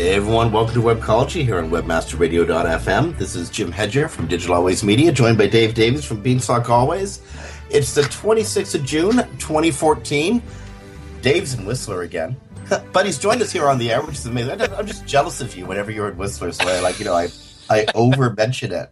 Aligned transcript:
Hey 0.00 0.14
everyone, 0.14 0.50
welcome 0.50 0.72
to 0.72 0.80
Webcology 0.80 1.44
here 1.44 1.58
on 1.58 1.68
WebmasterRadio.fm. 1.68 3.18
This 3.18 3.36
is 3.36 3.50
Jim 3.50 3.70
Hedger 3.70 4.08
from 4.08 4.28
Digital 4.28 4.54
Always 4.54 4.82
Media, 4.82 5.12
joined 5.12 5.36
by 5.36 5.46
Dave 5.46 5.74
Davies 5.74 6.06
from 6.06 6.22
Beanstalk 6.22 6.70
Always. 6.70 7.20
It's 7.68 7.92
the 7.92 8.00
26th 8.00 8.76
of 8.76 8.86
June, 8.86 9.16
2014. 9.36 10.42
Dave's 11.20 11.52
in 11.52 11.66
Whistler 11.66 12.00
again. 12.00 12.34
but 12.94 13.04
he's 13.04 13.18
joined 13.18 13.42
us 13.42 13.52
here 13.52 13.68
on 13.68 13.76
the 13.76 13.92
air, 13.92 14.00
which 14.00 14.14
is 14.14 14.24
amazing. 14.24 14.62
I'm 14.62 14.86
just 14.86 15.04
jealous 15.04 15.42
of 15.42 15.54
you 15.54 15.66
whenever 15.66 15.90
you're 15.90 16.08
in 16.08 16.16
Whistler, 16.16 16.50
so 16.52 16.66
I 16.66 16.80
like, 16.80 16.98
you 16.98 17.04
know, 17.04 17.14
I 17.14 17.28
I 17.68 17.84
over 17.94 18.30
mention 18.30 18.72
it. 18.72 18.90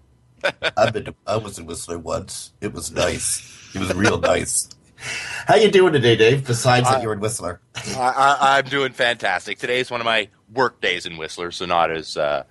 I've 0.76 0.92
been 0.92 1.06
to, 1.06 1.14
I 1.26 1.38
was 1.38 1.58
in 1.58 1.64
Whistler 1.64 1.98
once. 1.98 2.52
It 2.60 2.74
was 2.74 2.92
nice. 2.92 3.70
It 3.74 3.78
was 3.78 3.94
real 3.94 4.20
nice. 4.20 4.68
How 5.46 5.54
you 5.54 5.70
doing 5.70 5.94
today, 5.94 6.16
Dave? 6.16 6.46
Besides 6.46 6.86
that 6.90 7.02
you're 7.02 7.14
in 7.14 7.20
Whistler, 7.20 7.62
I, 7.96 8.36
I, 8.40 8.58
I'm 8.58 8.66
doing 8.66 8.92
fantastic. 8.92 9.58
Today 9.58 9.80
is 9.80 9.90
one 9.90 10.02
of 10.02 10.04
my 10.04 10.28
work 10.52 10.80
days 10.80 11.06
in 11.06 11.16
Whistler, 11.16 11.50
so 11.50 11.66
not 11.66 11.90
as 11.90 12.16
uh, 12.16 12.44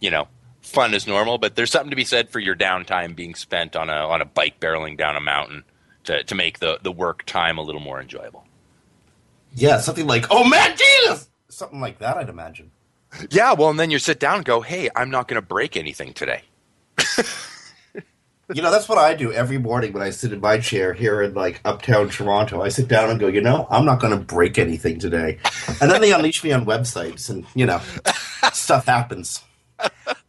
you 0.00 0.10
know 0.10 0.28
fun 0.60 0.94
as 0.94 1.06
normal. 1.06 1.38
But 1.38 1.56
there's 1.56 1.70
something 1.70 1.90
to 1.90 1.96
be 1.96 2.04
said 2.04 2.30
for 2.30 2.38
your 2.38 2.54
downtime 2.56 3.14
being 3.14 3.34
spent 3.34 3.76
on 3.76 3.88
a 3.88 4.06
on 4.08 4.20
a 4.20 4.24
bike 4.24 4.60
barreling 4.60 4.96
down 4.96 5.16
a 5.16 5.20
mountain 5.20 5.64
to 6.04 6.22
to 6.24 6.34
make 6.34 6.58
the 6.58 6.78
the 6.82 6.92
work 6.92 7.24
time 7.26 7.58
a 7.58 7.62
little 7.62 7.80
more 7.80 8.00
enjoyable. 8.00 8.44
yeah, 9.54 9.78
something 9.80 10.06
like 10.06 10.26
"Oh 10.30 10.48
man, 10.48 10.76
Jesus!" 10.76 11.28
something 11.48 11.80
like 11.80 11.98
that. 11.98 12.16
I'd 12.16 12.28
imagine. 12.28 12.70
Yeah, 13.30 13.52
well, 13.52 13.68
and 13.68 13.78
then 13.78 13.90
you 13.90 13.98
sit 13.98 14.18
down 14.18 14.36
and 14.36 14.44
go, 14.44 14.62
"Hey, 14.62 14.88
I'm 14.96 15.10
not 15.10 15.28
going 15.28 15.40
to 15.40 15.46
break 15.46 15.76
anything 15.76 16.14
today." 16.14 16.42
You 18.52 18.60
know, 18.60 18.70
that's 18.70 18.88
what 18.88 18.98
I 18.98 19.14
do 19.14 19.32
every 19.32 19.56
morning 19.56 19.92
when 19.92 20.02
I 20.02 20.10
sit 20.10 20.32
in 20.32 20.40
my 20.40 20.58
chair 20.58 20.92
here 20.92 21.22
in 21.22 21.32
like 21.32 21.60
uptown 21.64 22.08
Toronto. 22.08 22.60
I 22.60 22.68
sit 22.68 22.88
down 22.88 23.08
and 23.08 23.20
go, 23.20 23.28
you 23.28 23.40
know, 23.40 23.66
I'm 23.70 23.84
not 23.84 24.00
going 24.00 24.16
to 24.18 24.22
break 24.22 24.58
anything 24.58 24.98
today. 24.98 25.38
And 25.80 25.90
then 25.90 26.00
they 26.00 26.12
unleash 26.12 26.42
me 26.42 26.52
on 26.52 26.66
websites 26.66 27.30
and, 27.30 27.46
you 27.54 27.66
know, 27.66 27.80
stuff 28.52 28.86
happens. 28.86 29.42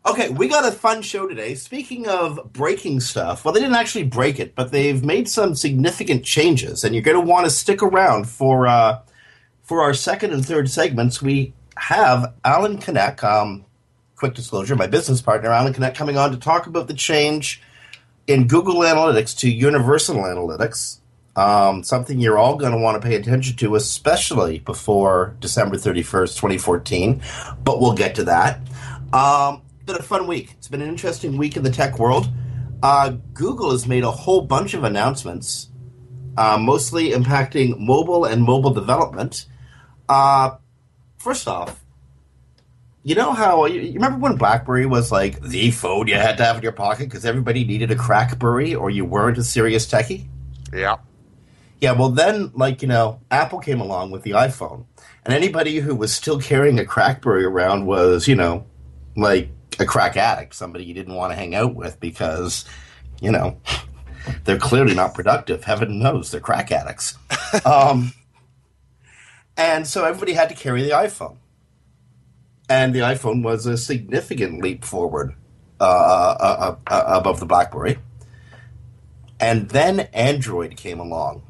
Okay, 0.05 0.29
we 0.29 0.47
got 0.47 0.67
a 0.67 0.71
fun 0.71 1.01
show 1.01 1.27
today. 1.27 1.55
Speaking 1.55 2.07
of 2.07 2.51
breaking 2.51 2.99
stuff, 2.99 3.43
well, 3.43 3.53
they 3.53 3.61
didn't 3.61 3.75
actually 3.75 4.03
break 4.03 4.39
it, 4.39 4.53
but 4.53 4.71
they've 4.71 5.03
made 5.03 5.29
some 5.29 5.55
significant 5.55 6.25
changes, 6.25 6.83
and 6.83 6.93
you're 6.93 7.03
going 7.03 7.19
to 7.19 7.25
want 7.25 7.45
to 7.45 7.49
stick 7.49 7.81
around 7.81 8.27
for 8.27 8.67
uh, 8.67 8.99
for 9.61 9.81
our 9.81 9.93
second 9.93 10.33
and 10.33 10.45
third 10.45 10.69
segments. 10.69 11.21
We 11.21 11.53
have 11.77 12.33
Alan 12.43 12.79
K'necht, 12.79 13.23
um, 13.23 13.63
quick 14.17 14.33
disclosure, 14.33 14.75
my 14.75 14.87
business 14.87 15.21
partner, 15.21 15.51
Alan 15.51 15.73
K'necht, 15.73 15.95
coming 15.95 16.17
on 16.17 16.31
to 16.31 16.37
talk 16.37 16.67
about 16.67 16.87
the 16.87 16.93
change 16.93 17.61
in 18.27 18.47
Google 18.47 18.81
Analytics 18.81 19.37
to 19.39 19.49
Universal 19.49 20.17
Analytics. 20.17 20.99
Um, 21.35 21.83
something 21.83 22.19
you're 22.19 22.37
all 22.37 22.55
going 22.57 22.73
to 22.73 22.77
want 22.77 23.01
to 23.01 23.07
pay 23.07 23.15
attention 23.15 23.55
to, 23.57 23.75
especially 23.75 24.59
before 24.59 25.35
December 25.39 25.77
31st, 25.77 26.35
2014. 26.35 27.21
But 27.63 27.81
we'll 27.81 27.95
get 27.95 28.15
to 28.15 28.23
that. 28.25 28.59
Um, 29.11 29.63
been 29.85 29.95
a 29.95 30.03
fun 30.03 30.27
week. 30.27 30.53
It's 30.57 30.67
been 30.67 30.81
an 30.81 30.89
interesting 30.89 31.37
week 31.37 31.57
in 31.57 31.63
the 31.63 31.71
tech 31.71 31.99
world. 31.99 32.29
Uh, 32.81 33.15
Google 33.33 33.71
has 33.71 33.87
made 33.87 34.03
a 34.03 34.11
whole 34.11 34.41
bunch 34.41 34.73
of 34.73 34.83
announcements, 34.83 35.69
uh, 36.37 36.57
mostly 36.57 37.11
impacting 37.11 37.79
mobile 37.79 38.25
and 38.25 38.43
mobile 38.43 38.71
development. 38.71 39.45
Uh, 40.07 40.57
first 41.17 41.47
off, 41.47 41.82
you 43.03 43.15
know 43.15 43.33
how 43.33 43.65
you, 43.65 43.81
you 43.81 43.93
remember 43.93 44.19
when 44.19 44.37
BlackBerry 44.37 44.85
was 44.85 45.11
like 45.11 45.41
the 45.41 45.71
phone 45.71 46.07
you 46.07 46.15
had 46.15 46.37
to 46.37 46.45
have 46.45 46.57
in 46.57 46.63
your 46.63 46.71
pocket 46.71 47.05
because 47.05 47.25
everybody 47.25 47.65
needed 47.65 47.91
a 47.91 47.95
CrackBerry 47.95 48.79
or 48.79 48.89
you 48.89 49.05
weren't 49.05 49.37
a 49.37 49.43
serious 49.43 49.85
techie? 49.85 50.27
Yeah. 50.73 50.97
Yeah, 51.81 51.91
well, 51.91 52.09
then, 52.09 52.51
like, 52.53 52.81
you 52.81 52.87
know, 52.87 53.19
Apple 53.29 53.59
came 53.59 53.81
along 53.81 54.11
with 54.11 54.23
the 54.23 54.31
iPhone. 54.31 54.85
And 55.25 55.33
anybody 55.33 55.79
who 55.79 55.93
was 55.93 56.13
still 56.13 56.39
carrying 56.39 56.79
a 56.79 56.83
Crackberry 56.83 57.43
around 57.43 57.85
was, 57.85 58.25
you 58.25 58.35
know, 58.35 58.65
like 59.17 59.49
a 59.79 59.85
crack 59.85 60.15
addict, 60.15 60.55
somebody 60.55 60.85
you 60.85 60.93
didn't 60.93 61.15
want 61.15 61.31
to 61.31 61.35
hang 61.35 61.55
out 61.55 61.75
with 61.75 61.99
because, 61.99 62.63
you 63.21 63.31
know, 63.31 63.57
they're 64.45 64.57
clearly 64.57 64.93
not 64.93 65.13
productive. 65.13 65.65
Heaven 65.65 65.99
knows 65.99 66.31
they're 66.31 66.39
crack 66.39 66.71
addicts. 66.71 67.17
um, 67.65 68.13
and 69.57 69.85
so 69.85 70.05
everybody 70.05 70.33
had 70.33 70.49
to 70.49 70.55
carry 70.55 70.83
the 70.83 70.91
iPhone. 70.91 71.37
And 72.73 72.95
the 72.95 73.01
iPhone 73.01 73.43
was 73.43 73.67
a 73.67 73.77
significant 73.77 74.63
leap 74.63 74.83
forward 74.83 75.35
uh, 75.79 75.83
uh, 75.83 76.75
uh, 76.87 76.91
uh, 76.91 77.19
above 77.19 77.39
the 77.39 77.45
BlackBerry. 77.45 77.99
And 79.39 79.69
then 79.69 79.99
Android 80.11 80.75
came 80.75 80.99
along. 80.99 81.43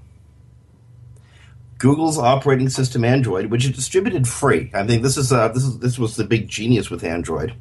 Google's 1.77 2.17
operating 2.17 2.67
system 2.67 3.05
Android, 3.05 3.45
which 3.45 3.63
is 3.63 3.71
distributed 3.71 4.27
free. 4.27 4.69
I 4.73 4.85
think 4.85 5.01
this 5.01 5.15
is 5.15 5.31
uh, 5.31 5.47
this 5.47 5.63
is 5.63 5.79
this 5.79 5.97
was 5.97 6.17
the 6.17 6.25
big 6.25 6.49
genius 6.49 6.89
with 6.89 7.05
Android. 7.05 7.53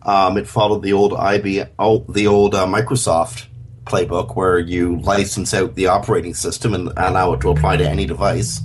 Um, 0.00 0.38
it 0.38 0.48
followed 0.48 0.82
the 0.82 0.94
old 0.94 1.12
IB, 1.12 1.64
oh, 1.78 2.06
the 2.08 2.26
old 2.26 2.54
uh, 2.54 2.64
Microsoft 2.64 3.48
playbook, 3.84 4.34
where 4.34 4.58
you 4.58 4.98
license 5.00 5.52
out 5.52 5.74
the 5.74 5.88
operating 5.88 6.32
system 6.32 6.72
and 6.72 6.88
allow 6.96 7.34
it 7.34 7.40
to 7.42 7.50
apply 7.50 7.76
to 7.76 7.86
any 7.86 8.06
device 8.06 8.62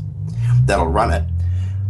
that'll 0.64 0.88
run 0.88 1.12
it. 1.12 1.26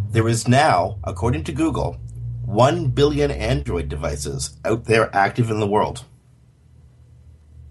There 0.09 0.27
is 0.27 0.47
now, 0.47 0.97
according 1.03 1.43
to 1.43 1.51
Google, 1.51 1.97
1 2.45 2.87
billion 2.89 3.31
Android 3.31 3.89
devices 3.89 4.57
out 4.63 4.85
there 4.85 5.13
active 5.15 5.49
in 5.49 5.59
the 5.59 5.67
world. 5.67 6.05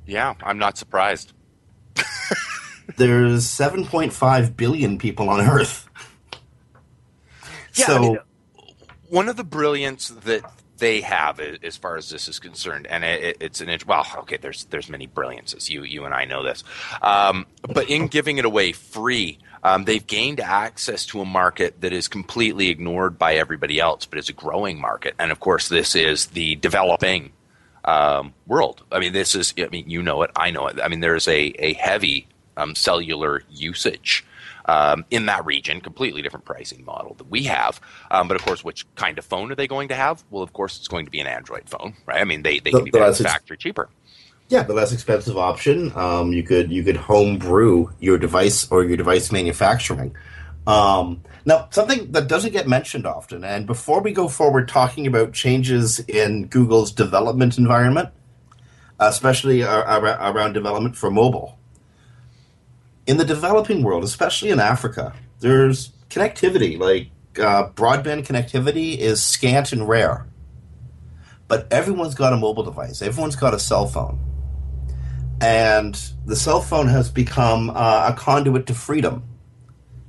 Yeah, 0.06 0.34
I'm 0.42 0.58
not 0.58 0.76
surprised. 0.76 1.32
There's 2.96 3.46
7.5 3.46 4.56
billion 4.56 4.98
people 4.98 5.28
on 5.30 5.40
Earth. 5.40 5.88
Yeah, 7.74 7.86
so, 7.86 7.96
I 7.96 8.00
mean, 8.00 8.18
one 9.08 9.28
of 9.28 9.36
the 9.36 9.44
brilliance 9.44 10.08
that 10.08 10.44
they 10.78 11.00
have 11.02 11.40
as 11.40 11.76
far 11.76 11.96
as 11.96 12.10
this 12.10 12.26
is 12.28 12.38
concerned, 12.38 12.86
and 12.88 13.04
it, 13.04 13.22
it- 13.22 13.36
it's 13.40 13.60
an 13.60 13.70
well, 13.86 14.06
okay. 14.18 14.36
There's 14.36 14.64
there's 14.66 14.88
many 14.88 15.06
brilliances. 15.06 15.70
You 15.70 15.84
you 15.84 16.04
and 16.04 16.14
I 16.14 16.24
know 16.24 16.42
this, 16.42 16.64
um, 17.02 17.46
but 17.62 17.88
in 17.90 18.08
giving 18.08 18.38
it 18.38 18.44
away 18.44 18.72
free, 18.72 19.38
um, 19.62 19.84
they've 19.84 20.06
gained 20.06 20.40
access 20.40 21.06
to 21.06 21.20
a 21.20 21.24
market 21.24 21.80
that 21.80 21.92
is 21.92 22.08
completely 22.08 22.68
ignored 22.70 23.18
by 23.18 23.34
everybody 23.36 23.80
else, 23.80 24.04
but 24.06 24.18
it's 24.18 24.28
a 24.28 24.32
growing 24.34 24.80
market. 24.80 25.14
And 25.18 25.30
of 25.32 25.40
course, 25.40 25.68
this 25.68 25.94
is 25.94 26.26
the 26.26 26.56
developing 26.56 27.32
um, 27.84 28.34
world. 28.46 28.82
I 28.90 28.98
mean, 28.98 29.12
this 29.12 29.34
is. 29.34 29.54
I 29.58 29.68
mean, 29.68 29.88
you 29.88 30.02
know 30.02 30.22
it. 30.22 30.30
I 30.36 30.50
know 30.50 30.66
it. 30.68 30.78
I 30.82 30.88
mean, 30.88 31.00
there's 31.00 31.28
a 31.28 31.52
a 31.58 31.74
heavy 31.74 32.26
um, 32.56 32.74
cellular 32.74 33.42
usage 33.50 34.24
um, 34.66 35.04
in 35.10 35.26
that 35.26 35.44
region. 35.44 35.80
Completely 35.80 36.22
different 36.22 36.44
pricing 36.44 36.84
model 36.84 37.14
that 37.14 37.30
we 37.30 37.44
have. 37.44 37.80
Um, 38.10 38.28
but 38.28 38.36
of 38.36 38.44
course, 38.44 38.64
which 38.64 38.86
kind 38.94 39.18
of 39.18 39.24
phone 39.24 39.50
are 39.52 39.54
they 39.54 39.66
going 39.68 39.88
to 39.88 39.94
have? 39.94 40.24
Well, 40.30 40.42
of 40.42 40.52
course, 40.52 40.78
it's 40.78 40.88
going 40.88 41.04
to 41.04 41.10
be 41.10 41.20
an 41.20 41.26
Android 41.26 41.68
phone, 41.68 41.94
right? 42.06 42.20
I 42.20 42.24
mean, 42.24 42.42
they 42.42 42.58
they 42.60 42.70
The- 42.70 42.78
can 42.78 42.84
be 42.84 42.90
the 42.90 42.98
less 43.00 43.20
ex- 43.20 43.30
factory 43.30 43.56
cheaper. 43.56 43.88
yeah, 44.48 44.62
the 44.62 44.74
less 44.74 44.92
expensive 44.92 45.36
option. 45.38 45.92
Um, 45.96 46.32
you 46.32 46.42
could 46.42 46.70
you 46.70 46.82
could 46.84 46.96
home 46.96 47.38
brew 47.38 47.92
your 48.00 48.18
device 48.18 48.70
or 48.70 48.84
your 48.84 48.96
device 48.96 49.30
manufacturing. 49.32 50.14
Um, 50.66 51.20
now, 51.44 51.68
something 51.70 52.10
that 52.12 52.26
doesn't 52.26 52.52
get 52.52 52.66
mentioned 52.66 53.06
often, 53.06 53.44
and 53.44 53.66
before 53.66 54.00
we 54.00 54.12
go 54.12 54.28
forward 54.28 54.66
talking 54.66 55.06
about 55.06 55.34
changes 55.34 55.98
in 56.00 56.46
Google's 56.46 56.90
development 56.90 57.58
environment, 57.58 58.08
especially 58.98 59.62
ar- 59.62 59.84
ar- 59.84 60.32
around 60.34 60.54
development 60.54 60.96
for 60.96 61.10
mobile, 61.10 61.58
in 63.06 63.16
the 63.16 63.24
developing 63.24 63.82
world, 63.82 64.04
especially 64.04 64.50
in 64.50 64.60
Africa, 64.60 65.14
there's 65.40 65.90
connectivity. 66.10 66.78
Like 66.78 67.08
uh, 67.38 67.70
broadband 67.70 68.26
connectivity 68.26 68.96
is 68.96 69.22
scant 69.22 69.72
and 69.72 69.88
rare, 69.88 70.26
but 71.48 71.70
everyone's 71.72 72.14
got 72.14 72.32
a 72.32 72.36
mobile 72.36 72.62
device. 72.62 73.02
Everyone's 73.02 73.36
got 73.36 73.54
a 73.54 73.58
cell 73.58 73.86
phone, 73.86 74.18
and 75.40 76.00
the 76.24 76.36
cell 76.36 76.60
phone 76.60 76.88
has 76.88 77.10
become 77.10 77.70
uh, 77.70 78.10
a 78.12 78.14
conduit 78.16 78.66
to 78.66 78.74
freedom, 78.74 79.24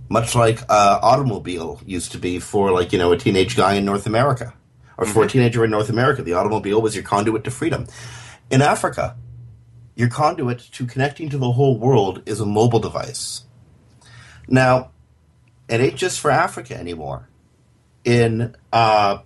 much 0.10 0.36
like 0.36 0.62
uh, 0.70 1.00
automobile 1.02 1.82
used 1.86 2.12
to 2.14 2.18
be 2.18 2.40
for 2.40 2.72
like 2.72 2.94
you 2.94 3.00
know 3.00 3.12
a 3.12 3.18
teenage 3.18 3.56
guy 3.56 3.74
in 3.74 3.86
North 3.86 4.06
America, 4.06 4.54
or 4.98 5.06
for 5.06 5.24
a 5.24 5.28
teenager 5.28 5.66
in 5.66 5.72
North 5.72 5.90
America. 5.90 6.24
The 6.24 6.34
automobile 6.34 6.82
was 6.82 6.96
your 6.96 7.04
conduit 7.04 7.44
to 7.44 7.52
freedom. 7.52 7.88
In 8.52 8.62
Africa, 8.62 9.18
your 9.96 10.10
conduit 10.10 10.60
to 10.60 10.86
connecting 10.86 11.30
to 11.30 11.38
the 11.38 11.54
whole 11.54 11.78
world 11.78 12.22
is 12.26 12.40
a 12.40 12.46
mobile 12.46 12.80
device. 12.80 13.44
Now, 14.48 14.92
it 15.68 15.80
ain't 15.80 15.96
just 15.96 16.20
for 16.20 16.30
Africa 16.30 16.78
anymore. 16.78 17.30
In 18.04 18.56
uh, 18.72 19.20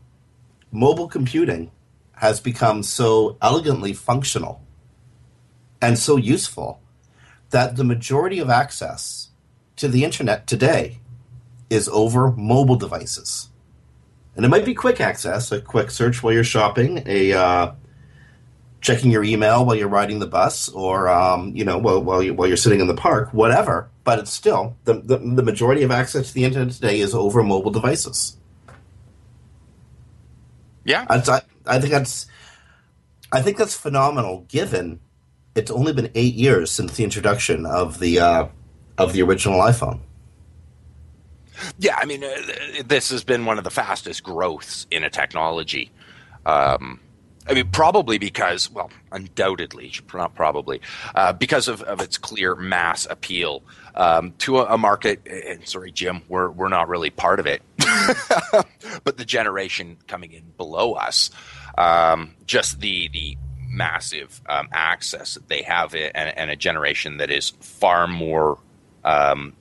mobile 0.71 1.07
computing 1.07 1.71
has 2.13 2.39
become 2.39 2.83
so 2.83 3.37
elegantly 3.41 3.93
functional 3.93 4.63
and 5.81 5.97
so 5.97 6.17
useful 6.17 6.81
that 7.49 7.75
the 7.75 7.83
majority 7.83 8.39
of 8.39 8.49
access 8.49 9.29
to 9.75 9.87
the 9.87 10.03
internet 10.03 10.45
today 10.45 10.99
is 11.69 11.89
over 11.89 12.31
mobile 12.31 12.75
devices. 12.75 13.49
And 14.35 14.45
it 14.45 14.49
might 14.49 14.65
be 14.65 14.73
quick 14.73 15.01
access, 15.01 15.51
a 15.51 15.61
quick 15.61 15.91
search 15.91 16.21
while 16.21 16.33
you're 16.33 16.43
shopping, 16.43 17.03
a 17.05 17.33
uh, 17.33 17.71
checking 18.81 19.11
your 19.11 19.23
email 19.23 19.65
while 19.65 19.75
you're 19.75 19.87
riding 19.87 20.19
the 20.19 20.27
bus, 20.27 20.69
or 20.69 21.09
um, 21.09 21.55
you 21.55 21.65
know 21.65 21.77
while 21.77 22.01
while, 22.01 22.23
you, 22.23 22.33
while 22.33 22.47
you're 22.47 22.57
sitting 22.57 22.79
in 22.79 22.87
the 22.87 22.95
park, 22.95 23.33
whatever. 23.33 23.89
But 24.03 24.19
it's 24.19 24.31
still 24.31 24.75
the, 24.85 24.95
the 24.95 25.17
the 25.17 25.43
majority 25.43 25.83
of 25.83 25.91
access 25.91 26.29
to 26.29 26.33
the 26.33 26.43
internet 26.43 26.73
today 26.73 26.99
is 26.99 27.13
over 27.13 27.43
mobile 27.43 27.71
devices. 27.71 28.37
Yeah, 30.85 31.05
I, 31.09 31.41
I 31.67 31.79
think 31.79 31.91
that's 31.91 32.27
I 33.31 33.41
think 33.41 33.57
that's 33.57 33.75
phenomenal. 33.75 34.45
Given 34.47 34.99
it's 35.55 35.71
only 35.71 35.93
been 35.93 36.09
eight 36.15 36.35
years 36.35 36.71
since 36.71 36.95
the 36.95 37.03
introduction 37.03 37.65
of 37.65 37.99
the 37.99 38.19
uh, 38.19 38.47
of 38.97 39.13
the 39.13 39.21
original 39.21 39.59
iPhone. 39.59 39.99
Yeah, 41.77 41.97
I 41.97 42.05
mean, 42.05 42.23
uh, 42.23 42.83
this 42.85 43.09
has 43.09 43.23
been 43.23 43.45
one 43.45 43.57
of 43.57 43.65
the 43.65 43.69
fastest 43.69 44.23
growths 44.23 44.87
in 44.91 45.03
a 45.03 45.09
technology. 45.09 45.91
Um, 46.45 47.01
I 47.49 47.55
mean, 47.55 47.69
probably 47.71 48.19
because, 48.19 48.69
well, 48.69 48.91
undoubtedly, 49.11 49.91
not 50.13 50.35
probably, 50.35 50.81
uh, 51.15 51.33
because 51.33 51.67
of, 51.67 51.81
of 51.81 51.99
its 51.99 52.17
clear 52.17 52.55
mass 52.55 53.07
appeal 53.09 53.63
um, 53.95 54.33
to 54.39 54.59
a, 54.59 54.75
a 54.75 54.77
market. 54.77 55.25
And 55.25 55.67
sorry, 55.67 55.91
Jim, 55.91 56.21
we're 56.29 56.51
we're 56.51 56.69
not 56.69 56.87
really 56.89 57.09
part 57.09 57.39
of 57.39 57.47
it, 57.47 57.63
but 59.03 59.17
the 59.17 59.25
generation 59.25 59.97
coming 60.07 60.31
in 60.31 60.43
below 60.57 60.93
us, 60.93 61.31
um, 61.75 62.35
just 62.45 62.81
the 62.81 63.09
the 63.11 63.35
massive 63.67 64.41
um, 64.47 64.69
access 64.71 65.33
that 65.33 65.47
they 65.47 65.63
have, 65.63 65.95
and, 65.95 66.15
and 66.15 66.51
a 66.51 66.55
generation 66.55 67.17
that 67.17 67.31
is 67.31 67.49
far 67.61 68.05
more 68.05 68.59
um, 69.03 69.53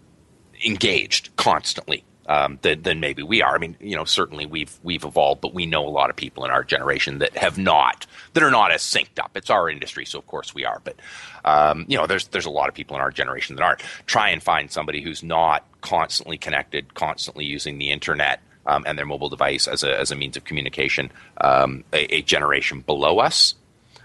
engaged 0.63 1.35
constantly 1.37 2.05
um, 2.29 2.59
than, 2.63 2.83
than 2.83 3.01
maybe 3.01 3.23
we 3.23 3.43
are. 3.43 3.55
I 3.55 3.59
mean, 3.59 3.77
you 3.81 3.97
know, 3.97 4.05
certainly 4.05 4.47
we've 4.47 4.79
we've 4.83 5.05
evolved, 5.05 5.41
but 5.41 5.55
we 5.55 5.67
know 5.67 5.87
a 5.87 5.89
lot 5.89 6.11
of 6.11 6.17
people 6.17 6.45
in 6.45 6.51
our 6.51 6.63
generation 6.63 7.19
that 7.19 7.37
have 7.37 7.59
not, 7.59 8.07
that 8.35 8.43
are 8.43 8.51
not 8.51 8.71
as 8.71 8.83
synced 8.83 9.19
up. 9.19 9.33
It's 9.35 9.51
our 9.51 9.69
industry, 9.69 10.05
so 10.05 10.19
of 10.19 10.27
course 10.27 10.55
we 10.55 10.65
are. 10.65 10.81
But 10.85 10.97
um, 11.45 11.87
you 11.89 11.97
know, 11.97 12.07
there's 12.07 12.29
there's 12.29 12.47
a 12.47 12.51
lot 12.51 12.69
of 12.69 12.75
people 12.75 12.97
in 12.97 13.03
our 13.03 13.11
generation 13.11 13.57
that 13.57 13.63
aren't. 13.63 13.81
Try 14.07 14.29
and 14.29 14.43
find 14.43 14.71
somebody 14.71 15.03
who's 15.03 15.23
not 15.23 15.65
constantly 15.81 16.39
connected, 16.39 16.95
constantly 16.95 17.47
using 17.47 17.79
the 17.79 17.91
internet. 17.91 18.41
Um, 18.67 18.85
and 18.87 18.99
their 18.99 19.07
mobile 19.07 19.31
device 19.31 19.67
as 19.67 19.83
a, 19.83 19.99
as 19.99 20.11
a 20.11 20.15
means 20.15 20.37
of 20.37 20.45
communication, 20.45 21.11
um, 21.41 21.85
a, 21.95 22.17
a 22.17 22.21
generation 22.21 22.83
below 22.83 23.19
us, 23.19 23.55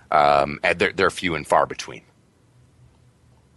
um, 0.09 0.57
and 0.63 0.79
they're, 0.79 0.93
they're 0.93 1.09
few 1.09 1.35
and 1.35 1.45
far 1.45 1.65
between. 1.65 2.03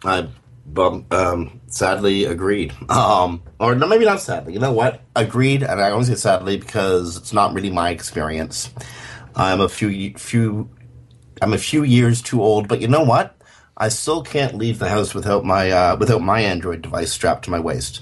I 0.03 0.27
bum, 0.67 1.05
um, 1.11 1.61
sadly 1.67 2.25
agreed. 2.25 2.73
Um, 2.89 3.41
or 3.59 3.75
no, 3.75 3.87
maybe 3.87 4.05
not 4.05 4.21
sadly. 4.21 4.53
You 4.53 4.59
know 4.59 4.73
what? 4.73 5.01
Agreed, 5.15 5.63
and 5.63 5.81
I 5.81 5.91
always 5.91 6.07
say 6.07 6.15
sadly 6.15 6.57
because 6.57 7.17
it's 7.17 7.33
not 7.33 7.53
really 7.53 7.71
my 7.71 7.89
experience. 7.89 8.71
I'm 9.35 9.61
a 9.61 9.69
few 9.69 10.13
few 10.17 10.69
I'm 11.41 11.53
a 11.53 11.57
few 11.57 11.83
years 11.83 12.21
too 12.21 12.41
old, 12.41 12.67
but 12.67 12.81
you 12.81 12.87
know 12.87 13.03
what? 13.03 13.35
I 13.75 13.89
still 13.89 14.23
can't 14.23 14.55
leave 14.55 14.79
the 14.79 14.89
house 14.89 15.13
without 15.13 15.45
my 15.45 15.71
uh, 15.71 15.95
without 15.97 16.21
my 16.21 16.41
Android 16.41 16.81
device 16.81 17.11
strapped 17.11 17.45
to 17.45 17.51
my 17.51 17.59
waist. 17.59 18.01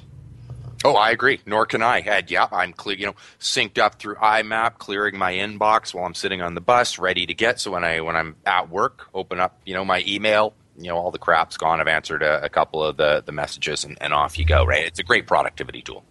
Oh, 0.85 0.93
I 0.93 1.09
agree. 1.09 1.41
Nor 1.47 1.65
can 1.65 1.81
I. 1.81 2.01
And 2.01 2.29
yeah, 2.29 2.47
I'm 2.51 2.71
clear, 2.71 2.95
you 2.95 3.07
know, 3.07 3.15
synced 3.39 3.79
up 3.79 3.95
through 3.95 4.15
IMAP, 4.15 4.77
clearing 4.77 5.17
my 5.17 5.33
inbox 5.33 5.95
while 5.95 6.05
I'm 6.05 6.13
sitting 6.13 6.43
on 6.43 6.53
the 6.53 6.61
bus, 6.61 6.99
ready 6.99 7.25
to 7.25 7.33
get. 7.33 7.59
So 7.59 7.71
when 7.71 7.83
I 7.83 8.01
when 8.01 8.15
I'm 8.15 8.35
at 8.45 8.69
work, 8.69 9.07
open 9.13 9.39
up, 9.39 9.59
you 9.65 9.73
know, 9.73 9.83
my 9.83 10.03
email, 10.07 10.53
you 10.77 10.89
know, 10.89 10.97
all 10.97 11.11
the 11.11 11.19
crap's 11.19 11.57
gone. 11.57 11.79
I've 11.79 11.87
answered 11.87 12.23
a, 12.23 12.43
a 12.43 12.49
couple 12.49 12.83
of 12.83 12.97
the 12.97 13.23
the 13.25 13.31
messages, 13.31 13.83
and, 13.83 13.97
and 14.01 14.13
off 14.13 14.37
you 14.37 14.45
go. 14.45 14.65
Right? 14.65 14.85
It's 14.85 14.99
a 14.99 15.03
great 15.03 15.27
productivity 15.27 15.81
tool. 15.81 16.03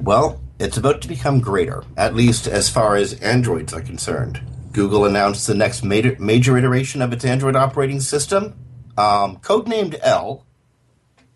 Well, 0.00 0.40
it's 0.60 0.76
about 0.76 1.02
to 1.02 1.08
become 1.08 1.40
greater, 1.40 1.82
at 1.96 2.14
least 2.14 2.46
as 2.46 2.68
far 2.68 2.94
as 2.94 3.14
Androids 3.14 3.72
are 3.72 3.80
concerned. 3.80 4.40
Google 4.72 5.04
announced 5.04 5.46
the 5.46 5.54
next 5.54 5.82
major, 5.82 6.16
major 6.20 6.56
iteration 6.56 7.02
of 7.02 7.12
its 7.12 7.24
Android 7.24 7.56
operating 7.56 8.00
system, 8.00 8.54
um, 8.96 9.38
codenamed 9.38 9.98
L. 10.02 10.44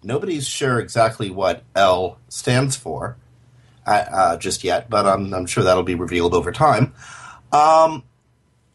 Nobody's 0.05 0.47
sure 0.47 0.79
exactly 0.79 1.31
what 1.31 1.64
L 1.75 2.19
stands 2.29 2.76
for 2.76 3.17
uh, 3.87 4.05
uh, 4.12 4.37
just 4.37 4.62
yet, 4.62 4.88
but 4.88 5.07
I'm, 5.07 5.33
I'm 5.35 5.47
sure 5.47 5.64
that'll 5.64 5.83
be 5.83 5.95
revealed 5.95 6.35
over 6.35 6.52
time. 6.52 6.95
Um, 7.50 8.05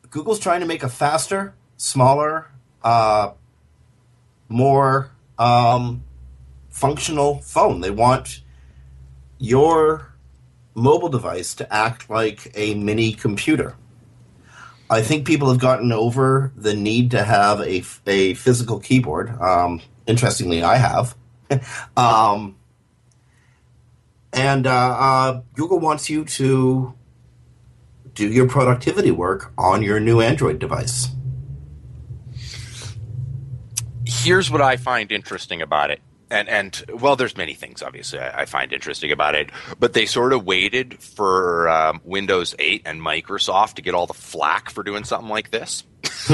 Google's 0.10 0.40
trying 0.40 0.62
to 0.62 0.66
make 0.66 0.84
a 0.84 0.90
faster, 0.90 1.54
smaller, 1.78 2.48
uh, 2.84 3.32
more 4.50 5.12
um, 5.38 6.04
functional 6.70 7.40
phone. 7.40 7.82
They 7.82 7.92
want 7.92 8.42
your 9.40 10.14
mobile 10.74 11.10
device 11.10 11.56
to 11.56 11.74
act 11.74 12.10
like 12.10 12.52
a 12.56 12.76
mini 12.76 13.14
computer. 13.14 13.76
I 14.90 15.02
think 15.02 15.28
people 15.28 15.50
have 15.50 15.60
gotten 15.60 15.92
over 15.92 16.54
the 16.56 16.74
need 16.74 17.12
to 17.12 17.24
have 17.24 17.60
a, 17.62 17.84
a 18.06 18.34
physical 18.36 18.80
keyboard. 18.80 19.30
Um, 19.42 19.82
interestingly, 20.06 20.64
I 20.64 20.78
have. 20.78 21.16
um, 21.98 22.56
and 24.32 24.68
uh, 24.68 24.72
uh, 24.72 25.42
Google 25.56 25.80
wants 25.80 26.10
you 26.10 26.24
to 26.26 26.94
do 28.14 28.32
your 28.32 28.48
productivity 28.48 29.12
work 29.12 29.52
on 29.58 29.82
your 29.84 30.00
new 30.00 30.22
Android 30.22 30.60
device. 30.60 31.10
Here's 34.08 34.50
what 34.50 34.62
I 34.62 34.78
find 34.78 35.12
interesting 35.12 35.62
about 35.62 35.92
it. 35.92 36.02
and 36.30 36.50
and 36.50 36.84
well, 37.02 37.16
there's 37.16 37.38
many 37.38 37.54
things 37.54 37.82
obviously 37.82 38.20
I, 38.20 38.42
I 38.42 38.46
find 38.46 38.74
interesting 38.74 39.12
about 39.12 39.36
it, 39.36 39.50
but 39.80 39.94
they 39.94 40.06
sort 40.06 40.34
of 40.34 40.46
waited 40.46 41.02
for 41.02 41.70
um, 41.70 42.02
Windows 42.04 42.56
8 42.60 42.84
and 42.86 43.02
Microsoft 43.02 43.76
to 43.76 43.82
get 43.82 43.94
all 43.94 44.08
the 44.08 44.14
flack 44.14 44.70
for 44.70 44.84
doing 44.84 45.04
something 45.04 45.30
like 45.30 45.52
this. 45.52 45.84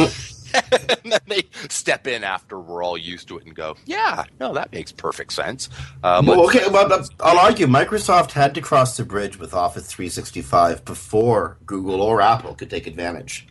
and 0.55 1.11
then 1.11 1.19
they 1.27 1.43
step 1.69 2.07
in 2.07 2.23
after 2.23 2.59
we're 2.59 2.83
all 2.83 2.97
used 2.97 3.27
to 3.27 3.37
it 3.37 3.45
and 3.45 3.55
go, 3.55 3.75
yeah, 3.85 4.23
no, 4.39 4.53
that 4.53 4.71
makes 4.71 4.91
perfect 4.91 5.33
sense. 5.33 5.69
Um, 6.03 6.25
Well, 6.27 6.45
okay, 6.45 6.67
well, 6.69 7.05
I'll 7.19 7.39
argue 7.39 7.65
Microsoft 7.67 8.31
had 8.31 8.53
to 8.55 8.61
cross 8.61 8.97
the 8.97 9.05
bridge 9.05 9.37
with 9.39 9.53
Office 9.53 9.87
365 9.87 10.85
before 10.85 11.57
Google 11.65 12.01
or 12.01 12.21
Apple 12.21 12.53
could 12.55 12.69
take 12.69 12.87
advantage. 12.87 13.47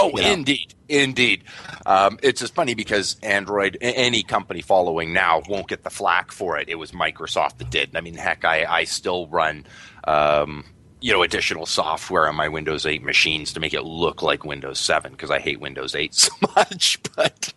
Oh, 0.00 0.10
you 0.14 0.22
know. 0.22 0.32
indeed, 0.32 0.63
indeed. 0.88 1.44
Um, 1.86 2.18
it's 2.22 2.40
just 2.40 2.54
funny 2.54 2.74
because 2.74 3.16
Android, 3.22 3.78
any 3.80 4.22
company 4.22 4.60
following 4.60 5.12
now, 5.12 5.42
won't 5.48 5.68
get 5.68 5.82
the 5.82 5.90
flack 5.90 6.32
for 6.32 6.58
it. 6.58 6.68
It 6.68 6.76
was 6.76 6.92
Microsoft 6.92 7.58
that 7.58 7.70
did. 7.70 7.96
I 7.96 8.00
mean, 8.00 8.14
heck, 8.14 8.44
I, 8.44 8.64
I 8.64 8.84
still 8.84 9.26
run, 9.28 9.66
um, 10.04 10.64
you 11.00 11.12
know, 11.12 11.22
additional 11.22 11.66
software 11.66 12.28
on 12.28 12.34
my 12.34 12.48
Windows 12.48 12.86
8 12.86 13.02
machines 13.02 13.52
to 13.52 13.60
make 13.60 13.74
it 13.74 13.82
look 13.82 14.22
like 14.22 14.44
Windows 14.44 14.78
7 14.78 15.12
because 15.12 15.30
I 15.30 15.38
hate 15.38 15.60
Windows 15.60 15.94
8 15.94 16.14
so 16.14 16.32
much. 16.56 16.98
But, 17.14 17.52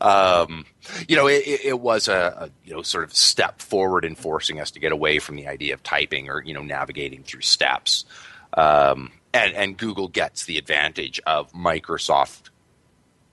um, 0.00 0.66
you 1.08 1.16
know, 1.16 1.26
it, 1.26 1.42
it 1.64 1.80
was 1.80 2.08
a, 2.08 2.36
a 2.36 2.50
you 2.64 2.74
know 2.74 2.82
sort 2.82 3.04
of 3.04 3.14
step 3.14 3.60
forward 3.60 4.04
in 4.04 4.14
forcing 4.14 4.60
us 4.60 4.70
to 4.72 4.80
get 4.80 4.92
away 4.92 5.18
from 5.18 5.36
the 5.36 5.48
idea 5.48 5.74
of 5.74 5.82
typing 5.82 6.28
or 6.28 6.42
you 6.42 6.54
know 6.54 6.62
navigating 6.62 7.22
through 7.22 7.42
steps. 7.42 8.04
Um, 8.52 9.12
and, 9.32 9.54
and 9.54 9.76
Google 9.76 10.08
gets 10.08 10.44
the 10.44 10.58
advantage 10.58 11.20
of 11.26 11.52
Microsoft 11.52 12.49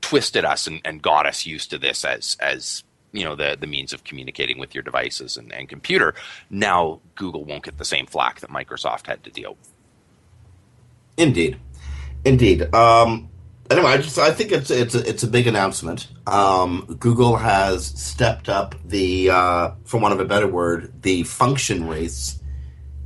twisted 0.07 0.45
us 0.45 0.67
and, 0.67 0.79
and 0.85 1.01
got 1.01 1.25
us 1.25 1.45
used 1.45 1.69
to 1.69 1.77
this 1.77 2.05
as 2.05 2.37
as 2.39 2.83
you 3.11 3.25
know 3.25 3.35
the 3.35 3.57
the 3.59 3.67
means 3.67 3.91
of 3.91 4.05
communicating 4.05 4.57
with 4.57 4.73
your 4.73 4.81
devices 4.81 5.35
and, 5.35 5.51
and 5.51 5.67
computer. 5.67 6.15
Now 6.49 7.01
Google 7.15 7.43
won't 7.43 7.65
get 7.65 7.77
the 7.77 7.85
same 7.85 8.05
flack 8.05 8.39
that 8.39 8.49
Microsoft 8.49 9.07
had 9.07 9.21
to 9.25 9.29
deal 9.29 9.57
with. 9.59 9.73
Indeed, 11.17 11.57
indeed. 12.23 12.73
Um, 12.73 13.29
anyway, 13.69 13.91
I 13.91 13.97
just 13.97 14.17
I 14.17 14.31
think 14.31 14.53
it's 14.53 14.71
it's 14.71 14.95
a, 14.95 15.09
it's 15.09 15.23
a 15.23 15.27
big 15.27 15.45
announcement. 15.45 16.07
Um, 16.25 16.85
Google 16.99 17.35
has 17.35 17.87
stepped 17.87 18.47
up 18.47 18.75
the, 18.85 19.29
uh, 19.29 19.71
for 19.83 19.99
want 19.99 20.13
of 20.13 20.21
a 20.21 20.25
better 20.25 20.47
word, 20.47 20.93
the 21.01 21.23
function 21.23 21.85
race 21.85 22.39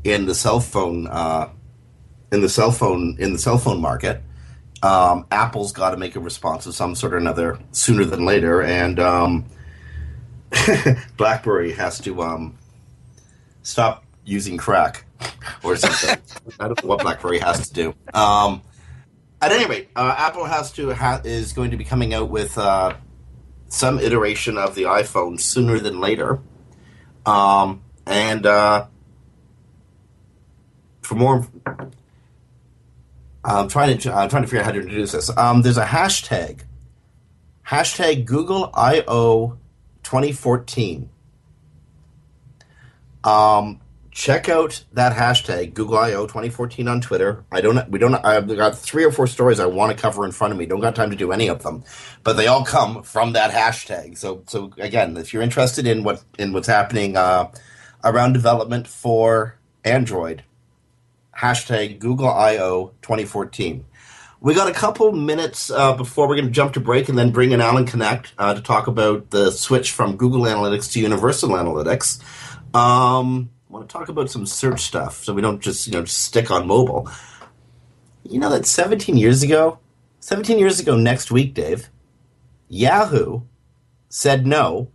in 0.04 0.28
the 0.28 0.36
cell 0.36 0.60
phone 0.60 1.08
uh, 1.08 1.50
in 2.32 2.42
the 2.42 2.50
cell 2.50 2.72
phone 2.72 3.16
in 3.18 3.34
the 3.34 3.40
cell 3.40 3.58
phone 3.58 3.82
market. 3.82 4.22
Um, 4.84 5.28
Apple's 5.32 5.72
got 5.72 5.92
to 5.92 5.98
make 5.98 6.16
a 6.16 6.20
response 6.20 6.66
of 6.66 6.74
some 6.74 6.96
sort 6.96 7.14
or 7.14 7.18
another 7.18 7.60
sooner 7.72 8.04
than 8.04 8.26
later, 8.26 8.62
and 8.62 9.00
um, 9.00 9.46
BlackBerry 11.18 11.74
has 11.74 12.00
to 12.00 12.22
um, 12.22 12.58
stop 13.62 14.04
using 14.26 14.58
crack 14.58 15.06
or 15.64 15.76
something. 15.76 16.18
I 16.60 16.68
don't 16.68 16.84
know 16.84 16.90
what 16.90 17.02
BlackBerry 17.02 17.40
has 17.40 17.70
to 17.70 17.74
do. 17.74 17.96
Um, 18.14 18.62
at 19.42 19.52
any 19.52 19.66
rate, 19.66 19.90
uh, 19.96 20.16
Apple 20.18 20.46
has 20.46 20.72
to 20.74 20.94
ha- 20.94 21.22
is 21.24 21.54
going 21.54 21.72
to 21.72 21.78
be 21.78 21.84
coming 21.84 22.14
out 22.14 22.30
with 22.30 22.58
uh, 22.58 22.96
some 23.68 24.00
iteration 24.00 24.58
of 24.58 24.76
the 24.76 24.84
iPhone 24.84 25.40
sooner 25.40 25.80
than 25.80 26.00
later, 26.00 26.40
um, 27.26 27.82
and 28.06 28.46
uh, 28.46 28.86
for 31.02 31.16
more. 31.16 31.48
I'm 33.44 33.68
trying 33.68 33.98
to 33.98 34.14
I'm 34.14 34.30
trying 34.30 34.44
to 34.44 34.48
figure 34.48 34.60
out 34.60 34.66
how 34.66 34.72
to 34.72 34.82
introduce 34.82 35.14
this. 35.14 35.36
Um, 35.36 35.62
there's 35.62 35.78
a 35.78 35.86
hashtag, 35.86 36.62
hashtag 37.68 38.26
Google 38.26 38.70
I/O 38.74 39.58
2014. 40.04 41.10
Um, 43.24 43.80
check 44.12 44.50
out 44.50 44.84
that 44.94 45.16
hashtag 45.16 45.74
Google 45.74 45.98
I/O 45.98 46.28
2014 46.28 46.88
on 46.88 47.02
Twitter. 47.02 47.44
I 47.52 47.62
don't 47.62 47.90
we 47.90 47.98
don't 47.98 48.14
I've 48.14 48.48
got 48.48 48.78
three 48.78 49.04
or 49.04 49.12
four 49.12 49.26
stories 49.26 49.60
I 49.60 49.66
want 49.66 49.96
to 49.96 50.02
cover 50.02 50.24
in 50.26 50.32
front 50.32 50.54
of 50.54 50.60
me. 50.60 50.66
Don't 50.68 50.80
got 50.80 50.96
time 50.96 51.10
to 51.10 51.16
do 51.16 51.32
any 51.32 51.48
of 51.48 51.64
them, 51.64 51.84
but 52.24 52.34
they 52.34 52.48
all 52.48 52.64
come 52.64 53.02
from 53.02 53.34
that 53.34 53.52
hashtag. 53.52 54.18
So 54.18 54.44
so 54.48 54.72
again, 54.78 55.18
if 55.18 55.34
you're 55.34 55.42
interested 55.42 55.88
in 55.88 56.04
what 56.04 56.24
in 56.38 56.54
what's 56.54 56.68
happening 56.68 57.18
uh, 57.18 57.50
around 58.04 58.34
development 58.34 58.88
for 58.88 59.58
Android, 59.84 60.44
hashtag 61.42 62.00
Google 62.00 62.30
I/O 62.30 62.94
2014. 63.02 63.86
We 64.40 64.54
got 64.54 64.70
a 64.70 64.74
couple 64.74 65.12
minutes 65.12 65.70
uh, 65.70 65.94
before 65.94 66.28
we're 66.28 66.36
going 66.36 66.48
to 66.48 66.52
jump 66.52 66.74
to 66.74 66.80
break 66.80 67.10
and 67.10 67.18
then 67.18 67.32
bring 67.32 67.52
in 67.52 67.62
Alan 67.62 67.86
K'necht 67.86 68.32
uh, 68.38 68.54
to 68.54 68.62
talk 68.62 68.88
about 68.88 69.30
the 69.30 69.52
switch 69.52 69.92
from 69.92 70.18
Google 70.18 70.42
Analytics 70.42 70.92
to 70.94 71.00
Universal 71.00 71.50
Analytics. 71.50 72.22
Um, 72.76 73.52
I 73.70 73.74
want 73.74 73.90
to 73.90 73.94
talk 73.94 74.10
about 74.10 74.30
some 74.30 74.46
search 74.46 74.82
stuff 74.82 75.24
so 75.24 75.34
we 75.34 75.42
don't 75.42 75.62
just 75.62 75.88
you 75.88 75.94
know 75.94 76.04
just 76.04 76.22
stick 76.22 76.52
on 76.52 76.68
mobile. 76.68 77.10
You 78.24 78.40
know 78.40 78.50
that 78.50 78.66
17 78.66 79.18
years 79.18 79.44
ago, 79.44 79.80
17 80.20 80.60
years 80.60 80.80
ago 80.80 80.96
next 80.96 81.32
week, 81.32 81.54
Dave, 81.54 81.90
Yahoo 82.70 83.42
said 84.10 84.46
no 84.46 84.92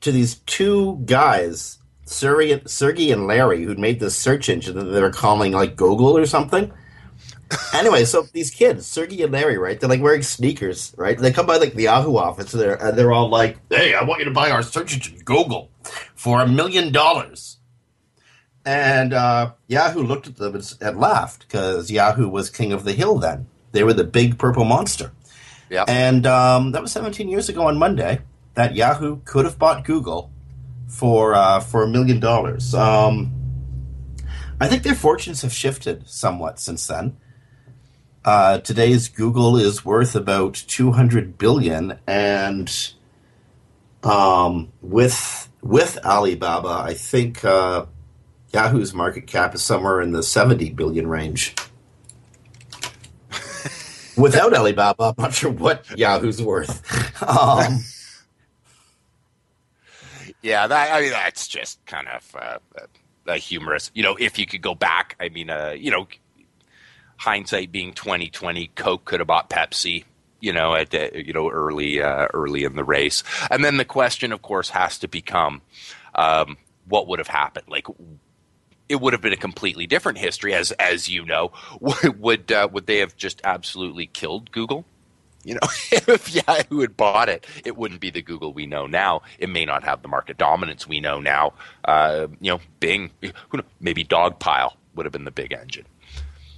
to 0.00 0.12
these 0.12 0.36
two 0.46 1.00
guys, 1.04 1.78
Sergey, 2.04 2.60
Sergey 2.66 3.10
and 3.10 3.26
Larry, 3.26 3.64
who'd 3.64 3.78
made 3.78 4.00
this 4.00 4.16
search 4.16 4.48
engine 4.48 4.76
that 4.76 4.84
they 4.84 5.00
were 5.00 5.10
calling 5.10 5.52
like 5.52 5.76
Google 5.76 6.16
or 6.16 6.26
something. 6.26 6.72
anyway, 7.74 8.04
so 8.04 8.24
these 8.32 8.50
kids, 8.50 8.86
Sergey 8.86 9.22
and 9.22 9.32
Larry, 9.32 9.58
right? 9.58 9.78
They're 9.78 9.88
like 9.88 10.00
wearing 10.00 10.22
sneakers, 10.22 10.94
right? 10.96 11.18
They 11.18 11.32
come 11.32 11.46
by 11.46 11.56
like 11.56 11.74
the 11.74 11.84
Yahoo 11.84 12.16
office, 12.16 12.52
and 12.52 12.62
they're 12.62 12.74
and 12.74 12.98
they're 12.98 13.12
all 13.12 13.28
like, 13.28 13.58
"Hey, 13.70 13.94
I 13.94 14.04
want 14.04 14.20
you 14.20 14.24
to 14.26 14.32
buy 14.32 14.50
our 14.50 14.62
search 14.62 14.94
engine, 14.94 15.18
Google, 15.24 15.70
for 16.14 16.40
a 16.40 16.48
million 16.48 16.92
dollars." 16.92 17.58
And 18.64 19.12
uh, 19.12 19.52
Yahoo 19.66 20.02
looked 20.02 20.28
at 20.28 20.36
them 20.36 20.54
and, 20.54 20.74
and 20.80 20.98
laughed 20.98 21.46
because 21.48 21.90
Yahoo 21.90 22.28
was 22.28 22.48
king 22.48 22.72
of 22.72 22.84
the 22.84 22.92
hill 22.92 23.18
then. 23.18 23.48
They 23.72 23.82
were 23.82 23.92
the 23.92 24.04
big 24.04 24.38
purple 24.38 24.64
monster. 24.64 25.12
Yeah. 25.68 25.84
And 25.88 26.26
um, 26.26 26.72
that 26.72 26.82
was 26.82 26.92
17 26.92 27.28
years 27.28 27.48
ago 27.48 27.66
on 27.66 27.78
Monday 27.78 28.20
that 28.54 28.76
Yahoo 28.76 29.20
could 29.24 29.46
have 29.46 29.58
bought 29.58 29.84
Google 29.84 30.30
for 30.92 31.34
uh, 31.34 31.58
for 31.58 31.82
a 31.82 31.88
million 31.88 32.20
dollars. 32.20 32.74
Um, 32.74 33.32
I 34.60 34.68
think 34.68 34.82
their 34.82 34.94
fortunes 34.94 35.42
have 35.42 35.52
shifted 35.52 36.08
somewhat 36.08 36.60
since 36.60 36.86
then. 36.86 37.16
Uh, 38.24 38.58
today's 38.58 39.08
Google 39.08 39.56
is 39.56 39.84
worth 39.84 40.14
about 40.14 40.54
200 40.54 41.38
billion, 41.38 41.98
and 42.06 42.92
um, 44.04 44.70
with 44.80 45.48
with 45.62 45.98
Alibaba, 46.04 46.84
I 46.86 46.94
think 46.94 47.44
uh, 47.44 47.86
Yahoo's 48.52 48.92
market 48.94 49.26
cap 49.26 49.54
is 49.54 49.62
somewhere 49.64 50.00
in 50.00 50.12
the 50.12 50.22
70 50.22 50.70
billion 50.70 51.06
range. 51.08 51.56
Without 54.16 54.52
Alibaba, 54.54 55.14
I'm 55.16 55.22
not 55.22 55.34
sure 55.34 55.50
what 55.50 55.86
Yahoo's 55.98 56.42
worth. 56.42 56.82
Um, 57.22 57.84
Yeah, 60.42 60.66
that 60.66 60.92
I 60.92 61.00
mean 61.00 61.10
that's 61.10 61.46
just 61.46 61.84
kind 61.86 62.08
of 62.08 62.36
uh, 62.36 62.58
uh, 63.28 63.34
humorous. 63.34 63.90
You 63.94 64.02
know, 64.02 64.16
if 64.18 64.38
you 64.38 64.46
could 64.46 64.62
go 64.62 64.74
back, 64.74 65.16
I 65.20 65.28
mean, 65.28 65.50
uh, 65.50 65.74
you 65.76 65.90
know, 65.90 66.08
hindsight 67.16 67.70
being 67.70 67.92
twenty 67.94 68.28
twenty, 68.28 68.68
Coke 68.74 69.04
could 69.04 69.20
have 69.20 69.28
bought 69.28 69.50
Pepsi. 69.50 70.04
You 70.40 70.52
know, 70.52 70.74
at 70.74 70.92
uh, 70.92 71.10
you 71.14 71.32
know 71.32 71.48
early 71.48 72.02
uh, 72.02 72.26
early 72.34 72.64
in 72.64 72.74
the 72.74 72.82
race, 72.82 73.22
and 73.50 73.64
then 73.64 73.76
the 73.76 73.84
question, 73.84 74.32
of 74.32 74.42
course, 74.42 74.70
has 74.70 74.98
to 74.98 75.08
become, 75.08 75.62
um, 76.16 76.56
what 76.88 77.06
would 77.06 77.20
have 77.20 77.28
happened? 77.28 77.66
Like, 77.68 77.86
it 78.88 79.00
would 79.00 79.12
have 79.12 79.22
been 79.22 79.32
a 79.32 79.36
completely 79.36 79.86
different 79.86 80.18
history, 80.18 80.52
as 80.54 80.72
as 80.72 81.08
you 81.08 81.24
know. 81.24 81.52
Would 81.80 82.18
would, 82.20 82.50
uh, 82.50 82.68
would 82.72 82.86
they 82.88 82.98
have 82.98 83.16
just 83.16 83.40
absolutely 83.44 84.06
killed 84.06 84.50
Google? 84.50 84.84
You 85.44 85.54
know, 85.54 85.60
if 85.92 86.34
Yahoo 86.34 86.80
had 86.80 86.96
bought 86.96 87.28
it, 87.28 87.46
it 87.64 87.76
wouldn't 87.76 88.00
be 88.00 88.10
the 88.10 88.22
Google 88.22 88.52
we 88.52 88.66
know 88.66 88.86
now. 88.86 89.22
It 89.38 89.48
may 89.48 89.64
not 89.64 89.84
have 89.84 90.02
the 90.02 90.08
market 90.08 90.38
dominance 90.38 90.86
we 90.86 91.00
know 91.00 91.20
now. 91.20 91.54
Uh, 91.84 92.28
you 92.40 92.52
know, 92.52 92.60
Bing, 92.80 93.10
maybe 93.80 94.04
Dogpile 94.04 94.74
would 94.94 95.06
have 95.06 95.12
been 95.12 95.24
the 95.24 95.30
big 95.30 95.52
engine. 95.52 95.86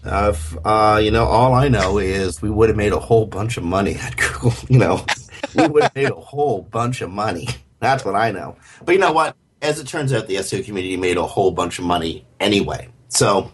Uh, 0.04 0.32
f- 0.34 0.56
uh, 0.64 1.00
you 1.02 1.10
know, 1.10 1.24
all 1.24 1.54
I 1.54 1.68
know 1.68 1.98
is 1.98 2.42
we 2.42 2.50
would 2.50 2.68
have 2.68 2.76
made 2.76 2.92
a 2.92 2.98
whole 3.00 3.26
bunch 3.26 3.56
of 3.56 3.64
money 3.64 3.94
at 3.94 4.16
Google. 4.18 4.52
You 4.68 4.78
know, 4.78 5.06
we 5.54 5.66
would 5.66 5.82
have 5.84 5.94
made 5.94 6.10
a 6.10 6.14
whole 6.14 6.62
bunch 6.62 7.00
of 7.00 7.10
money. 7.10 7.48
That's 7.80 8.04
what 8.04 8.14
I 8.14 8.30
know. 8.30 8.56
But 8.84 8.92
you 8.92 8.98
know 8.98 9.12
what? 9.12 9.36
As 9.62 9.80
it 9.80 9.86
turns 9.86 10.12
out, 10.12 10.26
the 10.26 10.36
SEO 10.36 10.64
community 10.64 10.96
made 10.98 11.16
a 11.16 11.22
whole 11.26 11.50
bunch 11.50 11.78
of 11.78 11.86
money 11.86 12.26
anyway. 12.38 12.88
So 13.08 13.50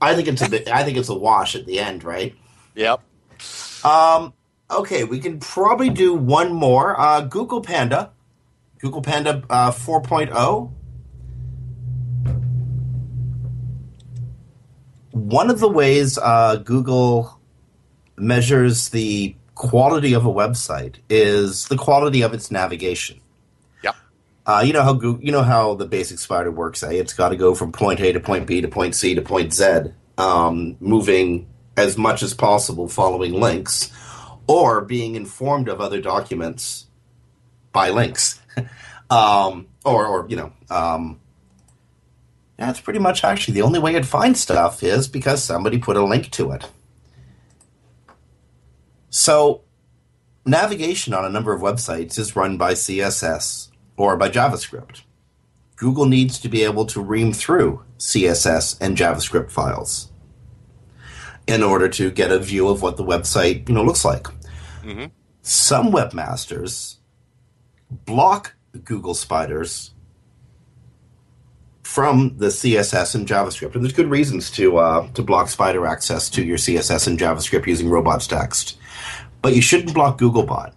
I 0.00 0.14
think 0.14 0.28
it's 0.28 0.42
a 0.42 0.50
bit. 0.50 0.68
I 0.68 0.82
think 0.84 0.98
it's 0.98 1.08
a 1.08 1.14
wash 1.14 1.56
at 1.56 1.64
the 1.64 1.78
end, 1.78 2.04
right? 2.04 2.34
Yep. 2.74 3.00
Um, 3.84 4.34
okay, 4.70 5.04
we 5.04 5.18
can 5.18 5.38
probably 5.40 5.90
do 5.90 6.14
one 6.14 6.52
more. 6.52 6.98
Uh, 6.98 7.22
Google 7.22 7.60
Panda, 7.60 8.10
Google 8.78 9.02
Panda 9.02 9.42
uh, 9.50 9.70
4.0. 9.70 10.72
One 15.12 15.50
of 15.50 15.60
the 15.60 15.68
ways 15.68 16.18
uh, 16.18 16.56
Google 16.56 17.38
measures 18.16 18.90
the 18.90 19.34
quality 19.54 20.14
of 20.14 20.24
a 20.24 20.32
website 20.32 20.96
is 21.08 21.66
the 21.68 21.76
quality 21.76 22.22
of 22.22 22.32
its 22.32 22.50
navigation. 22.50 23.20
Yep. 23.82 23.96
Uh, 24.46 24.62
you 24.64 24.72
know 24.72 24.82
how 24.82 24.94
Goo- 24.94 25.20
you 25.22 25.32
know 25.32 25.42
how 25.42 25.74
the 25.74 25.86
basic 25.86 26.18
spider 26.18 26.50
works. 26.50 26.82
Eh? 26.82 26.92
It's 26.92 27.12
got 27.12 27.30
to 27.30 27.36
go 27.36 27.54
from 27.54 27.72
point 27.72 28.00
A 28.00 28.12
to 28.12 28.20
point 28.20 28.46
B 28.46 28.60
to 28.60 28.68
point 28.68 28.94
C 28.94 29.14
to 29.14 29.22
point 29.22 29.52
Z, 29.52 29.92
um, 30.16 30.76
moving 30.80 31.46
as 31.76 31.98
much 31.98 32.22
as 32.22 32.34
possible, 32.34 32.88
following 32.88 33.32
links, 33.32 33.90
or 34.50 34.80
being 34.80 35.14
informed 35.14 35.68
of 35.68 35.80
other 35.80 36.00
documents 36.00 36.86
by 37.70 37.88
links, 37.90 38.40
um, 39.10 39.68
or 39.84 40.04
or 40.08 40.26
you 40.28 40.34
know, 40.34 40.52
um, 40.70 41.20
that's 42.56 42.80
pretty 42.80 42.98
much 42.98 43.22
actually 43.22 43.54
the 43.54 43.62
only 43.62 43.78
way 43.78 43.92
you'd 43.92 44.08
find 44.08 44.36
stuff 44.36 44.82
is 44.82 45.06
because 45.06 45.44
somebody 45.44 45.78
put 45.78 45.96
a 45.96 46.04
link 46.04 46.32
to 46.32 46.50
it. 46.50 46.68
So, 49.08 49.62
navigation 50.44 51.14
on 51.14 51.24
a 51.24 51.30
number 51.30 51.52
of 51.52 51.62
websites 51.62 52.18
is 52.18 52.34
run 52.34 52.56
by 52.56 52.72
CSS 52.72 53.68
or 53.96 54.16
by 54.16 54.30
JavaScript. 54.30 55.02
Google 55.76 56.06
needs 56.06 56.40
to 56.40 56.48
be 56.48 56.64
able 56.64 56.86
to 56.86 57.00
ream 57.00 57.32
through 57.32 57.84
CSS 57.98 58.78
and 58.80 58.96
JavaScript 58.96 59.52
files 59.52 60.10
in 61.46 61.62
order 61.62 61.88
to 61.88 62.10
get 62.10 62.30
a 62.30 62.38
view 62.38 62.68
of 62.68 62.82
what 62.82 62.96
the 62.96 63.04
website 63.04 63.68
you 63.68 63.74
know 63.74 63.84
looks 63.84 64.04
like. 64.04 64.26
Some 65.42 65.92
webmasters 65.92 66.96
block 67.90 68.54
Google 68.84 69.14
spiders 69.14 69.92
from 71.82 72.36
the 72.36 72.46
CSS 72.46 73.16
and 73.16 73.26
JavaScript, 73.26 73.74
and 73.74 73.82
there's 73.82 73.92
good 73.92 74.10
reasons 74.10 74.50
to 74.52 74.78
uh, 74.78 75.08
to 75.14 75.22
block 75.22 75.48
spider 75.48 75.86
access 75.86 76.30
to 76.30 76.44
your 76.44 76.56
CSS 76.56 77.08
and 77.08 77.18
JavaScript 77.18 77.66
using 77.66 77.90
robots 77.90 78.26
text. 78.26 78.78
But 79.42 79.56
you 79.56 79.62
shouldn't 79.62 79.94
block 79.94 80.18
Googlebot. 80.18 80.72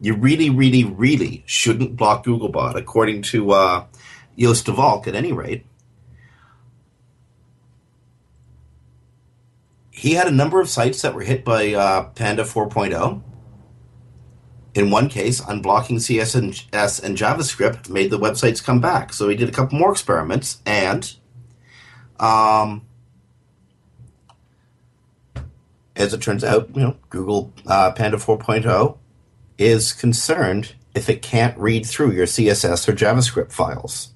You 0.00 0.14
really, 0.14 0.50
really, 0.50 0.84
really 0.84 1.42
shouldn't 1.46 1.96
block 1.96 2.24
Googlebot, 2.24 2.76
according 2.76 3.22
to 3.22 3.50
uh, 3.52 3.86
Joost 4.38 4.66
de 4.66 4.72
Valk, 4.72 5.08
at 5.08 5.14
any 5.14 5.32
rate. 5.32 5.64
He 9.96 10.12
had 10.12 10.28
a 10.28 10.30
number 10.30 10.60
of 10.60 10.68
sites 10.68 11.00
that 11.00 11.14
were 11.14 11.22
hit 11.22 11.42
by 11.42 11.72
uh, 11.72 12.10
Panda 12.10 12.42
4.0. 12.42 13.22
In 14.74 14.90
one 14.90 15.08
case, 15.08 15.40
unblocking 15.40 15.96
CSS 15.96 17.02
and 17.02 17.16
JavaScript 17.16 17.88
made 17.88 18.10
the 18.10 18.18
websites 18.18 18.62
come 18.62 18.78
back. 18.78 19.14
So 19.14 19.26
he 19.30 19.36
did 19.36 19.48
a 19.48 19.52
couple 19.52 19.78
more 19.78 19.90
experiments, 19.90 20.60
and 20.66 21.10
um, 22.20 22.86
as 25.96 26.12
it 26.12 26.20
turns 26.20 26.44
out, 26.44 26.68
you 26.74 26.82
know, 26.82 26.96
Google 27.08 27.54
uh, 27.66 27.92
Panda 27.92 28.18
4.0 28.18 28.98
is 29.56 29.94
concerned 29.94 30.74
if 30.94 31.08
it 31.08 31.22
can't 31.22 31.56
read 31.56 31.86
through 31.86 32.12
your 32.12 32.26
CSS 32.26 32.86
or 32.86 32.92
JavaScript 32.92 33.50
files. 33.50 34.12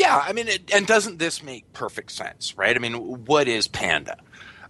Yeah, 0.00 0.24
I 0.26 0.32
mean, 0.32 0.48
it, 0.48 0.72
and 0.72 0.86
doesn't 0.86 1.18
this 1.18 1.42
make 1.42 1.70
perfect 1.74 2.12
sense, 2.12 2.56
right? 2.56 2.74
I 2.74 2.78
mean, 2.78 3.26
what 3.26 3.48
is 3.48 3.68
Panda? 3.68 4.16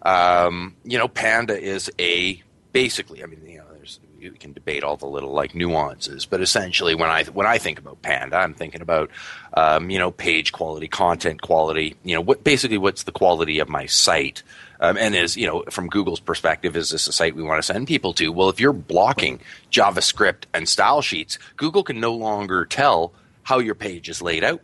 Um, 0.02 0.74
you 0.82 0.98
know, 0.98 1.06
Panda 1.06 1.56
is 1.56 1.88
a 2.00 2.42
basically. 2.72 3.22
I 3.22 3.26
mean, 3.26 3.46
you 3.46 3.58
know, 3.58 3.66
there's 3.72 4.00
you 4.18 4.32
can 4.32 4.52
debate 4.52 4.82
all 4.82 4.96
the 4.96 5.06
little 5.06 5.30
like 5.30 5.54
nuances, 5.54 6.26
but 6.26 6.40
essentially, 6.40 6.96
when 6.96 7.10
I 7.10 7.22
when 7.26 7.46
I 7.46 7.58
think 7.58 7.78
about 7.78 8.02
Panda, 8.02 8.38
I'm 8.38 8.54
thinking 8.54 8.80
about 8.80 9.10
um, 9.54 9.88
you 9.88 10.00
know 10.00 10.10
page 10.10 10.50
quality, 10.50 10.88
content 10.88 11.42
quality. 11.42 11.94
You 12.02 12.16
know, 12.16 12.22
what 12.22 12.42
basically 12.42 12.78
what's 12.78 13.04
the 13.04 13.12
quality 13.12 13.60
of 13.60 13.68
my 13.68 13.86
site. 13.86 14.42
Um, 14.80 14.96
and 14.96 15.14
is 15.14 15.36
you 15.36 15.46
know 15.46 15.62
from 15.70 15.86
Google's 15.86 16.18
perspective, 16.18 16.74
is 16.74 16.90
this 16.90 17.06
a 17.06 17.12
site 17.12 17.36
we 17.36 17.44
want 17.44 17.60
to 17.60 17.62
send 17.62 17.86
people 17.86 18.14
to? 18.14 18.32
Well, 18.32 18.48
if 18.48 18.58
you're 18.58 18.72
blocking 18.72 19.38
JavaScript 19.70 20.46
and 20.52 20.68
style 20.68 21.02
sheets, 21.02 21.38
Google 21.56 21.84
can 21.84 22.00
no 22.00 22.14
longer 22.14 22.64
tell 22.64 23.12
how 23.44 23.60
your 23.60 23.76
page 23.76 24.08
is 24.08 24.20
laid 24.20 24.42
out 24.42 24.60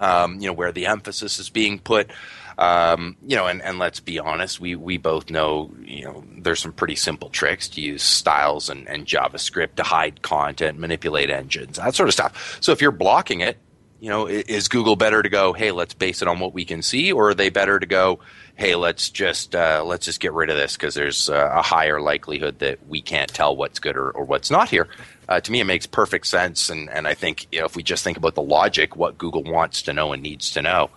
um, 0.00 0.40
you 0.40 0.46
know 0.46 0.52
where 0.52 0.72
the 0.72 0.86
emphasis 0.86 1.38
is 1.38 1.50
being 1.50 1.78
put. 1.78 2.10
Um, 2.58 3.16
you 3.24 3.36
know, 3.36 3.46
and, 3.46 3.62
and 3.62 3.78
let's 3.78 4.00
be 4.00 4.18
honest, 4.18 4.58
we, 4.58 4.74
we 4.74 4.96
both 4.98 5.30
know, 5.30 5.72
you 5.80 6.04
know, 6.04 6.24
there's 6.38 6.58
some 6.58 6.72
pretty 6.72 6.96
simple 6.96 7.30
tricks 7.30 7.68
to 7.68 7.80
use 7.80 8.02
styles 8.02 8.68
and, 8.68 8.88
and 8.88 9.06
JavaScript 9.06 9.76
to 9.76 9.84
hide 9.84 10.22
content, 10.22 10.76
manipulate 10.76 11.30
engines, 11.30 11.76
that 11.76 11.94
sort 11.94 12.08
of 12.08 12.14
stuff. 12.14 12.58
So 12.60 12.72
if 12.72 12.82
you're 12.82 12.90
blocking 12.90 13.42
it, 13.42 13.58
you 14.00 14.08
know, 14.10 14.26
is 14.26 14.66
Google 14.68 14.96
better 14.96 15.22
to 15.22 15.28
go, 15.28 15.52
hey, 15.52 15.70
let's 15.70 15.94
base 15.94 16.20
it 16.20 16.28
on 16.28 16.40
what 16.40 16.52
we 16.52 16.64
can 16.64 16.82
see, 16.82 17.12
or 17.12 17.30
are 17.30 17.34
they 17.34 17.48
better 17.48 17.78
to 17.78 17.86
go, 17.86 18.20
hey, 18.54 18.74
let's 18.74 19.10
just 19.10 19.54
uh, 19.54 19.82
let's 19.84 20.04
just 20.04 20.20
get 20.20 20.32
rid 20.32 20.50
of 20.50 20.56
this 20.56 20.76
because 20.76 20.94
there's 20.94 21.28
uh, 21.28 21.50
a 21.54 21.62
higher 21.62 22.00
likelihood 22.00 22.58
that 22.60 22.86
we 22.86 23.00
can't 23.00 23.32
tell 23.32 23.56
what's 23.56 23.78
good 23.78 23.96
or, 23.96 24.10
or 24.10 24.24
what's 24.24 24.50
not 24.50 24.68
here. 24.68 24.88
Uh, 25.28 25.40
to 25.40 25.52
me, 25.52 25.60
it 25.60 25.64
makes 25.64 25.86
perfect 25.86 26.26
sense, 26.26 26.70
and, 26.70 26.88
and 26.88 27.06
I 27.06 27.14
think 27.14 27.46
you 27.52 27.60
know, 27.60 27.66
if 27.66 27.76
we 27.76 27.82
just 27.82 28.02
think 28.02 28.16
about 28.16 28.34
the 28.34 28.42
logic, 28.42 28.96
what 28.96 29.18
Google 29.18 29.44
wants 29.44 29.82
to 29.82 29.92
know 29.92 30.12
and 30.12 30.22
needs 30.22 30.52
to 30.52 30.62
know, 30.62 30.90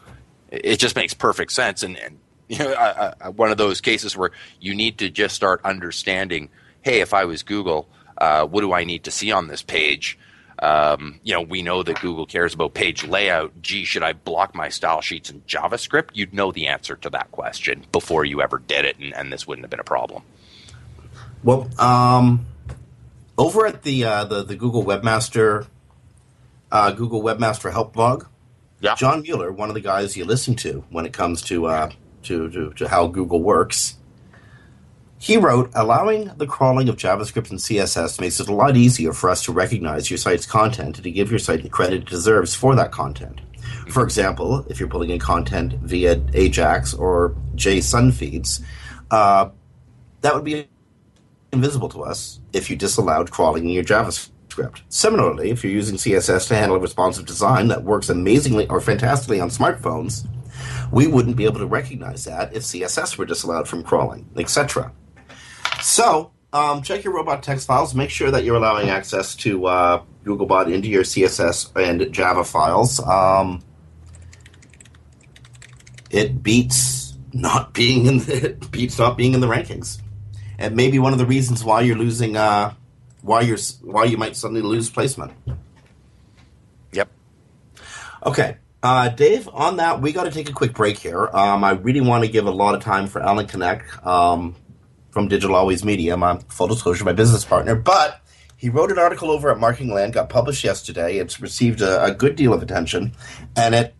it, 0.49 0.77
just 0.77 0.95
makes 0.95 1.13
perfect 1.13 1.51
sense. 1.51 1.83
And, 1.83 1.97
and 1.97 2.17
you 2.47 2.59
know, 2.59 2.73
I, 2.73 3.13
I, 3.19 3.29
one 3.29 3.51
of 3.51 3.57
those 3.57 3.81
cases 3.81 4.15
where 4.15 4.31
you 4.59 4.73
need 4.73 4.99
to 4.99 5.09
just 5.09 5.35
start 5.35 5.61
understanding, 5.65 6.49
hey, 6.81 7.01
if 7.01 7.13
I 7.13 7.25
was 7.25 7.43
Google, 7.43 7.89
uh, 8.17 8.45
what 8.45 8.61
do 8.61 8.71
I 8.71 8.85
need 8.85 9.03
to 9.05 9.11
see 9.11 9.31
on 9.31 9.47
this 9.47 9.61
page? 9.61 10.17
Um, 10.59 11.19
you 11.23 11.33
know, 11.33 11.41
we 11.41 11.63
know 11.63 11.81
that 11.81 11.99
Google 11.99 12.25
cares 12.27 12.53
about 12.53 12.73
page 12.73 13.05
layout. 13.05 13.61
Gee, 13.61 13.83
should 13.83 14.03
I 14.03 14.13
block 14.13 14.53
my 14.53 14.69
style 14.69 15.01
sheets 15.01 15.29
in 15.29 15.41
JavaScript? 15.41 16.09
You'd 16.13 16.33
know 16.33 16.51
the 16.51 16.67
answer 16.67 16.95
to 16.97 17.09
that 17.09 17.31
question 17.31 17.85
before 17.91 18.25
you 18.25 18.41
ever 18.41 18.59
did 18.59 18.85
it, 18.85 18.97
and, 18.99 19.13
and 19.13 19.33
this 19.33 19.47
wouldn't 19.47 19.63
have 19.63 19.71
been 19.71 19.79
a 19.79 19.83
problem. 19.83 20.21
Well, 21.43 21.67
um, 21.79 22.45
over 23.41 23.65
at 23.65 23.83
the 23.83 24.03
uh, 24.03 24.25
the 24.25 24.43
the 24.43 24.55
Google 24.55 24.83
Webmaster 24.83 25.67
uh, 26.71 26.91
Google 26.91 27.21
Webmaster 27.21 27.71
Help 27.71 27.93
blog, 27.93 28.25
Yeah. 28.79 28.95
John 28.95 29.21
Mueller, 29.23 29.51
one 29.51 29.69
of 29.69 29.75
the 29.75 29.81
guys 29.81 30.15
you 30.15 30.25
listen 30.25 30.55
to 30.57 30.85
when 30.89 31.05
it 31.05 31.13
comes 31.13 31.41
to 31.43 31.65
uh, 31.65 31.91
to, 32.23 32.49
to 32.49 32.73
to 32.73 32.87
how 32.87 33.07
Google 33.07 33.41
works, 33.41 33.97
he 35.17 35.37
wrote, 35.37 35.71
allowing 35.73 36.31
the 36.37 36.47
crawling 36.47 36.87
of 36.87 36.95
JavaScript 36.97 37.49
and 37.49 37.59
CSS 37.59 38.21
makes 38.21 38.39
it 38.39 38.47
a 38.47 38.53
lot 38.53 38.77
easier 38.77 39.11
for 39.11 39.29
us 39.29 39.43
to 39.45 39.51
recognize 39.51 40.09
your 40.09 40.17
site's 40.17 40.45
content 40.45 40.97
and 40.97 41.03
to 41.03 41.11
give 41.11 41.29
your 41.29 41.39
site 41.39 41.63
the 41.63 41.69
credit 41.69 42.03
it 42.03 42.09
deserves 42.09 42.55
for 42.55 42.75
that 42.75 42.91
content. 42.91 43.41
For 43.89 44.03
example, 44.03 44.65
if 44.69 44.79
you're 44.79 44.89
pulling 44.89 45.09
in 45.09 45.19
content 45.19 45.73
via 45.73 46.21
Ajax 46.33 46.93
or 46.93 47.35
JSON 47.55 48.13
feeds, 48.13 48.61
uh, 49.09 49.49
that 50.21 50.33
would 50.35 50.43
be 50.45 50.67
invisible 51.51 51.89
to 51.89 52.03
us 52.03 52.39
if 52.53 52.69
you 52.69 52.75
disallowed 52.75 53.31
crawling 53.31 53.65
in 53.65 53.71
your 53.71 53.83
JavaScript. 53.83 54.81
Similarly, 54.89 55.49
if 55.49 55.63
you're 55.63 55.73
using 55.73 55.97
CSS 55.97 56.47
to 56.47 56.55
handle 56.55 56.77
a 56.77 56.79
responsive 56.79 57.25
design 57.25 57.67
that 57.69 57.83
works 57.83 58.09
amazingly 58.09 58.67
or 58.67 58.81
fantastically 58.81 59.39
on 59.39 59.49
smartphones, 59.49 60.27
we 60.91 61.07
wouldn't 61.07 61.37
be 61.37 61.45
able 61.45 61.59
to 61.59 61.65
recognize 61.65 62.25
that 62.25 62.53
if 62.55 62.63
CSS 62.63 63.17
were 63.17 63.25
disallowed 63.25 63.67
from 63.67 63.83
crawling, 63.83 64.29
etc. 64.37 64.91
So, 65.81 66.31
um, 66.53 66.81
check 66.81 67.03
your 67.03 67.13
robot 67.13 67.43
text 67.43 67.65
files. 67.67 67.95
Make 67.95 68.09
sure 68.09 68.29
that 68.29 68.43
you're 68.43 68.57
allowing 68.57 68.89
access 68.89 69.35
to 69.37 69.65
uh, 69.67 70.03
Googlebot 70.25 70.71
into 70.71 70.89
your 70.89 71.03
CSS 71.03 71.71
and 71.81 72.11
Java 72.13 72.43
files. 72.43 72.99
Um, 72.99 73.61
it 76.09 76.43
beats 76.43 77.17
not 77.33 77.73
being 77.73 78.05
in 78.05 78.19
the 78.19 78.45
it 78.49 78.71
beats 78.71 78.99
not 78.99 79.17
being 79.17 79.33
in 79.33 79.39
the 79.39 79.47
rankings, 79.47 80.01
and 80.61 80.75
maybe 80.75 80.99
one 80.99 81.11
of 81.11 81.19
the 81.19 81.25
reasons 81.25 81.63
why 81.63 81.81
you're 81.81 81.97
losing 81.97 82.37
uh, 82.37 82.73
why 83.21 83.41
you're 83.41 83.57
why 83.81 84.05
you 84.05 84.17
might 84.17 84.35
suddenly 84.35 84.61
lose 84.61 84.89
placement. 84.89 85.33
Yep. 86.93 87.09
Okay. 88.25 88.57
Uh, 88.83 89.09
Dave, 89.09 89.47
on 89.49 89.77
that, 89.77 90.01
we 90.01 90.11
got 90.11 90.23
to 90.23 90.31
take 90.31 90.49
a 90.49 90.53
quick 90.53 90.73
break 90.73 90.97
here. 90.97 91.27
Um, 91.27 91.63
I 91.63 91.71
really 91.71 92.01
want 92.01 92.23
to 92.23 92.31
give 92.31 92.47
a 92.47 92.51
lot 92.51 92.73
of 92.73 92.81
time 92.81 93.05
for 93.05 93.21
Alan 93.21 93.45
K'necht 93.45 94.05
um, 94.05 94.55
from 95.11 95.27
Digital 95.27 95.55
Always 95.55 95.85
Media, 95.85 96.17
my 96.17 96.39
full 96.49 96.67
disclosure, 96.67 97.03
my 97.03 97.13
business 97.13 97.45
partner. 97.45 97.75
But 97.75 98.21
he 98.57 98.69
wrote 98.69 98.91
an 98.91 98.97
article 98.97 99.29
over 99.29 99.51
at 99.51 99.59
Marketing 99.59 99.93
Land, 99.93 100.13
got 100.13 100.29
published 100.29 100.63
yesterday. 100.63 101.17
It's 101.17 101.39
received 101.39 101.81
a, 101.81 102.05
a 102.05 102.11
good 102.11 102.35
deal 102.35 102.53
of 102.53 102.63
attention, 102.63 103.13
and 103.55 103.75
it, 103.75 103.93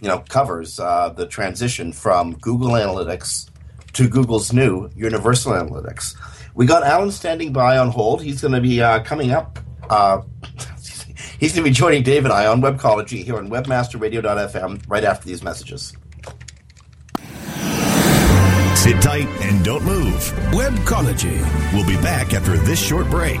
you 0.00 0.08
know, 0.08 0.24
covers 0.28 0.80
uh, 0.80 1.10
the 1.10 1.26
transition 1.26 1.92
from 1.92 2.34
Google 2.34 2.70
Analytics 2.70 3.48
to 3.94 4.08
Google's 4.08 4.52
new 4.52 4.90
Universal 4.94 5.52
Analytics. 5.52 6.14
We 6.54 6.66
got 6.66 6.84
Alan 6.84 7.10
standing 7.10 7.52
by 7.52 7.78
on 7.78 7.88
hold. 7.88 8.22
He's 8.22 8.40
going 8.40 8.54
to 8.54 8.60
be 8.60 8.80
uh, 8.82 9.02
coming 9.02 9.32
up. 9.32 9.58
Uh, 9.88 10.22
He's 11.38 11.52
going 11.52 11.64
to 11.64 11.70
be 11.70 11.74
joining 11.74 12.02
Dave 12.02 12.24
and 12.24 12.32
I 12.32 12.46
on 12.46 12.62
Webcology 12.62 13.24
here 13.24 13.36
on 13.36 13.50
WebmasterRadio.fm 13.50 14.82
right 14.88 15.04
after 15.04 15.26
these 15.26 15.42
messages. 15.42 15.92
Sit 18.76 19.00
tight 19.02 19.26
and 19.40 19.64
don't 19.64 19.84
move. 19.84 20.14
Webcology. 20.52 21.40
We'll 21.72 21.86
be 21.86 21.96
back 22.02 22.34
after 22.34 22.56
this 22.56 22.78
short 22.78 23.08
break. 23.10 23.40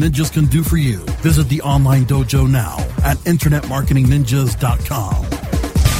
Ninjas 0.00 0.32
can 0.32 0.46
do 0.46 0.62
for 0.62 0.76
you. 0.76 0.98
Visit 1.22 1.48
the 1.48 1.60
online 1.62 2.04
dojo 2.04 2.48
now 2.50 2.76
at 3.02 3.16
InternetMarketingNinjas.com. 3.18 5.22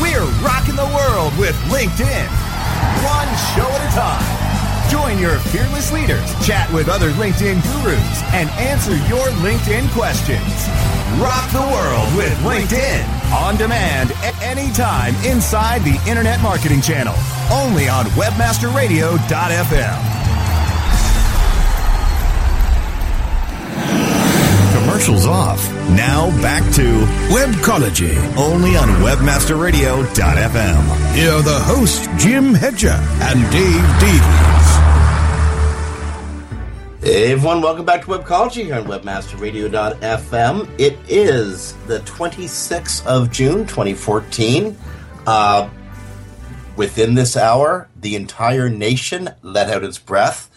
We're 0.00 0.24
rocking 0.44 0.76
the 0.76 0.86
world 0.94 1.36
with 1.38 1.54
LinkedIn. 1.70 2.28
One 3.04 3.28
show 3.54 3.66
at 3.66 3.84
a 3.84 3.88
time. 3.94 4.90
Join 4.90 5.18
your 5.18 5.38
fearless 5.50 5.92
leaders, 5.92 6.34
chat 6.46 6.70
with 6.72 6.88
other 6.88 7.10
LinkedIn 7.12 7.62
gurus, 7.62 8.22
and 8.34 8.48
answer 8.50 8.96
your 9.08 9.26
LinkedIn 9.42 9.88
questions. 9.90 10.68
Rock 11.20 11.50
the 11.52 11.60
world 11.60 12.14
with 12.16 12.32
LinkedIn. 12.38 13.04
On 13.32 13.56
demand 13.56 14.12
at 14.22 14.40
any 14.42 14.70
time 14.72 15.14
inside 15.24 15.82
the 15.82 16.00
Internet 16.08 16.40
Marketing 16.42 16.80
Channel. 16.80 17.14
Only 17.50 17.88
on 17.88 18.04
WebmasterRadio.fm. 18.16 20.13
Commercials 25.04 25.26
off. 25.26 25.62
Now 25.90 26.30
back 26.40 26.62
to 26.76 26.82
Webcology. 27.28 28.16
only 28.38 28.74
on 28.74 28.88
WebmasterRadio.fm. 29.04 31.14
Here 31.14 31.30
are 31.30 31.42
the 31.42 31.60
hosts, 31.60 32.08
Jim 32.16 32.54
Hedger 32.54 32.98
and 33.20 33.42
Dave 33.52 33.84
Davies. 34.00 34.70
Hey 37.02 37.32
everyone, 37.32 37.60
welcome 37.60 37.84
back 37.84 38.00
to 38.04 38.06
Webcology 38.06 38.64
here 38.64 38.76
on 38.76 38.84
WebmasterRadio.fm. 38.84 40.70
It 40.80 40.96
is 41.06 41.74
the 41.86 41.98
26th 42.00 43.04
of 43.04 43.30
June, 43.30 43.66
2014. 43.66 44.74
Uh, 45.26 45.68
within 46.76 47.12
this 47.12 47.36
hour, 47.36 47.90
the 48.00 48.16
entire 48.16 48.70
nation 48.70 49.28
let 49.42 49.68
out 49.68 49.84
its 49.84 49.98
breath. 49.98 50.48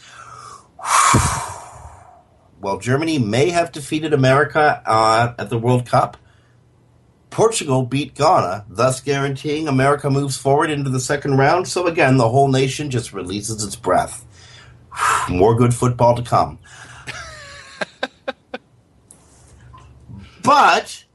While 2.59 2.79
Germany 2.79 3.19
may 3.19 3.49
have 3.49 3.71
defeated 3.71 4.13
America 4.13 4.81
uh, 4.85 5.33
at 5.37 5.49
the 5.49 5.59
World 5.59 5.85
Cup, 5.85 6.17
Portugal 7.29 7.83
beat 7.83 8.15
Ghana, 8.15 8.65
thus 8.69 8.99
guaranteeing 8.99 9.67
America 9.67 10.09
moves 10.09 10.37
forward 10.37 10.69
into 10.69 10.89
the 10.89 10.99
second 10.99 11.37
round. 11.37 11.67
So 11.67 11.85
again, 11.85 12.17
the 12.17 12.29
whole 12.29 12.47
nation 12.47 12.89
just 12.89 13.13
releases 13.13 13.63
its 13.63 13.75
breath. 13.75 14.25
More 15.29 15.55
good 15.55 15.73
football 15.73 16.15
to 16.15 16.23
come. 16.23 16.57
but 20.43 21.05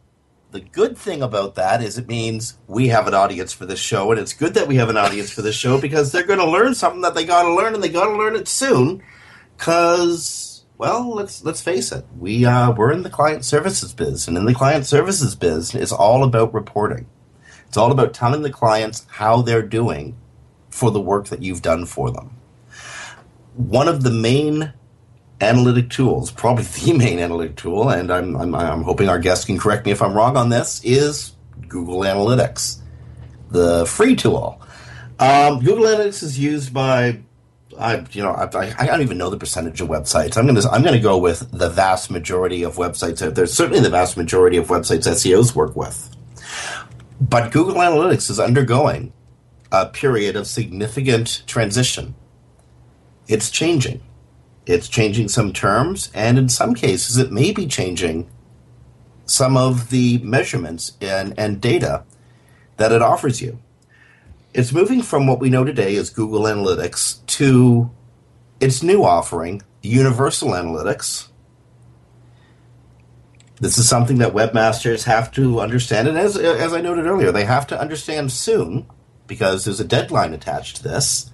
the 0.53 0.61
good 0.61 0.97
thing 0.97 1.23
about 1.23 1.55
that 1.55 1.83
is 1.83 1.97
it 1.99 2.09
means 2.09 2.59
we 2.69 2.89
have 2.89 3.09
an 3.09 3.15
audience 3.15 3.53
for 3.53 3.65
this 3.67 3.81
show, 3.81 4.13
and 4.13 4.21
it's 4.21 4.35
good 4.35 4.55
that 4.55 4.69
we 4.69 4.77
have 4.77 4.91
an 4.91 4.99
audience 4.99 5.31
for 5.31 5.41
this 5.41 5.57
show 5.57 5.81
because 5.81 6.13
they're 6.13 6.27
going 6.27 6.39
to 6.39 6.49
learn 6.49 6.75
something 6.75 7.01
that 7.01 7.15
they 7.15 7.25
got 7.25 7.45
to 7.45 7.55
learn, 7.55 7.75
and 7.75 7.83
they 7.83 7.89
got 7.89 8.07
to 8.07 8.17
learn 8.17 8.37
it 8.37 8.47
soon. 8.47 9.03
Because, 9.57 10.52
well, 10.83 11.15
let's 11.15 11.45
let's 11.45 11.63
face 11.63 11.93
it, 11.93 12.05
we 12.19 12.45
uh, 12.45 12.73
we're 12.73 12.93
in 12.93 13.03
the 13.03 13.11
client 13.11 13.45
services 13.45 13.95
biz, 13.95 14.29
and 14.29 14.37
in 14.37 14.45
the 14.45 14.55
client 14.55 14.87
services 14.87 15.35
biz, 15.35 15.75
it's 15.75 15.93
all 15.93 16.25
about 16.25 16.53
reporting. 16.53 17.07
It's 17.69 17.77
all 17.77 17.93
about 17.93 18.13
telling 18.13 18.43
the 18.43 18.51
clients 18.51 19.07
how 19.09 19.43
they're 19.43 19.63
doing 19.63 20.17
for 20.71 20.91
the 20.91 21.01
work 21.01 21.29
that 21.29 21.43
you've 21.43 21.63
done 21.63 21.87
for 21.87 22.11
them 22.11 22.37
one 23.55 23.89
of 23.89 24.03
the 24.03 24.11
main 24.11 24.73
analytic 25.41 25.91
tools, 25.91 26.31
probably 26.31 26.65
the 26.85 26.93
main 26.93 27.19
analytic 27.19 27.57
tool, 27.57 27.89
and 27.89 28.11
I'm, 28.11 28.37
I'm, 28.37 28.55
I'm 28.55 28.83
hoping 28.83 29.09
our 29.09 29.19
guest 29.19 29.47
can 29.47 29.59
correct 29.59 29.87
me 29.87 29.93
if 29.93 30.03
I'm 30.03 30.15
wrong 30.15 30.37
on 30.37 30.49
this, 30.49 30.81
is 30.85 31.33
Google 31.69 32.01
Analytics, 32.01 32.81
the 33.51 33.87
free 33.87 34.17
tool. 34.17 34.61
Um, 35.19 35.61
Google 35.61 35.85
Analytics 35.85 36.23
is 36.23 36.39
used 36.39 36.73
by, 36.73 37.21
I, 37.79 38.05
you 38.13 38.23
know, 38.23 38.33
I, 38.33 38.75
I 38.79 38.87
don't 38.87 39.03
even 39.03 39.19
know 39.19 39.31
the 39.31 39.39
percentage 39.39 39.81
of 39.81 39.89
websites. 39.89 40.37
I'm 40.37 40.47
gonna, 40.47 40.69
I'm 40.71 40.83
gonna 40.83 41.01
go 41.01 41.19
with 41.19 41.51
the 41.51 41.69
vast 41.69 42.11
majority 42.11 42.63
of 42.63 42.77
websites 42.77 43.27
out 43.27 43.35
there. 43.35 43.47
Certainly, 43.47 43.81
the 43.81 43.91
vast 43.91 44.17
majority 44.17 44.57
of 44.57 44.69
websites 44.69 45.09
SEOs 45.09 45.55
work 45.55 45.75
with. 45.77 46.15
But 47.21 47.53
Google 47.53 47.77
Analytics 47.77 48.31
is 48.31 48.41
undergoing 48.41 49.13
a 49.71 49.87
period 49.87 50.37
of 50.37 50.47
significant 50.47 51.43
transition 51.47 52.15
it's 53.29 53.51
changing. 53.51 54.01
It's 54.67 54.89
changing 54.89 55.29
some 55.29 55.53
terms, 55.53 56.11
and 56.15 56.39
in 56.39 56.49
some 56.49 56.75
cases, 56.75 57.17
it 57.17 57.33
may 57.33 57.53
be 57.53 57.67
changing 57.67 58.29
some 59.27 59.57
of 59.57 59.91
the 59.91 60.19
measurements 60.19 60.93
and, 61.01 61.35
and 61.39 61.61
data 61.61 62.05
that 62.77 62.93
it 62.93 63.03
offers 63.03 63.41
you. 63.41 63.59
It's 64.55 64.73
moving 64.73 65.01
from 65.01 65.27
what 65.27 65.41
we 65.41 65.49
know 65.49 65.65
today 65.65 65.97
as 65.97 66.11
Google 66.11 66.43
Analytics 66.43 67.25
to 67.39 67.91
its 68.61 68.83
new 68.83 69.03
offering, 69.03 69.63
Universal 69.81 70.51
Analytics. 70.51 71.29
This 73.61 73.79
is 73.79 73.89
something 73.89 74.19
that 74.19 74.35
webmasters 74.35 75.05
have 75.05 75.33
to 75.33 75.61
understand, 75.61 76.07
and 76.07 76.19
as 76.19 76.37
as 76.37 76.75
I 76.75 76.81
noted 76.83 77.07
earlier, 77.07 77.33
they 77.33 77.45
have 77.45 77.67
to 77.69 77.81
understand 77.81 78.31
soon 78.33 78.87
because 79.27 79.65
there's 79.65 79.81
a 79.81 79.85
deadline 79.85 80.35
attached 80.35 80.77
to 80.77 80.83
this. 80.83 81.31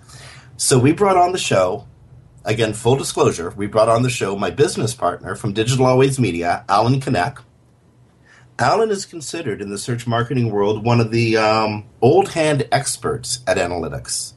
So 0.56 0.78
we 0.78 0.92
brought 0.92 1.16
on 1.16 1.32
the 1.32 1.38
show 1.38 1.88
again, 2.44 2.72
full 2.72 2.96
disclosure, 2.96 3.50
we 3.56 3.66
brought 3.66 3.88
on 3.88 4.02
the 4.02 4.10
show 4.10 4.36
my 4.36 4.50
business 4.50 4.94
partner 4.94 5.34
from 5.34 5.52
Digital 5.52 5.86
Always 5.86 6.20
Media, 6.20 6.64
Alan 6.68 7.00
K'necht. 7.00 7.38
Alan 8.58 8.90
is 8.90 9.06
considered 9.06 9.62
in 9.62 9.70
the 9.70 9.78
search 9.78 10.06
marketing 10.06 10.50
world 10.50 10.84
one 10.84 11.00
of 11.00 11.10
the 11.10 11.36
um, 11.36 11.84
old 12.00 12.30
hand 12.30 12.66
experts 12.72 13.40
at 13.46 13.56
analytics. 13.56 14.32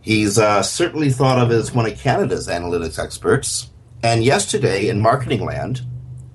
He's 0.00 0.38
uh, 0.38 0.62
certainly 0.62 1.10
thought 1.10 1.38
of 1.38 1.50
as 1.50 1.72
one 1.72 1.86
of 1.86 1.98
Canada's 1.98 2.48
analytics 2.48 2.98
experts. 2.98 3.70
And 4.02 4.24
yesterday 4.24 4.88
in 4.88 5.00
Marketing 5.00 5.44
Land, 5.44 5.82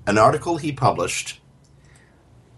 an 0.06 0.18
article 0.18 0.58
he 0.58 0.72
published 0.72 1.40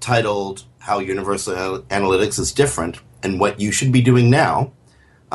titled 0.00 0.64
How 0.80 0.98
Universal 0.98 1.82
Analytics 1.82 2.38
is 2.38 2.52
Different 2.52 3.00
and 3.22 3.40
What 3.40 3.60
You 3.60 3.72
Should 3.72 3.92
Be 3.92 4.02
Doing 4.02 4.28
Now 4.28 4.72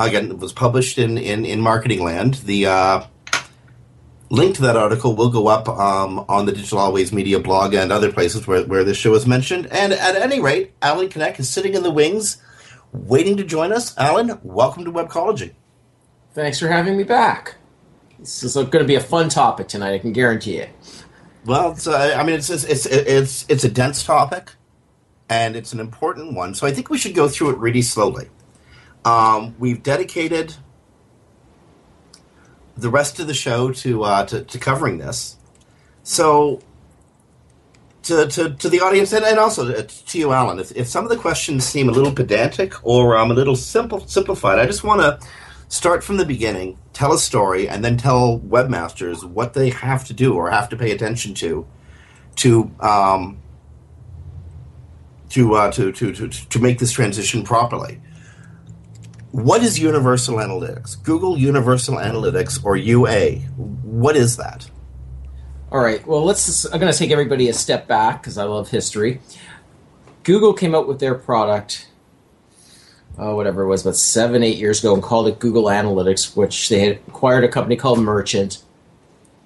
again, 0.07 0.31
it 0.31 0.39
was 0.39 0.53
published 0.53 0.97
in, 0.97 1.17
in, 1.17 1.45
in 1.45 1.59
Marketing 1.61 2.03
Land. 2.03 2.35
The 2.35 2.67
uh, 2.67 3.03
link 4.29 4.55
to 4.55 4.61
that 4.61 4.75
article 4.75 5.15
will 5.15 5.29
go 5.29 5.47
up 5.47 5.67
um, 5.67 6.25
on 6.29 6.45
the 6.45 6.51
Digital 6.51 6.77
Always 6.77 7.11
Media 7.11 7.39
blog 7.39 7.73
and 7.73 7.91
other 7.91 8.11
places 8.11 8.47
where, 8.47 8.63
where 8.63 8.83
this 8.83 8.97
show 8.97 9.13
is 9.15 9.25
mentioned. 9.25 9.67
And 9.67 9.93
at 9.93 10.15
any 10.15 10.39
rate, 10.39 10.73
Alan 10.81 11.09
K'necht 11.09 11.39
is 11.39 11.49
sitting 11.49 11.73
in 11.73 11.83
the 11.83 11.91
wings, 11.91 12.41
waiting 12.91 13.37
to 13.37 13.43
join 13.43 13.71
us. 13.73 13.97
Alan, 13.97 14.39
welcome 14.43 14.85
to 14.85 14.91
Webcology. 14.91 15.53
Thanks 16.33 16.59
for 16.59 16.67
having 16.67 16.95
me 16.95 17.03
back. 17.03 17.55
This 18.19 18.43
is 18.43 18.53
going 18.53 18.69
to 18.71 18.85
be 18.85 18.95
a 18.95 19.01
fun 19.01 19.29
topic 19.29 19.67
tonight. 19.67 19.93
I 19.93 19.99
can 19.99 20.13
guarantee 20.13 20.57
it. 20.57 20.69
Well, 21.45 21.71
it's, 21.71 21.87
uh, 21.87 22.15
I 22.17 22.23
mean, 22.23 22.35
it's, 22.35 22.49
it's 22.49 22.65
it's 22.65 22.85
it's 22.85 23.45
it's 23.47 23.63
a 23.63 23.69
dense 23.69 24.03
topic, 24.03 24.51
and 25.29 25.55
it's 25.55 25.71
an 25.71 25.79
important 25.79 26.35
one. 26.35 26.53
So 26.53 26.67
I 26.67 26.71
think 26.71 26.89
we 26.89 26.97
should 26.97 27.15
go 27.15 27.29
through 27.29 27.51
it 27.51 27.57
really 27.57 27.81
slowly. 27.81 28.29
Um, 29.05 29.55
we've 29.57 29.81
dedicated 29.81 30.53
the 32.79 32.89
rest 32.89 33.19
of 33.19 33.27
the 33.27 33.33
show 33.33 33.71
to 33.71 34.03
uh, 34.03 34.25
to, 34.25 34.43
to, 34.43 34.57
covering 34.57 34.97
this. 34.97 35.37
So, 36.03 36.61
to, 38.03 38.27
to, 38.27 38.49
to 38.51 38.69
the 38.69 38.81
audience 38.81 39.13
and, 39.13 39.25
and 39.25 39.37
also 39.37 39.67
to, 39.71 39.83
to 39.83 40.17
you, 40.17 40.31
Alan, 40.31 40.59
if, 40.59 40.71
if 40.75 40.87
some 40.87 41.03
of 41.03 41.09
the 41.09 41.17
questions 41.17 41.65
seem 41.65 41.89
a 41.89 41.91
little 41.91 42.13
pedantic 42.13 42.73
or 42.83 43.17
um, 43.17 43.31
a 43.31 43.33
little 43.33 43.55
simple 43.55 44.05
simplified, 44.07 44.59
I 44.59 44.65
just 44.65 44.83
want 44.83 45.01
to 45.01 45.27
start 45.67 46.03
from 46.03 46.17
the 46.17 46.25
beginning, 46.25 46.77
tell 46.93 47.13
a 47.13 47.19
story, 47.19 47.69
and 47.69 47.83
then 47.83 47.97
tell 47.97 48.39
webmasters 48.39 49.23
what 49.23 49.53
they 49.53 49.69
have 49.69 50.05
to 50.05 50.13
do 50.13 50.33
or 50.33 50.49
have 50.49 50.69
to 50.69 50.77
pay 50.77 50.91
attention 50.91 51.33
to 51.35 51.67
to 52.37 52.71
um, 52.79 53.39
to, 55.29 55.53
uh, 55.53 55.71
to, 55.71 55.91
to, 55.91 56.11
to 56.11 56.27
to 56.29 56.59
make 56.59 56.79
this 56.79 56.91
transition 56.91 57.43
properly. 57.43 58.01
What 59.31 59.61
is 59.61 59.77
Universal 59.77 60.37
Analytics? 60.37 61.03
Google 61.03 61.37
Universal 61.37 61.97
Analytics 61.97 62.65
or 62.65 62.75
UA. 62.75 63.35
What 63.57 64.15
is 64.15 64.37
that? 64.37 64.67
All 65.71 65.79
right. 65.79 66.05
Well, 66.07 66.25
let's. 66.25 66.65
I'm 66.65 66.79
going 66.79 66.91
to 66.91 66.97
take 66.97 67.11
everybody 67.11 67.47
a 67.47 67.53
step 67.53 67.87
back 67.87 68.23
because 68.23 68.39
I 68.39 68.45
love 68.45 68.71
history. 68.71 69.21
Google 70.23 70.53
came 70.53 70.73
out 70.73 70.87
with 70.87 70.99
their 70.99 71.13
product, 71.13 71.87
oh, 73.19 73.35
whatever 73.35 73.61
it 73.61 73.67
was, 73.67 73.83
about 73.83 73.97
seven, 73.97 74.41
eight 74.41 74.57
years 74.57 74.79
ago, 74.79 74.95
and 74.95 75.03
called 75.03 75.27
it 75.27 75.37
Google 75.37 75.65
Analytics, 75.65 76.35
which 76.35 76.67
they 76.69 76.79
had 76.79 76.99
acquired 77.07 77.43
a 77.43 77.49
company 77.49 77.75
called 77.75 77.99
Urchin, 77.99 78.49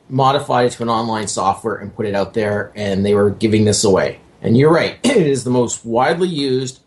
modified 0.08 0.68
it 0.68 0.72
to 0.72 0.84
an 0.84 0.90
online 0.90 1.28
software, 1.28 1.76
and 1.76 1.94
put 1.94 2.06
it 2.06 2.16
out 2.16 2.34
there, 2.34 2.72
and 2.74 3.06
they 3.06 3.16
were 3.16 3.30
giving 3.30 3.66
this 3.66 3.84
away. 3.84 4.22
And 4.42 4.58
you're 4.58 4.72
right, 4.72 4.98
it 5.04 5.28
is 5.28 5.44
the 5.44 5.52
most 5.52 5.84
widely 5.84 6.30
used 6.30 6.80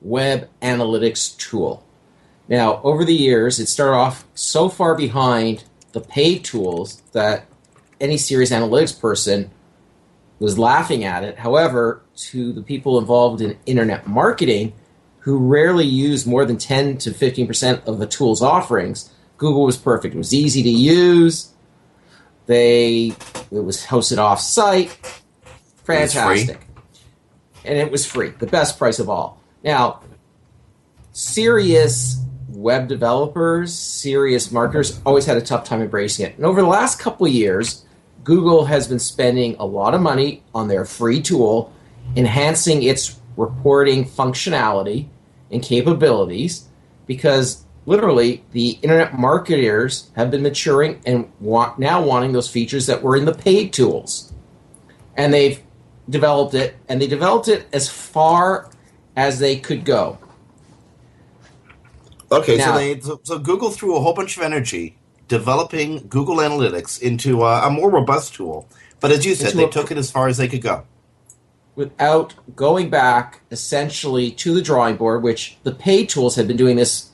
web 0.00 0.48
analytics 0.62 1.36
tool. 1.36 1.83
Now, 2.48 2.80
over 2.82 3.04
the 3.04 3.14
years, 3.14 3.58
it 3.58 3.68
started 3.68 3.96
off 3.96 4.24
so 4.34 4.68
far 4.68 4.94
behind 4.94 5.64
the 5.92 6.00
paid 6.00 6.44
tools 6.44 7.02
that 7.12 7.46
any 8.00 8.16
serious 8.16 8.50
analytics 8.50 8.98
person 8.98 9.50
was 10.38 10.58
laughing 10.58 11.04
at 11.04 11.24
it. 11.24 11.38
However, 11.38 12.02
to 12.16 12.52
the 12.52 12.62
people 12.62 12.98
involved 12.98 13.40
in 13.40 13.56
internet 13.64 14.06
marketing 14.06 14.74
who 15.20 15.38
rarely 15.38 15.86
use 15.86 16.26
more 16.26 16.44
than 16.44 16.58
10 16.58 16.98
to 16.98 17.10
15% 17.10 17.86
of 17.86 17.98
the 17.98 18.06
tool's 18.06 18.42
offerings, 18.42 19.10
Google 19.38 19.64
was 19.64 19.76
perfect. 19.76 20.14
It 20.14 20.18
was 20.18 20.34
easy 20.34 20.62
to 20.62 20.70
use. 20.70 21.50
They 22.46 23.14
it 23.50 23.64
was 23.64 23.86
hosted 23.86 24.18
off 24.18 24.40
site. 24.40 24.90
Fantastic. 25.84 26.66
And 27.64 27.78
it 27.78 27.90
was 27.90 28.04
free. 28.04 28.30
The 28.30 28.46
best 28.46 28.78
price 28.78 28.98
of 28.98 29.08
all. 29.08 29.40
Now, 29.62 30.00
serious 31.12 32.23
web 32.54 32.88
developers, 32.88 33.74
serious 33.74 34.50
marketers, 34.50 35.00
always 35.04 35.26
had 35.26 35.36
a 35.36 35.40
tough 35.40 35.64
time 35.64 35.82
embracing 35.82 36.26
it. 36.26 36.36
And 36.36 36.46
over 36.46 36.60
the 36.60 36.68
last 36.68 36.98
couple 36.98 37.26
of 37.26 37.32
years, 37.32 37.84
Google 38.22 38.64
has 38.64 38.88
been 38.88 38.98
spending 38.98 39.56
a 39.58 39.66
lot 39.66 39.94
of 39.94 40.00
money 40.00 40.42
on 40.54 40.68
their 40.68 40.84
free 40.84 41.20
tool, 41.20 41.72
enhancing 42.16 42.82
its 42.82 43.20
reporting 43.36 44.04
functionality 44.04 45.08
and 45.50 45.62
capabilities, 45.62 46.66
because 47.06 47.64
literally 47.86 48.42
the 48.52 48.78
internet 48.82 49.18
marketers 49.18 50.10
have 50.16 50.30
been 50.30 50.42
maturing 50.42 51.00
and 51.04 51.30
want, 51.40 51.78
now 51.78 52.02
wanting 52.02 52.32
those 52.32 52.48
features 52.48 52.86
that 52.86 53.02
were 53.02 53.16
in 53.16 53.24
the 53.24 53.34
paid 53.34 53.72
tools. 53.72 54.32
And 55.16 55.32
they've 55.32 55.62
developed 56.08 56.54
it, 56.54 56.76
and 56.88 57.00
they 57.00 57.06
developed 57.06 57.48
it 57.48 57.66
as 57.72 57.88
far 57.88 58.70
as 59.16 59.38
they 59.38 59.56
could 59.56 59.84
go. 59.84 60.18
Okay, 62.34 62.56
now, 62.56 62.72
so 62.72 62.78
they 62.78 63.00
so, 63.00 63.20
so, 63.22 63.38
Google 63.38 63.70
threw 63.70 63.96
a 63.96 64.00
whole 64.00 64.14
bunch 64.14 64.36
of 64.36 64.42
energy 64.42 64.96
developing 65.28 66.06
Google 66.08 66.36
Analytics 66.36 67.00
into 67.00 67.42
a, 67.42 67.66
a 67.66 67.70
more 67.70 67.90
robust 67.90 68.34
tool, 68.34 68.68
but 69.00 69.10
as 69.10 69.24
you 69.24 69.34
said, 69.34 69.54
they 69.54 69.64
a, 69.64 69.70
took 69.70 69.90
it 69.90 69.98
as 69.98 70.10
far 70.10 70.28
as 70.28 70.36
they 70.36 70.48
could 70.48 70.62
go 70.62 70.84
without 71.76 72.34
going 72.54 72.88
back 72.88 73.40
essentially 73.50 74.30
to 74.30 74.54
the 74.54 74.62
drawing 74.62 74.96
board, 74.96 75.22
which 75.22 75.56
the 75.62 75.72
paid 75.72 76.08
tools 76.08 76.36
have 76.36 76.46
been 76.46 76.56
doing 76.56 76.76
this 76.76 77.10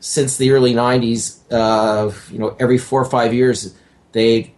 since 0.00 0.36
the 0.36 0.50
early 0.50 0.74
'90s. 0.74 1.40
Uh, 1.50 2.12
you 2.32 2.38
know, 2.38 2.56
every 2.58 2.78
four 2.78 3.00
or 3.00 3.10
five 3.10 3.32
years, 3.34 3.74
they 4.12 4.54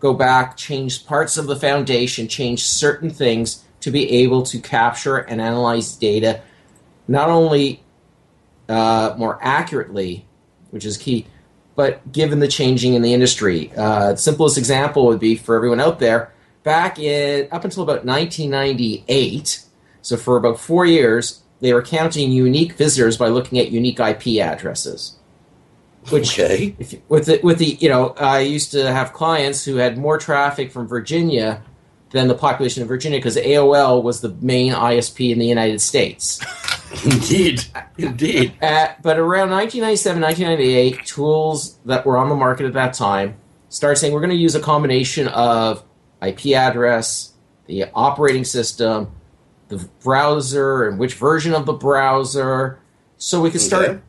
go 0.00 0.12
back, 0.12 0.56
change 0.56 1.06
parts 1.06 1.36
of 1.36 1.46
the 1.46 1.56
foundation, 1.56 2.28
change 2.28 2.64
certain 2.64 3.10
things 3.10 3.64
to 3.80 3.90
be 3.90 4.10
able 4.22 4.42
to 4.42 4.58
capture 4.58 5.16
and 5.16 5.40
analyze 5.40 5.94
data, 5.96 6.42
not 7.08 7.28
only 7.28 7.82
uh, 8.68 9.14
more 9.16 9.38
accurately, 9.40 10.26
which 10.70 10.84
is 10.84 10.96
key. 10.96 11.26
But 11.74 12.10
given 12.10 12.38
the 12.38 12.48
changing 12.48 12.94
in 12.94 13.02
the 13.02 13.12
industry, 13.12 13.70
uh, 13.76 14.16
simplest 14.16 14.56
example 14.56 15.06
would 15.06 15.20
be 15.20 15.36
for 15.36 15.54
everyone 15.54 15.80
out 15.80 15.98
there. 15.98 16.32
Back 16.62 16.98
in 16.98 17.48
up 17.52 17.64
until 17.64 17.82
about 17.82 18.04
1998, 18.04 19.64
so 20.02 20.16
for 20.16 20.36
about 20.36 20.58
four 20.58 20.84
years, 20.86 21.42
they 21.60 21.72
were 21.72 21.82
counting 21.82 22.32
unique 22.32 22.72
visitors 22.72 23.16
by 23.16 23.28
looking 23.28 23.58
at 23.58 23.70
unique 23.70 24.00
IP 24.00 24.40
addresses. 24.40 25.16
Which, 26.10 26.38
okay. 26.38 26.74
if, 26.78 26.94
with 27.08 27.26
the 27.26 27.40
with 27.42 27.58
the 27.58 27.76
you 27.80 27.88
know, 27.88 28.14
I 28.18 28.40
used 28.40 28.72
to 28.72 28.90
have 28.92 29.12
clients 29.12 29.64
who 29.64 29.76
had 29.76 29.98
more 29.98 30.18
traffic 30.18 30.72
from 30.72 30.86
Virginia 30.86 31.62
than 32.16 32.28
the 32.28 32.34
population 32.34 32.82
of 32.82 32.88
Virginia 32.88 33.18
because 33.18 33.36
AOL 33.36 34.02
was 34.02 34.22
the 34.22 34.30
main 34.40 34.72
ISP 34.72 35.30
in 35.30 35.38
the 35.38 35.46
United 35.46 35.80
States. 35.80 36.40
Indeed, 37.04 37.64
indeed. 37.98 38.54
Uh, 38.62 38.88
but 39.02 39.18
around 39.18 39.50
1997, 39.50 40.22
1998, 40.22 41.04
tools 41.04 41.78
that 41.84 42.06
were 42.06 42.16
on 42.16 42.28
the 42.28 42.34
market 42.34 42.64
at 42.64 42.72
that 42.74 42.94
time 42.94 43.36
started 43.68 43.96
saying 43.96 44.14
we're 44.14 44.20
going 44.20 44.30
to 44.30 44.36
use 44.36 44.54
a 44.54 44.60
combination 44.60 45.28
of 45.28 45.84
IP 46.22 46.54
address, 46.54 47.34
the 47.66 47.86
operating 47.92 48.44
system, 48.44 49.12
the 49.68 49.86
browser, 50.02 50.88
and 50.88 50.98
which 50.98 51.14
version 51.14 51.52
of 51.52 51.66
the 51.66 51.72
browser, 51.72 52.80
so 53.18 53.42
we 53.42 53.50
could 53.50 53.60
start 53.60 53.88
okay. 53.88 54.00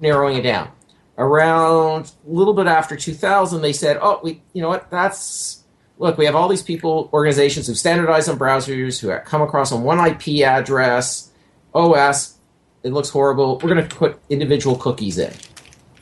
narrowing 0.00 0.38
it 0.38 0.42
down. 0.42 0.70
Around 1.18 2.12
a 2.26 2.30
little 2.30 2.54
bit 2.54 2.66
after 2.66 2.96
2000, 2.96 3.60
they 3.60 3.72
said, 3.72 3.98
"Oh, 4.00 4.20
we, 4.24 4.42
you 4.52 4.62
know 4.62 4.68
what? 4.68 4.90
That's 4.90 5.64
look. 5.98 6.18
We 6.18 6.26
have 6.26 6.36
all 6.36 6.48
these 6.48 6.62
people, 6.62 7.10
organizations 7.12 7.66
who 7.66 7.74
standardize 7.74 8.28
on 8.28 8.38
browsers, 8.38 9.00
who 9.00 9.16
come 9.24 9.42
across 9.42 9.72
on 9.72 9.82
one 9.82 9.98
IP 9.98 10.42
address." 10.44 11.30
OS, 11.76 12.34
it 12.82 12.92
looks 12.92 13.10
horrible. 13.10 13.58
We're 13.58 13.74
going 13.74 13.86
to 13.86 13.96
put 13.96 14.18
individual 14.30 14.76
cookies 14.76 15.18
in. 15.18 15.32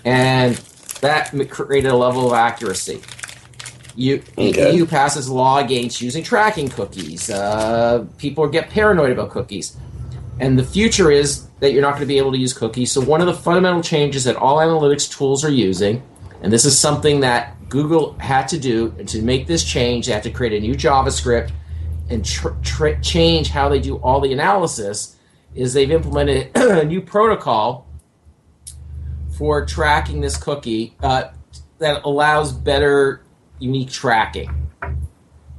And 0.05 0.55
that 1.01 1.33
created 1.51 1.91
a 1.91 1.97
level 1.97 2.27
of 2.29 2.33
accuracy. 2.33 3.03
You, 3.97 4.23
okay. 4.37 4.75
EU 4.75 4.87
passes 4.87 5.29
law 5.29 5.59
against 5.59 6.01
using 6.01 6.25
tracking 6.25 6.69
cookies. 6.69 7.31
Uh, 7.31 8.07
people 8.19 8.47
get 8.49 8.71
paranoid 8.71 9.13
about 9.13 9.31
cookies. 9.31 9.77
And 10.41 10.59
the 10.59 10.65
future 10.65 11.11
is 11.11 11.47
that 11.61 11.73
you're 11.73 11.83
not 11.83 11.93
going 11.93 12.03
to 12.03 12.07
be 12.07 12.19
able 12.19 12.33
to 12.33 12.39
use 12.39 12.53
cookies. 12.53 12.91
So 12.91 13.01
one 13.01 13.21
of 13.21 13.27
the 13.27 13.35
fundamental 13.35 13.83
changes 13.83 14.25
that 14.25 14.37
all 14.37 14.59
analytics 14.59 15.11
tools 15.11 15.45
are 15.45 15.51
using, 15.51 16.03
and 16.45 16.53
this 16.53 16.67
is 16.67 16.79
something 16.79 17.21
that 17.21 17.71
Google 17.71 18.19
had 18.19 18.49
to 18.49 18.59
do 18.59 18.91
to 19.07 19.23
make 19.23 19.47
this 19.47 19.65
change, 19.65 20.07
they 20.07 20.13
had 20.13 20.23
to 20.25 20.31
create 20.31 20.53
a 20.53 20.61
new 20.61 20.75
JavaScript 20.75 21.51
and 22.11 22.23
tr- 22.23 22.51
tr- 22.63 23.01
change 23.01 23.49
how 23.49 23.71
they 23.71 23.81
do 23.81 23.97
all 23.97 24.21
the 24.21 24.31
analysis. 24.31 25.17
Is 25.55 25.73
they've 25.73 25.91
implemented 25.91 26.51
a 26.55 26.85
new 26.85 27.01
protocol 27.01 27.87
for 29.39 29.65
tracking 29.65 30.21
this 30.21 30.37
cookie 30.37 30.95
uh, 31.03 31.31
that 31.79 32.03
allows 32.05 32.53
better 32.53 33.23
unique 33.59 33.91
tracking. 33.91 34.71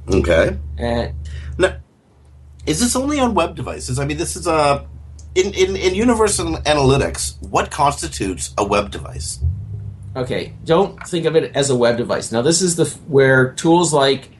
Okay. 0.08 0.56
And 0.78 1.14
now, 1.58 1.78
is 2.64 2.78
this 2.78 2.94
only 2.94 3.18
on 3.18 3.34
web 3.34 3.56
devices? 3.56 3.98
I 3.98 4.04
mean, 4.04 4.18
this 4.18 4.36
is 4.36 4.46
a 4.46 4.86
in, 5.34 5.52
in 5.52 5.74
in 5.74 5.96
universal 5.96 6.58
analytics. 6.58 7.42
What 7.42 7.72
constitutes 7.72 8.54
a 8.56 8.64
web 8.64 8.92
device? 8.92 9.40
Okay, 10.16 10.54
don't 10.64 10.98
think 11.06 11.26
of 11.26 11.36
it 11.36 11.54
as 11.54 11.68
a 11.68 11.76
web 11.76 11.98
device. 11.98 12.32
Now, 12.32 12.40
this 12.40 12.62
is 12.62 12.76
the 12.76 12.86
where 13.06 13.52
tools 13.52 13.92
like 13.92 14.30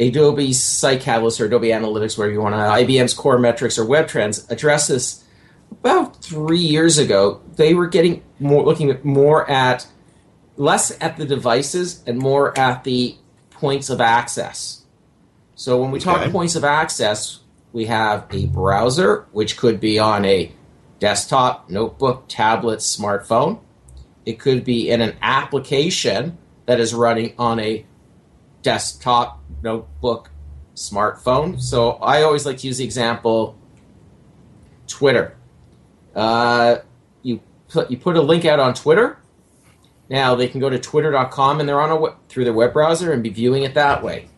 Adobe 0.00 0.54
Site 0.54 1.02
Catalyst 1.02 1.40
or 1.42 1.44
Adobe 1.44 1.68
Analytics, 1.68 2.16
where 2.16 2.30
you 2.30 2.40
want 2.40 2.54
to, 2.54 2.58
IBM's 2.58 3.12
Core 3.12 3.38
Metrics 3.38 3.78
or 3.78 3.84
Web 3.84 4.08
Trends 4.08 4.50
address 4.50 4.88
this 4.88 5.22
about 5.70 6.22
three 6.24 6.58
years 6.58 6.96
ago. 6.96 7.42
They 7.56 7.74
were 7.74 7.86
getting 7.86 8.22
more 8.38 8.64
looking 8.64 8.90
at 8.90 9.04
more 9.04 9.48
at 9.48 9.86
less 10.56 10.96
at 11.02 11.18
the 11.18 11.26
devices 11.26 12.02
and 12.06 12.18
more 12.18 12.58
at 12.58 12.84
the 12.84 13.16
points 13.50 13.90
of 13.90 14.00
access. 14.00 14.86
So 15.54 15.82
when 15.82 15.90
we 15.90 16.00
talk 16.00 16.30
points 16.32 16.54
of 16.54 16.64
access, 16.64 17.40
we 17.74 17.84
have 17.86 18.26
a 18.30 18.46
browser, 18.46 19.26
which 19.32 19.58
could 19.58 19.80
be 19.80 19.98
on 19.98 20.24
a 20.24 20.50
desktop, 20.98 21.68
notebook, 21.68 22.24
tablet, 22.26 22.78
smartphone. 22.78 23.60
It 24.26 24.38
could 24.38 24.64
be 24.64 24.90
in 24.90 25.00
an 25.00 25.16
application 25.22 26.38
that 26.66 26.78
is 26.78 26.94
running 26.94 27.34
on 27.38 27.58
a 27.58 27.84
desktop, 28.62 29.40
notebook, 29.62 30.30
smartphone. 30.74 31.60
So 31.60 31.92
I 31.92 32.22
always 32.22 32.46
like 32.46 32.58
to 32.58 32.66
use 32.66 32.78
the 32.78 32.84
example 32.84 33.58
Twitter. 34.86 35.36
Uh, 36.14 36.78
you 37.22 37.40
put 37.68 37.90
you 37.90 37.96
put 37.96 38.16
a 38.16 38.22
link 38.22 38.44
out 38.44 38.58
on 38.58 38.74
Twitter. 38.74 39.18
Now 40.08 40.34
they 40.34 40.48
can 40.48 40.60
go 40.60 40.68
to 40.68 40.78
twitter.com 40.78 41.60
and 41.60 41.68
they're 41.68 41.80
on 41.80 41.90
a 41.90 42.16
through 42.28 42.44
their 42.44 42.52
web 42.52 42.72
browser 42.72 43.12
and 43.12 43.22
be 43.22 43.30
viewing 43.30 43.62
it 43.62 43.74
that 43.74 44.02
way. 44.02 44.28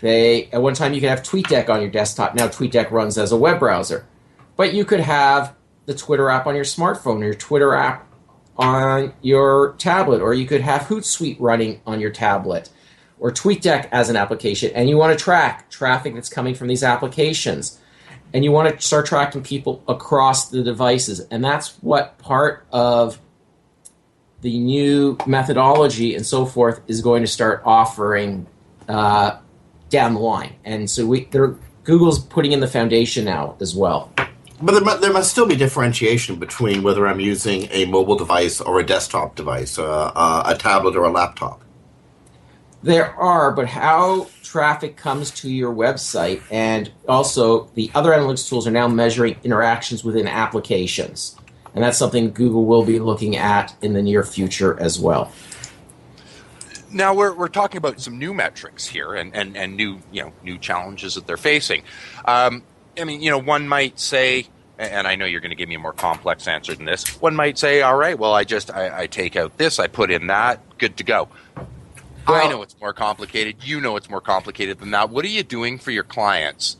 They 0.00 0.46
at 0.46 0.62
one 0.62 0.74
time 0.74 0.94
you 0.94 1.00
could 1.00 1.10
have 1.10 1.22
TweetDeck 1.22 1.68
on 1.68 1.80
your 1.80 1.90
desktop. 1.90 2.34
Now 2.34 2.48
TweetDeck 2.48 2.90
runs 2.90 3.18
as 3.18 3.32
a 3.32 3.36
web 3.36 3.58
browser, 3.58 4.06
but 4.56 4.72
you 4.72 4.84
could 4.84 5.00
have 5.00 5.54
the 5.86 5.94
Twitter 5.94 6.30
app 6.30 6.46
on 6.46 6.54
your 6.54 6.64
smartphone 6.64 7.20
or 7.20 7.26
your 7.26 7.34
Twitter 7.34 7.74
app 7.74 8.07
on 8.58 9.12
your 9.22 9.74
tablet, 9.78 10.20
or 10.20 10.34
you 10.34 10.46
could 10.46 10.60
have 10.60 10.82
Hootsuite 10.82 11.36
running 11.38 11.80
on 11.86 12.00
your 12.00 12.10
tablet, 12.10 12.70
or 13.20 13.30
TweetDeck 13.30 13.88
as 13.92 14.10
an 14.10 14.16
application, 14.16 14.72
and 14.74 14.88
you 14.88 14.96
want 14.96 15.16
to 15.16 15.24
track 15.24 15.70
traffic 15.70 16.14
that's 16.14 16.28
coming 16.28 16.54
from 16.54 16.68
these 16.68 16.82
applications, 16.82 17.80
and 18.34 18.44
you 18.44 18.52
want 18.52 18.74
to 18.74 18.86
start 18.86 19.06
tracking 19.06 19.42
people 19.42 19.82
across 19.88 20.50
the 20.50 20.62
devices, 20.62 21.20
and 21.30 21.44
that's 21.44 21.76
what 21.82 22.18
part 22.18 22.66
of 22.72 23.20
the 24.40 24.58
new 24.58 25.16
methodology 25.26 26.14
and 26.14 26.24
so 26.24 26.46
forth 26.46 26.80
is 26.86 27.00
going 27.00 27.22
to 27.22 27.26
start 27.26 27.62
offering 27.64 28.46
uh, 28.88 29.36
down 29.88 30.14
the 30.14 30.20
line. 30.20 30.54
And 30.64 30.88
so 30.88 31.06
we, 31.06 31.28
Google's 31.82 32.18
putting 32.20 32.52
in 32.52 32.60
the 32.60 32.68
foundation 32.68 33.24
now 33.24 33.56
as 33.60 33.74
well. 33.74 34.12
But 34.60 34.72
there, 34.72 34.82
mu- 34.82 35.00
there 35.00 35.12
must 35.12 35.30
still 35.30 35.46
be 35.46 35.54
differentiation 35.56 36.36
between 36.36 36.82
whether 36.82 37.06
I'm 37.06 37.20
using 37.20 37.68
a 37.70 37.84
mobile 37.84 38.16
device 38.16 38.60
or 38.60 38.80
a 38.80 38.84
desktop 38.84 39.36
device, 39.36 39.78
uh, 39.78 40.12
uh, 40.14 40.42
a 40.46 40.56
tablet 40.56 40.96
or 40.96 41.04
a 41.04 41.10
laptop. 41.10 41.62
There 42.82 43.12
are, 43.14 43.52
but 43.52 43.66
how 43.68 44.28
traffic 44.42 44.96
comes 44.96 45.30
to 45.32 45.50
your 45.50 45.74
website 45.74 46.42
and 46.50 46.90
also 47.08 47.66
the 47.74 47.90
other 47.94 48.10
analytics 48.10 48.48
tools 48.48 48.66
are 48.66 48.72
now 48.72 48.88
measuring 48.88 49.36
interactions 49.44 50.04
within 50.04 50.28
applications. 50.28 51.36
And 51.74 51.84
that's 51.84 51.98
something 51.98 52.32
Google 52.32 52.64
will 52.64 52.84
be 52.84 52.98
looking 52.98 53.36
at 53.36 53.74
in 53.82 53.92
the 53.92 54.02
near 54.02 54.24
future 54.24 54.78
as 54.80 54.98
well. 54.98 55.32
now 56.90 57.14
we're, 57.14 57.34
we're 57.34 57.48
talking 57.48 57.78
about 57.78 58.00
some 58.00 58.18
new 58.18 58.32
metrics 58.32 58.86
here 58.86 59.14
and, 59.14 59.34
and, 59.34 59.56
and 59.56 59.76
new 59.76 59.98
you 60.10 60.22
know 60.22 60.32
new 60.42 60.58
challenges 60.58 61.14
that 61.14 61.26
they're 61.26 61.36
facing. 61.36 61.82
Um, 62.24 62.62
I 62.98 63.04
mean, 63.04 63.22
you 63.22 63.30
know, 63.30 63.38
one 63.38 63.68
might 63.68 63.98
say, 63.98 64.46
and 64.78 65.06
I 65.06 65.16
know 65.16 65.24
you're 65.24 65.40
going 65.40 65.50
to 65.50 65.56
give 65.56 65.68
me 65.68 65.74
a 65.76 65.78
more 65.78 65.92
complex 65.92 66.46
answer 66.46 66.74
than 66.74 66.84
this. 66.84 67.20
One 67.20 67.36
might 67.36 67.58
say, 67.58 67.82
all 67.82 67.96
right, 67.96 68.18
well, 68.18 68.32
I 68.34 68.44
just 68.44 68.70
I, 68.70 69.02
I 69.02 69.06
take 69.06 69.36
out 69.36 69.56
this, 69.58 69.78
I 69.78 69.86
put 69.86 70.10
in 70.10 70.26
that, 70.28 70.60
good 70.78 70.96
to 70.98 71.04
go. 71.04 71.28
I 72.26 72.46
know 72.48 72.60
it's 72.60 72.78
more 72.78 72.92
complicated. 72.92 73.56
You 73.64 73.80
know 73.80 73.96
it's 73.96 74.10
more 74.10 74.20
complicated 74.20 74.80
than 74.80 74.90
that. 74.90 75.08
What 75.08 75.24
are 75.24 75.28
you 75.28 75.42
doing 75.42 75.78
for 75.78 75.90
your 75.92 76.02
clients 76.04 76.76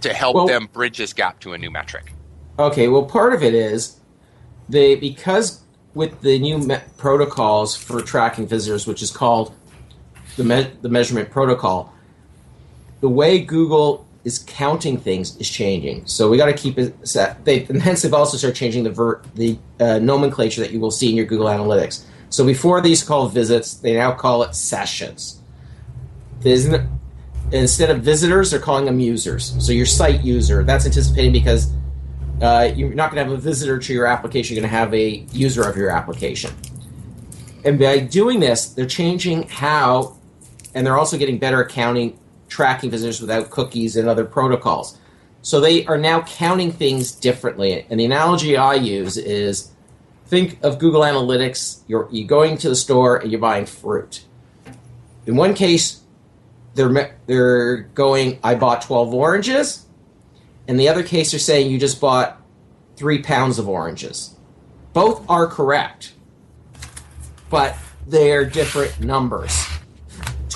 to 0.00 0.12
help 0.14 0.34
Well- 0.36 0.46
them 0.46 0.68
bridge 0.72 0.96
this 0.98 1.12
gap 1.12 1.40
to 1.40 1.52
a 1.52 1.58
new 1.58 1.70
metric? 1.70 2.12
Okay, 2.58 2.88
well, 2.88 3.04
part 3.04 3.34
of 3.34 3.42
it 3.42 3.52
is 3.54 3.96
they 4.70 4.94
because 4.94 5.60
with 5.92 6.22
the 6.22 6.38
new 6.38 6.56
me- 6.58 6.78
protocols 6.96 7.76
for 7.76 8.00
tracking 8.00 8.46
visitors, 8.46 8.86
which 8.86 9.02
is 9.02 9.10
called 9.10 9.54
the 10.36 10.44
me- 10.44 10.70
the 10.80 10.88
measurement 10.88 11.30
protocol, 11.30 11.92
the 13.02 13.08
way 13.10 13.38
Google 13.38 14.05
is 14.26 14.40
counting 14.40 14.96
things 14.98 15.36
is 15.36 15.48
changing. 15.48 16.04
So 16.04 16.28
we 16.28 16.36
got 16.36 16.46
to 16.46 16.52
keep 16.52 16.78
it 16.78 16.96
set. 17.06 17.44
They 17.44 17.64
and 17.66 17.80
hence 17.80 18.02
they've 18.02 18.12
also 18.12 18.36
started 18.36 18.56
changing 18.56 18.82
the 18.82 18.90
ver- 18.90 19.22
the 19.36 19.56
uh, 19.78 20.00
nomenclature 20.00 20.60
that 20.62 20.72
you 20.72 20.80
will 20.80 20.90
see 20.90 21.08
in 21.08 21.14
your 21.14 21.26
Google 21.26 21.46
Analytics. 21.46 22.04
So 22.28 22.44
before 22.44 22.80
these 22.80 23.04
called 23.04 23.32
visits, 23.32 23.74
they 23.74 23.94
now 23.94 24.12
call 24.12 24.42
it 24.42 24.56
sessions. 24.56 25.40
N- 26.44 26.98
instead 27.52 27.88
of 27.88 28.02
visitors, 28.02 28.50
they're 28.50 28.58
calling 28.58 28.84
them 28.84 28.98
users. 28.98 29.54
So 29.64 29.70
your 29.70 29.86
site 29.86 30.24
user, 30.24 30.64
that's 30.64 30.86
anticipating 30.86 31.32
because 31.32 31.72
uh, 32.42 32.72
you're 32.74 32.94
not 32.94 33.12
going 33.12 33.24
to 33.24 33.30
have 33.30 33.38
a 33.38 33.40
visitor 33.40 33.78
to 33.78 33.94
your 33.94 34.06
application. 34.06 34.56
You're 34.56 34.62
going 34.62 34.72
to 34.72 34.76
have 34.76 34.92
a 34.92 35.24
user 35.32 35.62
of 35.62 35.76
your 35.76 35.90
application. 35.90 36.50
And 37.64 37.78
by 37.78 38.00
doing 38.00 38.40
this, 38.40 38.70
they're 38.70 38.86
changing 38.86 39.48
how, 39.48 40.16
and 40.74 40.84
they're 40.84 40.98
also 40.98 41.16
getting 41.16 41.38
better 41.38 41.62
at 41.64 41.70
counting, 41.70 42.18
tracking 42.56 42.90
visitors 42.90 43.20
without 43.20 43.50
cookies 43.50 43.96
and 43.96 44.08
other 44.08 44.24
protocols. 44.24 44.98
So 45.42 45.60
they 45.60 45.84
are 45.84 45.98
now 45.98 46.22
counting 46.22 46.72
things 46.72 47.12
differently. 47.12 47.86
And 47.90 48.00
the 48.00 48.06
analogy 48.06 48.56
I 48.56 48.74
use 48.74 49.18
is 49.18 49.72
think 50.26 50.58
of 50.64 50.78
Google 50.78 51.02
Analytics. 51.02 51.82
You're, 51.86 52.08
you're 52.10 52.26
going 52.26 52.56
to 52.58 52.70
the 52.70 52.74
store 52.74 53.18
and 53.18 53.30
you're 53.30 53.40
buying 53.40 53.66
fruit. 53.66 54.24
In 55.26 55.36
one 55.36 55.52
case, 55.52 56.00
they're 56.74 57.14
they're 57.26 57.82
going. 57.94 58.38
I 58.42 58.54
bought 58.54 58.82
twelve 58.82 59.12
oranges. 59.12 59.86
In 60.66 60.76
the 60.76 60.88
other 60.88 61.02
case, 61.02 61.30
they're 61.30 61.40
saying 61.40 61.70
you 61.70 61.78
just 61.78 62.00
bought 62.00 62.40
three 62.96 63.22
pounds 63.22 63.58
of 63.58 63.68
oranges. 63.68 64.36
Both 64.92 65.28
are 65.28 65.46
correct, 65.46 66.12
but 67.50 67.76
they're 68.06 68.44
different 68.44 69.00
numbers. 69.00 69.66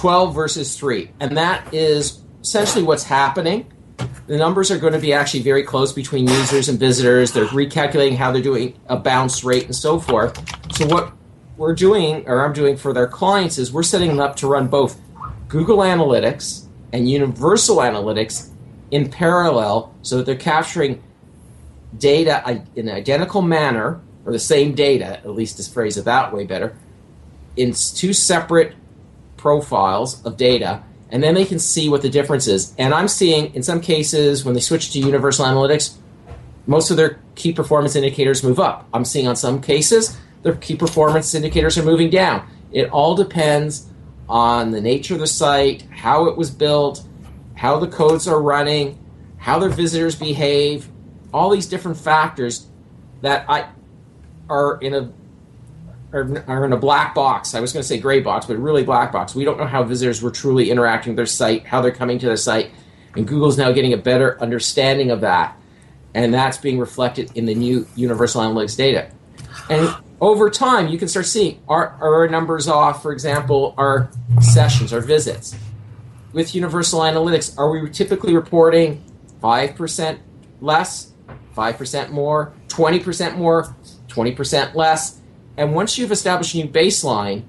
Twelve 0.01 0.35
versus 0.35 0.79
three, 0.79 1.11
and 1.21 1.37
that 1.37 1.75
is 1.75 2.23
essentially 2.41 2.83
what's 2.83 3.05
happening. 3.05 3.71
The 4.29 4.39
numbers 4.39 4.71
are 4.71 4.79
going 4.79 4.95
to 4.95 4.99
be 4.99 5.13
actually 5.13 5.43
very 5.43 5.63
close 5.63 5.93
between 5.93 6.27
users 6.27 6.71
and 6.71 6.81
visitors. 6.81 7.33
They're 7.33 7.45
recalculating 7.45 8.17
how 8.17 8.33
they're 8.33 8.41
doing 8.41 8.81
a 8.87 8.97
bounce 8.97 9.45
rate 9.45 9.67
and 9.67 9.77
so 9.77 9.99
forth. 9.99 10.43
So 10.73 10.87
what 10.87 11.13
we're 11.59 11.75
doing, 11.75 12.27
or 12.27 12.47
I'm 12.47 12.55
doing 12.55 12.79
for 12.79 12.95
their 12.95 13.09
clients, 13.09 13.59
is 13.59 13.71
we're 13.71 13.83
setting 13.83 14.09
them 14.09 14.21
up 14.21 14.37
to 14.37 14.47
run 14.47 14.69
both 14.69 14.99
Google 15.49 15.81
Analytics 15.81 16.65
and 16.95 17.07
Universal 17.07 17.77
Analytics 17.77 18.49
in 18.91 19.11
parallel 19.11 19.95
so 20.01 20.17
that 20.17 20.25
they're 20.25 20.35
capturing 20.35 21.03
data 21.99 22.65
in 22.75 22.89
an 22.89 22.97
identical 22.97 23.43
manner, 23.43 24.01
or 24.25 24.33
the 24.33 24.39
same 24.39 24.75
data, 24.75 25.19
at 25.19 25.29
least 25.29 25.59
to 25.59 25.71
phrase 25.71 25.99
it 25.99 26.07
that 26.07 26.33
way 26.33 26.47
better, 26.47 26.75
in 27.59 27.75
two 27.75 28.15
separate 28.15 28.77
profiles 29.41 30.23
of 30.25 30.37
data, 30.37 30.83
and 31.11 31.23
then 31.23 31.35
they 31.35 31.45
can 31.45 31.59
see 31.59 31.89
what 31.89 32.03
the 32.03 32.11
difference 32.11 32.47
is. 32.47 32.75
And 32.79 32.95
I'm 32.95 33.09
seeing, 33.09 33.55
in 33.55 33.63
some 33.63 33.81
cases, 33.81 34.45
when 34.45 34.55
they 34.55 34.61
switch 34.61 34.93
to 34.93 34.99
Universal 34.99 35.47
Analytics, 35.47 35.97
most 36.67 36.91
of 36.91 36.97
their 36.97 37.19
key 37.35 37.53
performance 37.53 37.97
indicators 37.97 38.45
move 38.45 38.61
up. 38.61 38.87
I'm 38.93 39.05
seeing 39.05 39.27
on 39.27 39.35
some 39.35 39.61
cases 39.61 40.17
their 40.43 40.55
key 40.55 40.77
performance 40.77 41.35
indicators 41.35 41.77
are 41.79 41.83
moving 41.83 42.11
down. 42.11 42.49
It 42.71 42.91
all 42.91 43.15
depends 43.15 43.89
on 44.29 44.71
the 44.71 44.81
nature 44.81 45.15
of 45.15 45.21
the 45.21 45.27
site, 45.27 45.83
how 45.91 46.27
it 46.27 46.37
was 46.37 46.51
built, 46.51 47.03
how 47.55 47.79
the 47.79 47.89
codes 47.89 48.29
are 48.29 48.41
running, 48.41 48.99
how 49.39 49.59
their 49.59 49.71
visitors 49.71 50.15
behave, 50.15 50.89
all 51.33 51.51
these 51.51 51.67
different 51.67 51.99
factors 51.99 52.67
that 53.23 53.45
I 53.49 53.69
are 54.49 54.79
in 54.81 54.95
a 54.95 55.13
are, 56.13 56.65
in 56.65 56.73
a 56.73 56.77
black 56.77 57.15
box. 57.15 57.55
I 57.55 57.61
was 57.61 57.73
going 57.73 57.83
to 57.83 57.87
say 57.89 57.99
gray 57.99 58.21
box, 58.21 58.47
but 58.47 58.57
really 58.59 58.83
black 58.85 59.13
box. 59.13 59.35
We 59.35 59.45
don't 59.45 59.59
know 59.59 59.67
how 59.67 59.85
visitors 59.85 60.23
were 60.23 60.31
truly 60.31 60.71
interacting 60.71 61.13
with 61.13 61.17
their 61.17 61.27
site, 61.27 61.67
how 61.67 61.81
they're 61.81 61.93
coming 61.93 62.19
to 62.19 62.27
their 62.27 62.37
site, 62.37 62.71
and 63.15 63.27
Google's 63.27 63.59
now 63.59 63.73
getting 63.73 63.93
a 63.93 63.97
better 63.97 64.41
understanding 64.41 65.11
of 65.11 65.21
that. 65.21 65.57
and 66.13 66.35
that's 66.35 66.59
being 66.59 66.81
reflected 66.81 67.31
in 67.37 67.47
the 67.47 67.55
new 67.55 67.87
Universal 67.95 68.43
Analytics 68.43 68.77
data. 68.77 69.13
And 69.69 69.95
over 70.21 70.51
time, 70.51 70.89
you 70.89 70.99
can 70.99 71.07
start 71.07 71.27
seeing 71.27 71.63
are, 71.69 71.97
are 72.01 72.15
our 72.17 72.29
numbers 72.29 72.67
off, 72.67 73.01
for 73.01 73.13
example, 73.13 73.75
our 73.79 74.11
sessions, 74.41 74.93
our 74.93 75.01
visits. 75.01 75.55
With 76.33 76.53
Universal 76.55 77.01
Analytics, 77.01 77.57
are 77.57 77.71
we 77.71 77.89
typically 77.91 78.35
reporting 78.35 79.05
5% 79.41 80.19
less, 80.61 81.13
5% 81.57 82.11
more, 82.11 82.53
20% 82.67 83.37
more, 83.37 83.75
20% 84.09 84.75
less? 84.75 85.20
And 85.61 85.75
once 85.75 85.99
you've 85.99 86.11
established 86.11 86.55
a 86.55 86.57
new 86.57 86.69
baseline, 86.69 87.43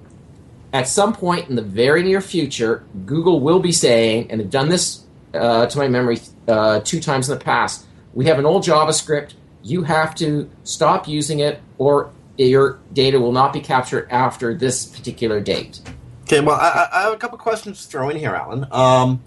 at 0.73 0.85
some 0.89 1.13
point 1.13 1.47
in 1.47 1.55
the 1.55 1.61
very 1.61 2.03
near 2.03 2.19
future, 2.19 2.83
Google 3.05 3.39
will 3.39 3.61
be 3.61 3.71
saying, 3.71 4.29
and 4.29 4.41
they've 4.41 4.49
done 4.49 4.67
this 4.67 5.05
uh, 5.33 5.65
to 5.67 5.77
my 5.77 5.87
memory 5.87 6.19
uh, 6.45 6.81
two 6.81 6.99
times 6.99 7.29
in 7.29 7.39
the 7.39 7.43
past, 7.43 7.85
we 8.13 8.25
have 8.25 8.37
an 8.37 8.45
old 8.45 8.65
JavaScript. 8.65 9.35
You 9.63 9.83
have 9.83 10.13
to 10.15 10.49
stop 10.65 11.07
using 11.07 11.39
it, 11.39 11.61
or 11.77 12.11
your 12.35 12.79
data 12.91 13.17
will 13.17 13.31
not 13.31 13.53
be 13.53 13.61
captured 13.61 14.09
after 14.11 14.53
this 14.53 14.85
particular 14.85 15.39
date. 15.39 15.79
Okay, 16.23 16.41
well, 16.41 16.59
I, 16.59 16.89
I 16.91 17.01
have 17.03 17.13
a 17.13 17.17
couple 17.17 17.37
questions 17.37 17.81
to 17.85 17.87
throw 17.87 18.09
in 18.09 18.17
here, 18.17 18.35
Alan. 18.35 18.67
Um, 18.71 19.23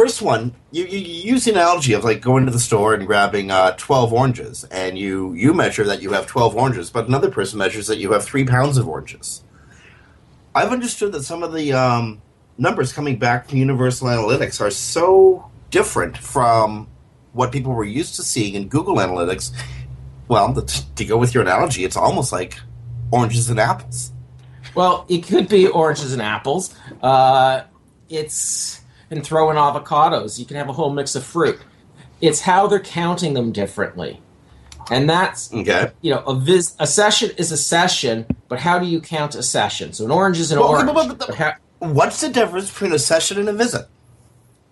first 0.00 0.22
one, 0.22 0.54
you, 0.70 0.86
you, 0.86 0.98
use 0.98 1.44
the 1.44 1.50
analogy 1.50 1.92
of 1.92 2.04
like 2.04 2.22
going 2.22 2.46
to 2.46 2.50
the 2.50 2.58
store 2.58 2.94
and 2.94 3.06
grabbing 3.06 3.50
uh, 3.50 3.72
12 3.72 4.14
oranges, 4.14 4.64
and 4.64 4.98
you, 4.98 5.34
you 5.34 5.52
measure 5.52 5.84
that 5.84 6.00
you 6.00 6.10
have 6.12 6.26
12 6.26 6.56
oranges, 6.56 6.88
but 6.88 7.06
another 7.06 7.30
person 7.30 7.58
measures 7.58 7.86
that 7.86 7.98
you 7.98 8.10
have 8.12 8.24
three 8.24 8.46
pounds 8.46 8.78
of 8.78 8.88
oranges. 8.88 9.44
I've 10.54 10.72
understood 10.72 11.12
that 11.12 11.24
some 11.24 11.42
of 11.42 11.52
the 11.52 11.74
um, 11.74 12.22
numbers 12.56 12.94
coming 12.94 13.18
back 13.18 13.50
from 13.50 13.58
Universal 13.58 14.08
Analytics 14.08 14.58
are 14.62 14.70
so 14.70 15.50
different 15.68 16.16
from 16.16 16.88
what 17.34 17.52
people 17.52 17.74
were 17.74 17.84
used 17.84 18.14
to 18.16 18.22
seeing 18.22 18.54
in 18.54 18.68
Google 18.68 18.96
Analytics. 18.96 19.52
Well, 20.28 20.54
to 20.54 21.04
go 21.04 21.18
with 21.18 21.34
your 21.34 21.42
analogy, 21.42 21.84
it's 21.84 21.98
almost 21.98 22.32
like 22.32 22.58
oranges 23.10 23.50
and 23.50 23.60
apples. 23.60 24.12
Well, 24.74 25.04
it 25.10 25.26
could 25.26 25.46
be 25.46 25.68
oranges 25.68 26.14
and 26.14 26.22
apples. 26.22 26.74
Uh, 27.02 27.64
it's 28.08 28.79
and 29.10 29.24
throw 29.24 29.50
in 29.50 29.56
avocados. 29.56 30.38
You 30.38 30.46
can 30.46 30.56
have 30.56 30.68
a 30.68 30.72
whole 30.72 30.90
mix 30.90 31.14
of 31.14 31.24
fruit. 31.24 31.58
It's 32.20 32.40
how 32.40 32.66
they're 32.66 32.80
counting 32.80 33.34
them 33.34 33.50
differently, 33.50 34.20
and 34.90 35.08
that's 35.08 35.52
okay. 35.52 35.90
You 36.00 36.12
know, 36.12 36.20
a 36.20 36.34
vis- 36.34 36.76
a 36.78 36.86
session 36.86 37.30
is 37.36 37.50
a 37.50 37.56
session, 37.56 38.26
but 38.48 38.60
how 38.60 38.78
do 38.78 38.86
you 38.86 39.00
count 39.00 39.34
a 39.34 39.42
session? 39.42 39.92
So 39.92 40.04
an 40.04 40.10
orange 40.10 40.38
is 40.38 40.52
an 40.52 40.58
well, 40.60 40.68
orange. 40.68 40.92
But, 40.92 41.08
but, 41.08 41.18
but, 41.18 41.34
how, 41.34 41.54
what's 41.78 42.20
the 42.20 42.28
difference 42.28 42.70
between 42.70 42.92
a 42.92 42.98
session 42.98 43.38
and 43.38 43.48
a 43.48 43.52
visit? 43.52 43.86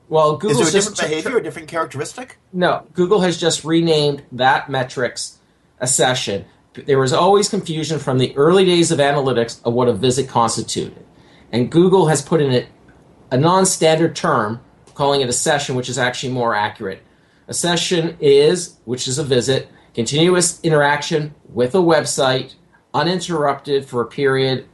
Well, 0.09 0.37
Google 0.37 0.63
is 0.63 0.73
there 0.73 0.81
a 0.81 0.85
different 0.85 1.01
behavior, 1.01 1.39
a 1.39 1.43
different 1.43 1.69
characteristic? 1.69 2.39
No, 2.53 2.87
Google 2.95 3.21
has 3.21 3.39
just 3.39 3.65
renamed 3.65 4.25
that 4.33 4.71
metrics 4.71 5.39
a 5.81 5.87
session. 5.87 6.45
There 6.75 6.99
was 6.99 7.13
always 7.13 7.49
confusion 7.49 7.99
from 7.99 8.19
the 8.19 8.37
early 8.37 8.65
days 8.65 8.91
of 8.91 8.99
analytics 8.99 9.61
of 9.65 9.73
what 9.73 9.89
a 9.89 9.93
visit 9.93 10.29
constituted, 10.29 11.05
and 11.51 11.71
Google 11.71 12.09
has 12.09 12.21
put 12.21 12.43
in 12.43 12.53
it 12.53 12.69
a 13.31 13.37
non-standard 13.37 14.17
term, 14.17 14.61
calling 14.95 15.21
it 15.21 15.29
a 15.29 15.33
session, 15.33 15.77
which 15.77 15.89
is 15.89 15.99
actually 15.99 16.33
more 16.33 16.55
accurate. 16.55 17.03
A 17.47 17.55
session 17.55 18.17
is, 18.21 18.77
which 18.85 19.09
is 19.09 19.19
a 19.19 19.25
visit, 19.25 19.69
continuous 19.95 20.61
interaction 20.63 21.35
with 21.49 21.75
a 21.75 21.79
website, 21.79 22.55
uninterrupted 22.95 23.85
for 23.85 24.01
a 24.01 24.07
period 24.07 24.67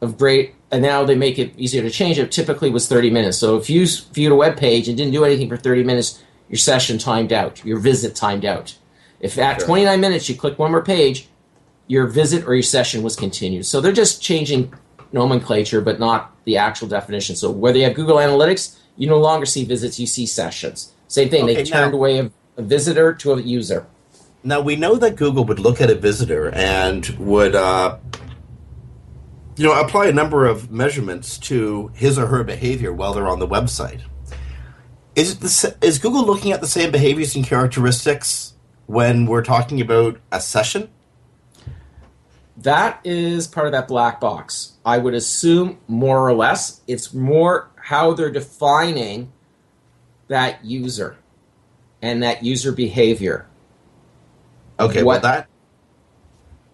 of 0.00 0.18
great 0.18 0.54
and 0.70 0.82
now 0.82 1.04
they 1.04 1.14
make 1.14 1.38
it 1.38 1.52
easier 1.56 1.82
to 1.82 1.90
change 1.90 2.18
it 2.18 2.30
typically 2.30 2.70
was 2.70 2.88
30 2.88 3.10
minutes 3.10 3.38
so 3.38 3.56
if 3.56 3.70
you 3.70 3.86
viewed 4.12 4.32
a 4.32 4.34
web 4.34 4.56
page 4.56 4.88
and 4.88 4.96
didn't 4.96 5.12
do 5.12 5.24
anything 5.24 5.48
for 5.48 5.56
30 5.56 5.84
minutes 5.84 6.22
your 6.48 6.58
session 6.58 6.98
timed 6.98 7.32
out 7.32 7.64
your 7.64 7.78
visit 7.78 8.14
timed 8.14 8.44
out 8.44 8.76
if 9.20 9.38
at 9.38 9.60
sure. 9.60 9.68
29 9.68 10.00
minutes 10.00 10.28
you 10.28 10.34
click 10.34 10.58
one 10.58 10.70
more 10.70 10.82
page 10.82 11.28
your 11.86 12.06
visit 12.06 12.44
or 12.46 12.54
your 12.54 12.62
session 12.62 13.02
was 13.02 13.16
continued 13.16 13.64
so 13.64 13.80
they're 13.80 13.92
just 13.92 14.22
changing 14.22 14.72
nomenclature 15.12 15.80
but 15.80 15.98
not 15.98 16.32
the 16.44 16.56
actual 16.56 16.88
definition 16.88 17.36
so 17.36 17.50
whether 17.50 17.78
you 17.78 17.84
have 17.84 17.94
google 17.94 18.16
analytics 18.16 18.78
you 18.96 19.06
no 19.06 19.18
longer 19.18 19.46
see 19.46 19.64
visits 19.64 19.98
you 19.98 20.06
see 20.06 20.26
sessions 20.26 20.92
same 21.08 21.28
thing 21.28 21.44
okay, 21.44 21.54
they 21.54 21.64
turned 21.64 21.92
now, 21.92 21.96
away 21.98 22.18
a, 22.18 22.30
a 22.56 22.62
visitor 22.62 23.12
to 23.14 23.32
a 23.32 23.40
user 23.40 23.86
now 24.42 24.60
we 24.60 24.76
know 24.76 24.96
that 24.96 25.16
google 25.16 25.44
would 25.44 25.58
look 25.58 25.80
at 25.80 25.90
a 25.90 25.94
visitor 25.94 26.50
and 26.50 27.08
would 27.18 27.54
uh, 27.54 27.98
you 29.56 29.64
know, 29.64 29.78
apply 29.80 30.06
a 30.06 30.12
number 30.12 30.46
of 30.46 30.70
measurements 30.70 31.38
to 31.38 31.90
his 31.94 32.18
or 32.18 32.26
her 32.26 32.44
behavior 32.44 32.92
while 32.92 33.14
they're 33.14 33.28
on 33.28 33.38
the 33.38 33.48
website. 33.48 34.02
Is 35.14 35.38
the, 35.38 35.76
is 35.80 35.98
Google 35.98 36.26
looking 36.26 36.52
at 36.52 36.60
the 36.60 36.66
same 36.66 36.90
behaviors 36.92 37.34
and 37.34 37.44
characteristics 37.44 38.52
when 38.84 39.24
we're 39.24 39.42
talking 39.42 39.80
about 39.80 40.20
a 40.30 40.42
session? 40.42 40.90
That 42.58 43.00
is 43.04 43.46
part 43.46 43.66
of 43.66 43.72
that 43.72 43.86
black 43.86 44.20
box. 44.20 44.72
I 44.84 44.98
would 44.98 45.14
assume 45.14 45.78
more 45.88 46.26
or 46.26 46.34
less 46.34 46.80
it's 46.86 47.12
more 47.12 47.70
how 47.76 48.14
they're 48.14 48.30
defining 48.30 49.32
that 50.28 50.64
user 50.64 51.16
and 52.00 52.22
that 52.22 52.42
user 52.42 52.72
behavior. 52.72 53.46
Okay, 54.80 55.02
what, 55.02 55.22
well 55.22 55.32
that 55.32 55.48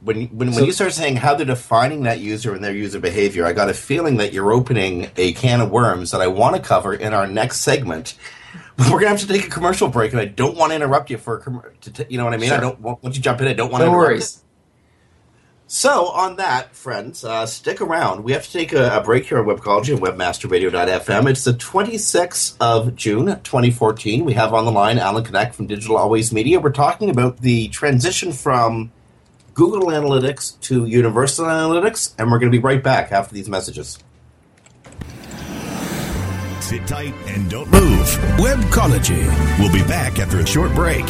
when 0.03 0.27
when, 0.29 0.53
so, 0.53 0.57
when 0.57 0.67
you 0.67 0.73
start 0.73 0.93
saying 0.93 1.17
how 1.17 1.35
they're 1.35 1.47
defining 1.47 2.03
that 2.03 2.21
user 2.21 2.55
and 2.55 2.63
their 2.63 2.75
user 2.75 2.99
behavior, 2.99 3.47
I 3.47 3.53
got 3.53 3.71
a 3.71 3.75
feeling 3.75 4.17
that 4.17 4.33
you're 4.33 4.53
opening 4.53 5.11
a 5.17 5.33
can 5.33 5.61
of 5.61 5.71
worms 5.71 6.11
that 6.11 6.21
I 6.21 6.27
want 6.27 6.57
to 6.57 6.63
cover 6.63 6.95
in 6.95 7.15
our 7.15 7.27
next 7.27 7.61
segment. 7.61 8.17
But 8.77 8.87
we're 8.91 8.99
gonna 8.99 9.11
have 9.11 9.21
to 9.21 9.29
take 9.29 9.47
a 9.47 9.51
commercial 9.51 9.89
break, 9.89 10.13
and 10.13 10.21
I 10.21 10.25
don't 10.25 10.57
want 10.57 10.71
to 10.71 10.77
interrupt 10.77 11.11
you 11.11 11.19
for 11.19 11.39
a 11.39 11.41
com- 11.41 11.63
t- 11.81 12.05
you 12.09 12.19
know 12.19 12.25
what 12.25 12.35
I 12.35 12.39
mean. 12.39 12.49
Sure. 12.49 12.59
I 12.59 12.61
don't 12.61 12.81
want 12.81 13.03
once 13.03 13.17
you 13.17 13.23
jump 13.23 13.41
in. 13.41 13.49
I 13.49 13.53
don't 13.53 13.71
want 13.71 13.83
to. 13.83 13.87
No 13.87 13.93
worries. 13.93 14.37
It. 14.37 14.43
So 15.75 16.09
on 16.09 16.37
that, 16.37 16.77
friends, 16.77 17.25
uh, 17.25 17.47
stick 17.47 17.81
around. 17.81 18.25
We 18.25 18.33
have 18.33 18.45
to 18.45 18.53
take 18.53 18.75
a, 18.75 18.99
a 18.99 19.01
break 19.03 19.25
here 19.25 19.39
on 19.39 19.47
Webcology 19.47 19.95
and 19.95 20.03
WebmasterRadio.fm. 20.03 21.31
It's 21.31 21.45
the 21.45 21.55
26th 21.55 22.57
of 22.61 22.95
June, 22.95 23.41
2014. 23.43 24.27
We 24.27 24.35
have 24.35 24.53
on 24.53 24.67
the 24.67 24.71
line 24.71 24.99
Alan 24.99 25.25
K'necht 25.25 25.55
from 25.55 25.69
Digital 25.69 25.97
Always 25.97 26.31
Media. 26.31 26.61
We're 26.61 26.73
talking 26.73 27.09
about 27.09 27.39
the 27.39 27.69
transition 27.69 28.33
from 28.33 28.93
Google 29.55 29.87
Analytics 29.87 30.61
to 30.61 30.85
Universal 30.85 31.47
Analytics, 31.47 32.13
and 32.19 32.31
we're 32.31 32.39
going 32.39 32.53
to 32.53 32.59
be 32.59 32.63
right 32.63 32.83
back 32.83 33.11
after 33.11 33.35
these 33.35 33.49
messages. 33.49 33.99
Sit 36.61 36.87
tight 36.87 37.15
and 37.29 37.51
don't 37.51 37.71
move. 37.71 38.07
Webcology. 38.37 39.27
We'll 39.59 39.73
be 39.73 39.89
back 39.89 40.19
after 40.19 40.39
a 40.39 40.47
short 40.47 40.75
break. 40.75 41.07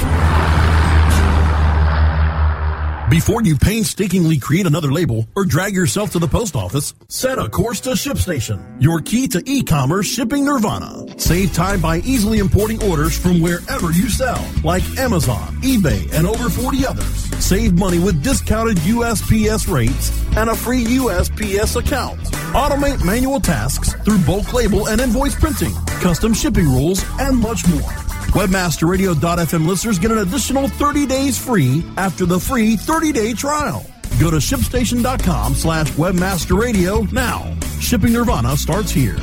Before 3.13 3.43
you 3.43 3.59
painstakingly 3.59 4.39
create 4.39 4.67
another 4.67 4.91
label 4.91 5.29
or 5.37 5.45
drag 5.45 5.75
yourself 5.75 6.13
to 6.13 6.19
the 6.19 6.27
post 6.27 6.57
office, 6.57 6.95
set 7.09 7.39
a 7.39 7.47
course 7.47 7.79
to 7.81 7.91
ShipStation, 7.91 8.81
your 8.81 9.03
key 9.03 9.29
to 9.29 9.43
e-commerce 9.45 10.07
shipping 10.07 10.47
nirvana. 10.47 11.21
Save 11.21 11.53
time 11.53 11.83
by 11.83 11.99
easily 11.99 12.39
importing 12.39 12.83
orders 12.85 13.19
from 13.19 13.43
wherever 13.43 13.93
you 13.93 14.09
sell, 14.09 14.43
like 14.65 14.83
Amazon, 14.99 15.61
eBay, 15.61 16.11
and 16.15 16.27
over 16.27 16.49
40 16.49 16.87
others. 16.87 17.45
Save 17.45 17.75
money 17.75 17.99
with 17.99 18.23
discounted 18.25 18.79
USPS 18.79 19.71
rates 19.71 20.11
and 20.39 20.49
a 20.49 20.57
free 20.57 20.83
USPS 20.83 21.79
account. 21.79 22.19
Automate 22.55 23.05
manual 23.05 23.41
tasks 23.41 23.93
through 24.07 24.25
bulk 24.25 24.55
label 24.55 24.89
and 24.89 25.03
invoice 25.03 25.35
printing, 25.35 25.75
custom 26.01 26.33
shipping 26.33 26.65
rules, 26.65 27.05
and 27.21 27.37
much 27.37 27.69
more. 27.69 27.93
WebmasterRadio.fm 28.33 29.67
listeners 29.67 29.99
get 29.99 30.11
an 30.11 30.17
additional 30.19 30.67
30 30.67 31.05
days 31.05 31.37
free 31.37 31.85
after 31.99 32.25
the 32.25 32.41
free 32.41 32.79
30-day 33.03 33.35
trial. 33.35 33.85
Go 34.21 34.31
to 34.31 34.37
shipstation.com 34.37 35.55
slash 35.55 35.91
webmasterradio 35.93 37.11
now. 37.13 37.53
Shipping 37.81 38.13
Nirvana 38.13 38.57
starts 38.57 38.93
here. 38.93 39.17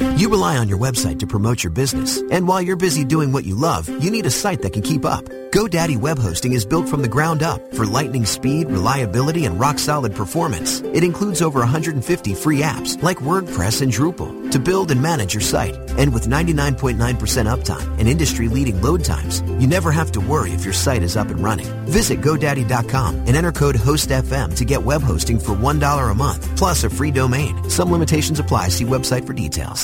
You 0.00 0.28
rely 0.28 0.56
on 0.56 0.68
your 0.68 0.78
website 0.78 1.20
to 1.20 1.26
promote 1.26 1.62
your 1.62 1.70
business. 1.70 2.22
And 2.30 2.48
while 2.48 2.62
you're 2.62 2.76
busy 2.76 3.04
doing 3.04 3.32
what 3.32 3.44
you 3.44 3.54
love, 3.54 3.88
you 4.02 4.10
need 4.10 4.26
a 4.26 4.30
site 4.30 4.62
that 4.62 4.72
can 4.72 4.82
keep 4.82 5.04
up. 5.04 5.24
GoDaddy 5.54 5.96
Web 5.96 6.18
Hosting 6.18 6.52
is 6.52 6.66
built 6.66 6.88
from 6.88 7.02
the 7.02 7.08
ground 7.08 7.42
up 7.42 7.60
for 7.74 7.86
lightning 7.86 8.26
speed, 8.26 8.68
reliability, 8.68 9.44
and 9.44 9.60
rock 9.60 9.78
solid 9.78 10.12
performance. 10.12 10.80
It 10.80 11.04
includes 11.04 11.40
over 11.40 11.60
150 11.60 12.34
free 12.34 12.60
apps 12.60 13.00
like 13.02 13.18
WordPress 13.18 13.80
and 13.82 13.92
Drupal 13.92 14.50
to 14.50 14.58
build 14.58 14.90
and 14.90 15.00
manage 15.00 15.32
your 15.32 15.40
site. 15.40 15.76
And 15.96 16.12
with 16.12 16.26
99.9% 16.26 16.96
uptime 16.96 17.98
and 17.98 18.08
industry 18.08 18.48
leading 18.48 18.82
load 18.82 19.04
times, 19.04 19.42
you 19.60 19.68
never 19.68 19.92
have 19.92 20.10
to 20.12 20.20
worry 20.20 20.50
if 20.50 20.64
your 20.64 20.74
site 20.74 21.04
is 21.04 21.16
up 21.16 21.28
and 21.28 21.38
running. 21.38 21.66
Visit 21.86 22.20
GoDaddy.com 22.20 23.14
and 23.14 23.36
enter 23.36 23.52
code 23.52 23.76
HOSTFM 23.76 24.56
to 24.56 24.64
get 24.64 24.82
web 24.82 25.02
hosting 25.02 25.38
for 25.38 25.54
$1 25.54 26.10
a 26.10 26.14
month, 26.14 26.56
plus 26.56 26.82
a 26.82 26.90
free 26.90 27.12
domain. 27.12 27.70
Some 27.70 27.92
limitations 27.92 28.40
apply. 28.40 28.68
See 28.68 28.84
website 28.84 29.24
for 29.24 29.34
details. 29.34 29.83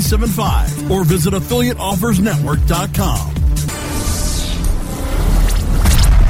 0175 0.00 0.90
or 0.90 1.04
visit 1.04 1.34
affiliateoffersnetwork.com. 1.34 3.34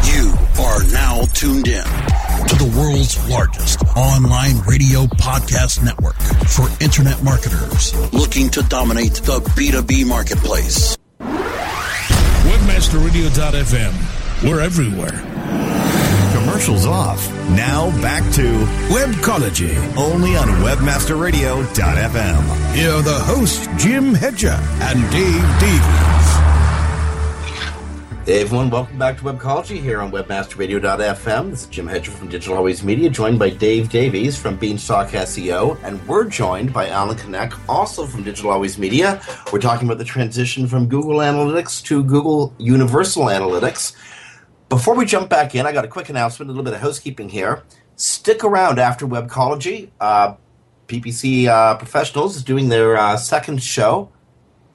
You 0.04 0.34
are 0.62 0.84
now 0.92 1.22
tuned 1.32 1.66
in 1.68 1.82
to 1.84 2.56
the 2.56 2.70
world's 2.78 3.16
largest 3.30 3.82
online 3.96 4.58
radio 4.68 5.04
podcast 5.16 5.82
network 5.82 6.16
for 6.46 6.68
internet 6.84 7.22
marketers 7.24 7.94
looking 8.12 8.50
to 8.50 8.60
dominate 8.64 9.14
the 9.14 9.40
B2B 9.56 10.04
marketplace. 10.06 10.98
Webmasterradio.fm. 11.20 13.94
We're 14.46 14.60
everywhere. 14.60 16.03
Commercials 16.54 16.86
off. 16.86 17.28
Now 17.50 17.90
back 18.00 18.22
to 18.34 18.42
Webcology. 18.86 19.74
only 19.96 20.36
on 20.36 20.46
WebmasterRadio.fm. 20.62 22.74
Here 22.76 22.92
are 22.92 23.02
the 23.02 23.12
hosts, 23.12 23.66
Jim 23.76 24.14
Hedger 24.14 24.56
and 24.80 25.02
Dave 25.10 25.42
Davies. 25.58 26.28
Hey 28.24 28.42
everyone, 28.42 28.70
welcome 28.70 28.96
back 28.96 29.18
to 29.18 29.24
Webcology 29.24 29.80
here 29.80 30.00
on 30.00 30.12
WebmasterRadio.fm. 30.12 31.50
This 31.50 31.62
is 31.62 31.66
Jim 31.66 31.88
Hedger 31.88 32.12
from 32.12 32.28
Digital 32.28 32.56
Always 32.56 32.84
Media, 32.84 33.10
joined 33.10 33.40
by 33.40 33.50
Dave 33.50 33.90
Davies 33.90 34.38
from 34.38 34.56
Beanstalk 34.56 35.08
SEO, 35.08 35.76
and 35.82 36.00
we're 36.06 36.22
joined 36.22 36.72
by 36.72 36.88
Alan 36.88 37.16
K'necht, 37.16 37.58
also 37.68 38.06
from 38.06 38.22
Digital 38.22 38.52
Always 38.52 38.78
Media. 38.78 39.20
We're 39.52 39.58
talking 39.58 39.88
about 39.88 39.98
the 39.98 40.04
transition 40.04 40.68
from 40.68 40.86
Google 40.86 41.16
Analytics 41.16 41.82
to 41.86 42.04
Google 42.04 42.54
Universal 42.58 43.24
Analytics. 43.24 43.96
Before 44.74 44.96
we 44.96 45.06
jump 45.06 45.30
back 45.30 45.54
in, 45.54 45.66
I 45.66 45.72
got 45.72 45.84
a 45.84 45.88
quick 45.88 46.08
announcement, 46.08 46.50
a 46.50 46.52
little 46.52 46.64
bit 46.64 46.74
of 46.74 46.80
housekeeping 46.80 47.28
here. 47.28 47.62
Stick 47.94 48.42
around 48.42 48.80
after 48.80 49.06
Webcology. 49.06 49.90
Uh, 50.00 50.34
PPC 50.88 51.46
uh, 51.46 51.76
Professionals 51.76 52.34
is 52.34 52.42
doing 52.42 52.70
their 52.70 52.96
uh, 52.96 53.16
second 53.16 53.62
show. 53.62 54.10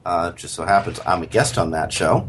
Uh, 0.06 0.32
just 0.32 0.54
so 0.54 0.64
happens 0.64 1.00
I'm 1.04 1.22
a 1.22 1.26
guest 1.26 1.58
on 1.58 1.72
that 1.72 1.92
show. 1.92 2.26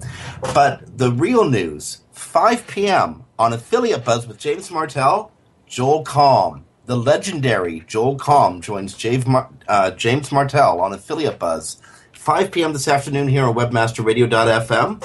But 0.54 0.98
the 0.98 1.14
real 1.14 1.50
news 1.50 2.02
5 2.12 2.68
p.m. 2.68 3.24
on 3.40 3.54
Affiliate 3.54 4.04
Buzz 4.04 4.28
with 4.28 4.38
James 4.38 4.70
Martell, 4.70 5.32
Joel 5.66 6.04
Comm. 6.04 6.64
The 6.88 6.98
legendary 6.98 7.86
Joel 7.88 8.18
Comm 8.18 8.60
joins 8.60 8.96
James, 8.96 9.24
uh, 9.70 9.92
James 9.92 10.30
Martell 10.30 10.82
on 10.82 10.92
Affiliate 10.92 11.40
Buzz. 11.40 11.82
5 12.12 12.52
p.m. 12.52 12.74
this 12.74 12.90
afternoon 12.90 13.30
here 13.30 13.46
on 13.46 13.56
WebmasterRadio.fm. 13.56 15.02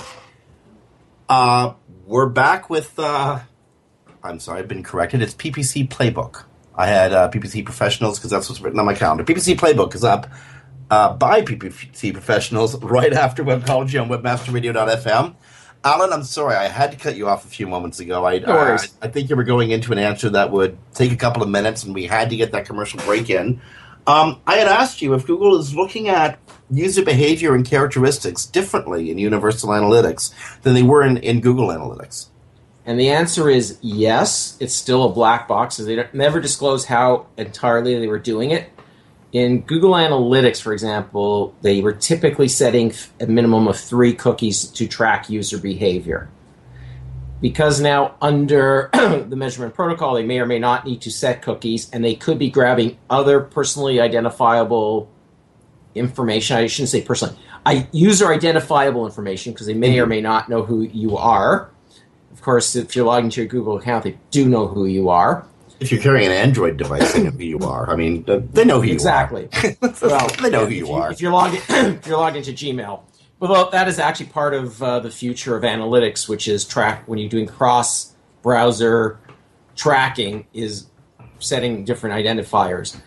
Uh, 1.29 1.75
we're 2.07 2.29
back 2.29 2.71
with, 2.71 2.99
uh, 2.99 3.41
I'm 4.23 4.39
sorry, 4.41 4.61
I've 4.61 4.69
been 4.69 4.83
corrected. 4.83 5.23
It's 5.23 5.35
PPC 5.35 5.89
Playbook. 5.89 6.45
I 6.75 6.87
had 6.87 7.13
uh, 7.13 7.31
PPC 7.31 7.65
Professionals 7.65 8.19
because 8.19 8.31
that's 8.31 8.49
what's 8.49 8.61
written 8.61 8.79
on 8.79 8.87
my 8.87 8.95
calendar. 8.95 9.25
PPC 9.25 9.57
Playbook 9.57 9.95
is 9.95 10.05
up 10.05 10.31
uh, 10.91 11.13
by 11.15 11.43
PPC 11.43 12.13
Professionals 12.13 12.77
right 12.83 13.13
after 13.13 13.45
Webcology 13.45 14.01
on 14.01 14.09
WebmasterRadio.fm. 14.09 15.35
Alan, 15.85 16.13
I'm 16.13 16.25
sorry, 16.25 16.57
I 16.57 16.69
had 16.69 16.91
to 16.93 16.97
cut 16.97 17.17
you 17.17 17.29
off 17.29 17.45
a 17.45 17.49
few 17.49 17.67
moments 17.67 18.01
ago. 18.01 18.25
I, 18.25 18.39
No. 18.39 18.57
I, 18.57 18.79
I 19.03 19.09
think 19.09 19.31
you 19.31 19.37
were 19.37 19.45
going 19.45 19.71
into 19.71 19.93
an 19.93 19.99
answer 19.99 20.31
that 20.31 20.51
would 20.51 20.79
take 20.95 21.13
a 21.13 21.17
couple 21.17 21.43
of 21.43 21.49
minutes, 21.49 21.85
and 21.85 21.95
we 21.95 22.07
had 22.07 22.31
to 22.31 22.37
get 22.37 22.53
that 22.53 22.67
commercial 22.67 22.99
break 23.01 23.31
in. 23.31 23.61
Um, 24.07 24.41
I 24.47 24.57
had 24.57 24.69
asked 24.69 25.03
you 25.03 25.15
if 25.15 25.27
Google 25.27 25.59
is 25.59 25.75
looking 25.75 26.09
at 26.09 26.45
user 26.71 27.05
behavior 27.05 27.55
and 27.55 27.65
characteristics 27.65 28.47
differently 28.47 29.11
in 29.11 29.19
Universal 29.19 29.71
Analytics 29.71 30.33
than 30.63 30.75
they 30.75 30.83
were 30.83 31.03
in, 31.03 31.17
in 31.19 31.41
Google 31.41 31.69
Analytics. 31.69 32.29
And 32.85 33.01
the 33.01 33.11
answer 33.11 33.51
is 33.51 33.79
yes. 33.83 34.57
It's 34.61 34.75
still 34.75 35.05
a 35.05 35.13
black 35.13 35.49
box. 35.49 35.77
They 35.77 36.07
never 36.13 36.41
disclose 36.41 36.85
how 36.85 37.27
entirely 37.37 37.99
they 37.99 38.07
were 38.07 38.21
doing 38.21 38.53
it. 38.53 38.71
In 39.33 39.63
Google 39.63 39.93
Analytics, 39.93 40.63
for 40.63 40.73
example, 40.73 41.55
they 41.63 41.81
were 41.81 41.93
typically 41.93 42.49
setting 42.49 42.93
a 43.21 43.27
minimum 43.27 43.67
of 43.67 43.77
three 43.77 44.15
cookies 44.15 44.65
to 44.69 44.87
track 44.87 45.29
user 45.29 45.59
behavior. 45.59 46.31
Because 47.41 47.81
now, 47.81 48.15
under 48.23 48.89
the 48.93 49.37
measurement 49.37 49.75
protocol, 49.75 50.15
they 50.15 50.23
may 50.23 50.39
or 50.39 50.47
may 50.47 50.59
not 50.59 50.87
need 50.87 51.03
to 51.03 51.11
set 51.11 51.43
cookies, 51.43 51.91
and 51.91 52.03
they 52.03 52.15
could 52.15 52.39
be 52.39 52.49
grabbing 52.49 52.97
other 53.11 53.41
personally 53.41 54.01
identifiable 54.01 55.11
information. 55.97 56.57
I 56.57 56.67
shouldn't 56.67 56.91
say 56.91 57.03
personally, 57.03 57.37
I 57.65 57.89
user 57.93 58.33
identifiable 58.33 59.07
information 59.07 59.53
because 59.53 59.67
they 59.67 59.75
may 59.75 59.99
or 59.99 60.07
may 60.07 60.21
not 60.21 60.49
know 60.49 60.63
who 60.65 60.83
you 60.83 61.17
are. 61.17 61.71
Of 62.33 62.43
course, 62.43 62.77
if 62.77 62.95
you're 62.95 63.07
logged 63.07 63.25
into 63.25 63.41
your 63.41 63.49
Google 63.49 63.77
account, 63.77 64.05
they 64.05 64.19
do 64.31 64.49
know 64.49 64.67
who 64.69 64.87
you 64.87 65.09
are. 65.09 65.47
If 65.81 65.93
you're 65.93 66.01
carrying 66.01 66.27
an 66.27 66.33
Android 66.33 66.77
device, 66.77 67.13
they 67.13 67.23
know 67.23 67.31
who 67.31 67.45
you 67.45 67.59
are. 67.59 67.91
I 67.91 67.97
mean, 67.97 68.25
they 68.25 68.65
know 68.65 68.81
who 68.81 68.87
you 68.87 68.95
exactly. 68.95 69.49
are. 69.83 69.95
well, 70.03 70.29
they 70.41 70.49
know 70.51 70.65
who 70.65 70.75
you 70.75 70.93
are. 70.93 71.11
If 71.13 71.21
you're 71.21 71.33
logged, 71.33 71.57
if 71.69 72.07
you're 72.07 72.17
logged 72.17 72.37
into 72.37 72.53
Gmail, 72.53 73.03
well, 73.39 73.71
that 73.71 73.89
is 73.89 73.99
actually 73.99 74.27
part 74.27 74.55
of 74.55 74.83
uh, 74.83 75.01
the 75.01 75.11
future 75.11 75.57
of 75.57 75.63
analytics, 75.63 76.29
which 76.29 76.49
is 76.49 76.65
track 76.65 77.07
when 77.07 77.19
you're 77.19 77.29
doing 77.29 77.47
cross 77.47 78.15
browser 78.43 79.19
tracking, 79.75 80.47
is 80.55 80.87
setting 81.39 81.85
different 81.85 82.15
identifiers, 82.15 82.99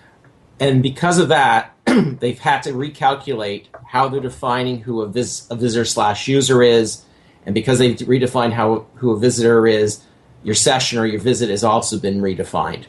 and 0.60 0.84
because 0.84 1.18
of 1.18 1.30
that, 1.30 1.74
they've 2.20 2.40
had 2.40 2.64
to 2.64 2.72
recalculate 2.72 3.68
how 3.88 4.10
they're 4.10 4.22
defining 4.22 4.82
who 4.82 5.02
a, 5.02 5.08
vis- 5.08 5.48
a 5.50 5.56
visitor 5.56 5.86
slash 5.86 6.28
user 6.28 6.62
is, 6.62 7.04
and 7.46 7.56
because 7.56 7.80
they've 7.80 7.96
redefined 7.96 8.54
how 8.54 8.86
who 8.96 9.12
a 9.12 9.20
visitor 9.20 9.66
is, 9.68 10.04
your 10.44 10.56
session 10.56 11.00
or 11.00 11.06
your 11.06 11.20
visit 11.20 11.50
has 11.50 11.64
also 11.64 12.00
been 12.00 12.22
redefined. 12.22 12.86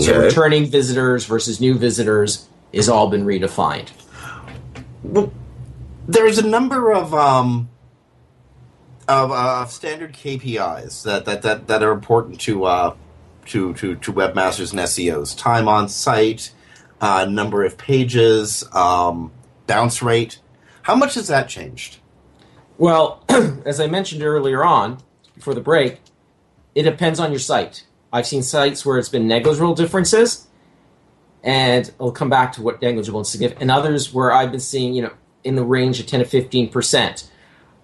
So 0.00 0.20
returning 0.20 0.66
visitors 0.66 1.26
versus 1.26 1.60
new 1.60 1.74
visitors 1.74 2.48
is 2.72 2.88
all 2.88 3.08
been 3.08 3.24
redefined. 3.24 3.90
Well, 5.04 5.32
there's 6.08 6.38
a 6.38 6.46
number 6.46 6.92
of 6.92 7.14
um, 7.14 7.68
of 9.08 9.30
uh, 9.30 9.66
standard 9.66 10.12
KPIs 10.12 11.04
that, 11.04 11.24
that, 11.26 11.42
that, 11.42 11.68
that 11.68 11.82
are 11.82 11.92
important 11.92 12.40
to 12.42 12.64
uh, 12.64 12.96
to, 13.46 13.74
to 13.74 13.94
to 13.96 14.12
webmasters 14.12 14.72
and 14.72 14.80
SEOs: 14.80 15.38
time 15.38 15.68
on 15.68 15.88
site, 15.88 16.50
uh, 17.00 17.26
number 17.26 17.64
of 17.64 17.76
pages, 17.78 18.64
um, 18.72 19.32
bounce 19.66 20.02
rate. 20.02 20.40
How 20.82 20.94
much 20.94 21.14
has 21.14 21.28
that 21.28 21.48
changed? 21.48 21.98
Well, 22.78 23.24
as 23.64 23.80
I 23.80 23.86
mentioned 23.86 24.22
earlier 24.22 24.64
on, 24.64 24.98
before 25.34 25.54
the 25.54 25.60
break, 25.60 26.00
it 26.74 26.82
depends 26.82 27.18
on 27.20 27.30
your 27.30 27.38
site. 27.38 27.86
I've 28.12 28.26
seen 28.26 28.42
sites 28.42 28.84
where 28.84 28.98
it's 28.98 29.08
been 29.08 29.26
negligible 29.26 29.74
differences, 29.74 30.46
and 31.42 31.92
I'll 32.00 32.12
come 32.12 32.30
back 32.30 32.52
to 32.54 32.62
what 32.62 32.80
negligible 32.80 33.20
and 33.20 33.26
significant, 33.26 33.62
and 33.62 33.70
others 33.70 34.12
where 34.12 34.32
I've 34.32 34.50
been 34.50 34.60
seeing, 34.60 34.94
you 34.94 35.02
know, 35.02 35.12
in 35.44 35.54
the 35.54 35.64
range 35.64 36.00
of 36.00 36.06
10 36.06 36.20
to 36.20 36.26
15 36.26 36.70
percent. 36.70 37.30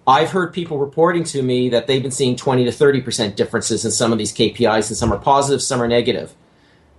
I've 0.05 0.31
heard 0.31 0.51
people 0.51 0.79
reporting 0.79 1.23
to 1.25 1.41
me 1.41 1.69
that 1.69 1.87
they've 1.87 2.01
been 2.01 2.11
seeing 2.11 2.35
20 2.35 2.65
to 2.65 2.71
30 2.71 3.01
percent 3.01 3.37
differences 3.37 3.85
in 3.85 3.91
some 3.91 4.11
of 4.11 4.17
these 4.17 4.33
KPIs, 4.33 4.89
and 4.89 4.97
some 4.97 5.13
are 5.13 5.19
positive, 5.19 5.61
some 5.61 5.81
are 5.81 5.87
negative. 5.87 6.35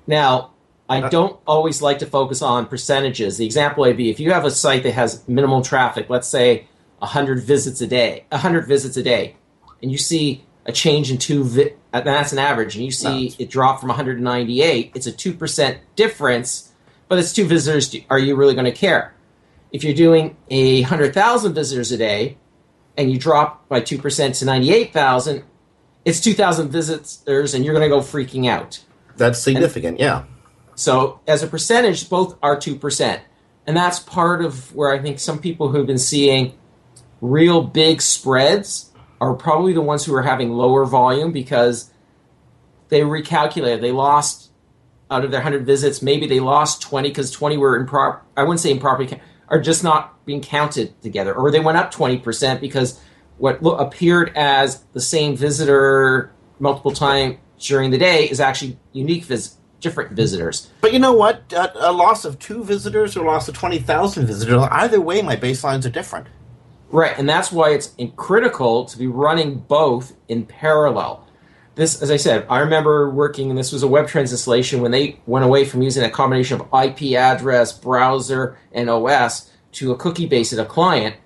Now, 0.07 0.54
I 0.89 1.09
don't 1.09 1.39
always 1.47 1.81
like 1.81 2.01
to 2.01 2.07
focus 2.07 2.43
on 2.43 2.67
percentages. 2.67 3.39
The 3.39 3.47
example 3.47 3.83
would 3.85 3.97
be 3.97 4.11
if 4.11 4.21
you 4.21 4.33
have 4.33 4.45
a 4.45 4.51
site 4.51 4.83
that 4.83 4.93
has 4.93 5.27
minimal 5.27 5.63
traffic, 5.63 6.11
let's 6.11 6.29
say 6.29 6.67
100 6.99 7.43
visits 7.43 7.81
a 7.81 7.87
day, 7.87 8.25
100 8.31 8.67
visits 8.67 8.97
a 8.97 9.03
day, 9.03 9.37
and 9.83 9.91
you 9.91 9.99
see 9.99 10.45
a 10.67 10.73
change 10.73 11.11
in 11.11 11.19
two, 11.19 11.45
vi- 11.45 11.75
and 11.93 12.07
that's 12.07 12.33
an 12.33 12.39
average, 12.39 12.77
and 12.77 12.85
you 12.85 12.91
see 12.91 13.35
it 13.39 13.51
drop 13.51 13.81
from 13.81 13.89
198, 13.89 14.93
it's 14.95 15.07
a 15.07 15.13
2% 15.13 15.79
difference, 15.97 16.73
but 17.09 17.19
it's 17.19 17.33
two 17.33 17.47
visitors. 17.47 17.95
Are 18.11 18.19
you 18.19 18.37
really 18.37 18.55
going 18.55 18.65
to 18.67 18.73
care? 18.73 19.15
If 19.73 19.85
you're 19.85 19.95
doing 19.95 20.37
a 20.51 20.83
100,000 20.83 21.55
visitors 21.55 21.93
a 21.93 21.97
day, 21.97 22.37
and 22.97 23.11
you 23.11 23.19
drop 23.19 23.69
by 23.69 23.81
2% 23.81 24.39
to 24.39 24.45
98,000, 24.45 25.43
it's 26.05 26.21
2,000 26.21 26.69
visitors 26.71 27.55
and 27.55 27.65
you're 27.65 27.75
going 27.75 27.89
to 27.89 27.95
go 27.95 28.01
freaking 28.01 28.49
out. 28.49 28.81
That's 29.17 29.39
significant, 29.39 29.99
yeah. 29.99 30.25
So, 30.75 31.21
as 31.27 31.43
a 31.43 31.47
percentage, 31.47 32.09
both 32.09 32.37
are 32.43 32.57
2%. 32.57 33.21
And 33.67 33.77
that's 33.77 33.99
part 33.99 34.45
of 34.45 34.75
where 34.75 34.93
I 34.93 35.01
think 35.01 35.19
some 35.19 35.39
people 35.39 35.69
who've 35.69 35.87
been 35.87 35.99
seeing 35.99 36.55
real 37.21 37.63
big 37.63 38.03
spreads 38.03 38.93
are 39.21 39.35
probably 39.35 39.73
the 39.73 39.81
ones 39.81 40.05
who 40.05 40.15
are 40.15 40.23
having 40.23 40.53
lower 40.53 40.85
volume 40.85 41.33
because 41.33 41.91
they 42.89 43.01
recalculated. 43.01 43.81
They 43.81 43.93
lost 43.93 44.51
out 45.11 45.25
of 45.25 45.31
their 45.31 45.41
100 45.41 45.65
visits, 45.65 46.03
maybe 46.03 46.27
they 46.27 46.41
lost 46.41 46.83
20 46.83 47.09
because 47.09 47.31
20 47.31 47.57
were 47.57 47.77
improper, 47.77 48.23
I 48.37 48.43
wouldn't 48.43 48.61
say 48.61 48.71
improperly, 48.71 49.21
are 49.49 49.61
just 49.61 49.85
not 49.85 50.25
being 50.25 50.41
counted 50.41 51.01
together. 51.03 51.35
Or 51.35 51.51
they 51.51 51.61
went 51.61 51.79
up 51.79 51.93
20% 51.93 52.61
because 52.61 53.01
what 53.37 53.59
appeared 53.63 54.33
as 54.35 54.83
the 54.93 55.01
same 55.01 55.37
visitor 55.37 56.33
multiple 56.59 56.93
times 56.93 57.37
during 57.59 57.91
the 57.91 57.99
day 57.99 58.29
is 58.29 58.41
actually 58.41 58.79
unique 58.93 59.25
vis- 59.25 59.57
different 59.85 60.13
visitors. 60.13 60.71
But 60.81 60.93
you 60.93 60.99
know 60.99 61.13
what? 61.13 61.53
A, 61.53 61.91
a 61.91 61.93
loss 61.93 62.25
of 62.25 62.41
two 62.41 62.65
visitors 62.65 63.17
or 63.17 63.25
a 63.25 63.27
loss 63.31 63.47
of 63.49 63.55
20,000 63.55 64.27
visitors, 64.27 64.67
either 64.73 65.01
way, 65.01 65.23
my 65.23 65.37
baselines 65.37 65.87
are 65.87 65.91
different. 65.91 66.27
Right, 66.91 67.17
and 67.17 67.29
that's 67.29 67.53
why 67.53 67.71
it's 67.71 67.95
critical 68.17 68.85
to 68.87 68.99
be 68.99 69.07
running 69.07 69.59
both 69.59 70.15
in 70.29 70.47
parallel. 70.47 71.29
This, 71.75 72.01
as 72.03 72.11
I 72.11 72.17
said, 72.17 72.47
I 72.49 72.61
remember 72.61 73.11
working, 73.11 73.51
and 73.51 73.59
this 73.59 73.73
was 73.73 73.83
a 73.83 73.89
web 73.89 74.07
translation 74.07 74.81
when 74.81 74.91
they 74.91 75.21
went 75.27 75.45
away 75.45 75.65
from 75.65 75.83
using 75.83 76.05
a 76.05 76.11
combination 76.11 76.61
of 76.61 76.69
IP 76.73 77.17
address, 77.17 77.73
browser, 77.73 78.57
and 78.73 78.89
OS 78.89 79.51
to 79.73 79.93
a 79.93 79.97
cookie 79.97 80.27
base 80.27 80.53
at 80.53 80.59
a 80.61 80.65
client. 80.65 81.17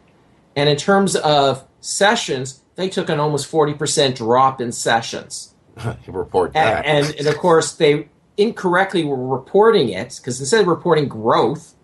And 0.57 0.69
in 0.69 0.77
terms 0.77 1.17
of 1.17 1.67
sessions, 1.81 2.63
they 2.77 2.89
took 2.89 3.11
an 3.11 3.21
almost 3.21 3.51
40% 3.51 4.17
drop 4.17 4.61
in 4.61 4.73
sessions. 4.73 5.55
report 6.07 6.53
And, 6.55 6.77
that. 6.77 6.87
and, 6.87 7.15
and 7.17 7.27
of 7.27 7.37
course, 7.37 7.73
they 7.73 8.09
incorrectly 8.39 9.05
were 9.05 9.27
reporting 9.27 9.91
it 9.91 10.17
because 10.17 10.41
instead 10.41 10.63
of 10.63 10.67
reporting 10.69 11.09
growth, 11.09 11.75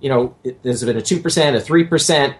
you 0.00 0.08
know, 0.08 0.34
it, 0.42 0.62
there's 0.62 0.84
been 0.84 0.96
a 0.96 1.00
2%, 1.00 1.20
a 1.20 1.60
3%, 1.60 2.34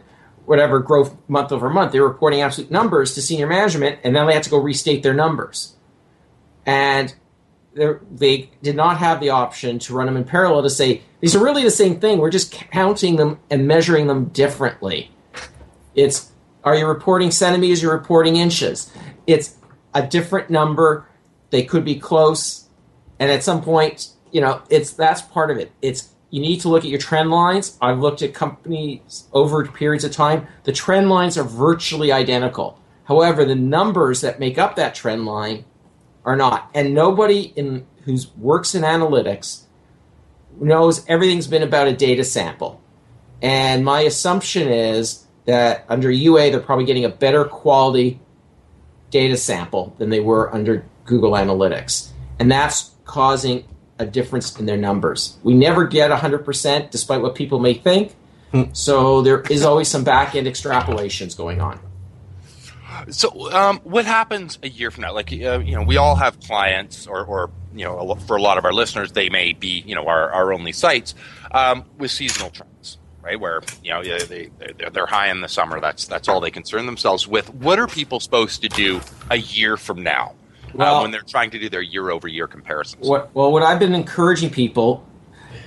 whatever 0.47 0.81
growth 0.81 1.15
month 1.29 1.53
over 1.53 1.69
month. 1.69 1.93
They're 1.93 2.03
reporting 2.03 2.41
absolute 2.41 2.71
numbers 2.71 3.15
to 3.15 3.23
senior 3.23 3.47
management, 3.47 4.01
and 4.03 4.17
then 4.17 4.27
they 4.27 4.35
had 4.35 4.43
to 4.45 4.51
go 4.51 4.59
restate 4.59 5.03
their 5.03 5.15
numbers. 5.15 5.77
And 6.65 7.15
they 7.75 8.51
did 8.63 8.75
not 8.75 8.99
have 8.99 9.21
the 9.21 9.31
option 9.31 9.79
to 9.81 9.95
run 9.95 10.07
them 10.07 10.17
in 10.17 10.25
parallel 10.25 10.63
to 10.63 10.71
say, 10.71 11.03
these 11.21 11.37
are 11.37 11.43
really 11.43 11.63
the 11.63 11.71
same 11.71 12.01
thing. 12.01 12.19
We're 12.19 12.31
just 12.31 12.51
counting 12.51 13.17
them 13.17 13.39
and 13.51 13.67
measuring 13.67 14.07
them 14.07 14.27
differently. 14.27 15.11
It's, 15.95 16.33
are 16.65 16.75
you 16.75 16.87
reporting 16.87 17.31
centimeters? 17.31 17.83
You're 17.83 17.93
reporting 17.93 18.37
inches. 18.37 18.93
It's 19.27 19.57
a 19.95 20.07
different 20.07 20.51
number. 20.51 21.09
They 21.51 21.65
could 21.65 21.85
be 21.85 21.99
close. 21.99 22.68
And 23.19 23.31
at 23.31 23.43
some 23.43 23.63
point, 23.63 24.09
you 24.31 24.41
know, 24.41 24.63
it's 24.71 24.93
that's 24.93 25.23
part 25.23 25.51
of 25.51 25.59
it. 25.59 25.73
It's 25.83 26.15
you 26.31 26.41
need 26.41 26.61
to 26.61 26.69
look 26.69 26.85
at 26.85 26.91
your 26.91 26.99
trend 26.99 27.31
lines. 27.31 27.79
I've 27.81 28.01
looked 28.01 28.23
at 28.23 28.35
companies 28.35 29.29
over 29.33 29.65
periods 29.67 30.05
of 30.05 30.13
time. 30.13 30.47
The 30.65 30.73
trend 30.73 31.09
lines 31.09 31.39
are 31.39 31.45
virtually 31.45 32.13
identical. 32.13 32.79
However, 33.05 33.45
the 33.45 33.55
numbers 33.55 34.21
that 34.21 34.39
make 34.39 34.59
up 34.59 34.77
that 34.77 34.95
trend 34.95 35.25
line 35.25 35.65
are 36.25 36.37
not. 36.37 36.71
And 36.75 36.95
nobody 36.95 37.53
in 37.57 37.87
who 38.05 38.19
works 38.37 38.75
in 38.75 38.83
analytics 38.83 39.63
knows 40.61 41.05
everything's 41.09 41.47
been 41.47 41.63
about 41.63 41.89
a 41.89 41.95
data 41.95 42.25
sample. 42.25 42.83
And 43.41 43.85
my 43.85 44.01
assumption 44.01 44.69
is 44.69 45.27
that 45.47 45.85
under 45.89 46.11
UA, 46.11 46.51
they're 46.51 46.61
probably 46.61 46.85
getting 46.85 47.05
a 47.05 47.11
better 47.11 47.45
quality 47.45 48.21
data 49.11 49.37
sample 49.37 49.95
than 49.99 50.11
they 50.11 50.21
were 50.21 50.53
under 50.55 50.85
Google 51.05 51.33
Analytics. 51.33 52.11
And 52.39 52.51
that's 52.51 52.91
causing 53.09 53.65
a 53.99 54.07
difference 54.07 54.57
in 54.61 54.67
their 54.67 54.77
numbers. 54.77 55.37
We 55.43 55.55
never 55.55 55.85
get 55.85 56.13
100%, 56.13 56.91
despite 56.91 57.21
what 57.21 57.35
people 57.35 57.59
may 57.59 57.75
think. 57.75 58.15
So 58.73 59.23
there 59.23 59.43
is 59.51 59.63
always 59.63 59.89
some 59.89 60.05
back 60.05 60.35
end 60.35 60.47
extrapolations 60.47 61.37
going 61.37 61.61
on. 61.61 61.81
So, 63.11 63.53
um, 63.53 63.81
what 63.85 64.07
happens 64.07 64.59
a 64.63 64.69
year 64.69 64.91
from 64.91 65.03
now? 65.03 65.13
Like, 65.13 65.33
uh, 65.33 65.61
you 65.61 65.75
know, 65.77 65.83
we 65.83 65.97
all 65.97 66.17
have 66.17 66.41
clients, 66.41 67.07
or, 67.07 67.25
or 67.25 67.51
you 67.75 67.85
know, 67.85 68.15
for 68.27 68.37
a 68.37 68.43
lot 68.43 68.59
of 68.59 68.65
our 68.65 68.73
listeners, 68.73 69.13
they 69.13 69.29
may 69.29 69.53
be, 69.53 69.83
you 69.87 69.95
know, 69.95 70.07
our, 70.07 70.31
our 70.33 70.53
only 70.53 70.73
sites 70.73 71.15
um, 71.53 71.85
with 71.97 72.11
seasonal 72.11 72.51
trends, 72.51 72.99
right? 73.23 73.39
Where 73.39 73.61
you 73.85 73.91
know 73.91 74.03
they, 74.03 74.51
they 74.59 74.73
they're, 74.79 74.91
they're 74.91 75.07
high 75.07 75.31
in 75.31 75.43
the 75.43 75.49
summer. 75.49 75.81
That's 75.81 76.07
that's 76.07 76.29
all 76.29 76.41
they 76.41 76.51
concern 76.51 76.87
themselves 76.87 77.29
with. 77.29 77.55
What 77.55 77.79
are 77.79 77.87
people 77.87 78.19
supposed 78.19 78.63
to 78.63 78.69
do 78.69 79.01
a 79.31 79.37
year 79.37 79.77
from 79.77 80.03
now 80.03 80.35
Well- 80.75 80.97
uh, 80.97 81.03
when 81.03 81.11
they're 81.11 81.21
trying 81.23 81.51
to 81.51 81.59
do 81.59 81.69
their 81.69 81.83
year 81.83 82.11
over 82.11 82.29
year 82.29 82.47
comparisons? 82.47 83.09
What, 83.09 83.35
well, 83.35 83.53
what 83.53 83.63
I've 83.63 83.79
been 83.79 83.95
encouraging 83.95 84.51
people 84.51 85.07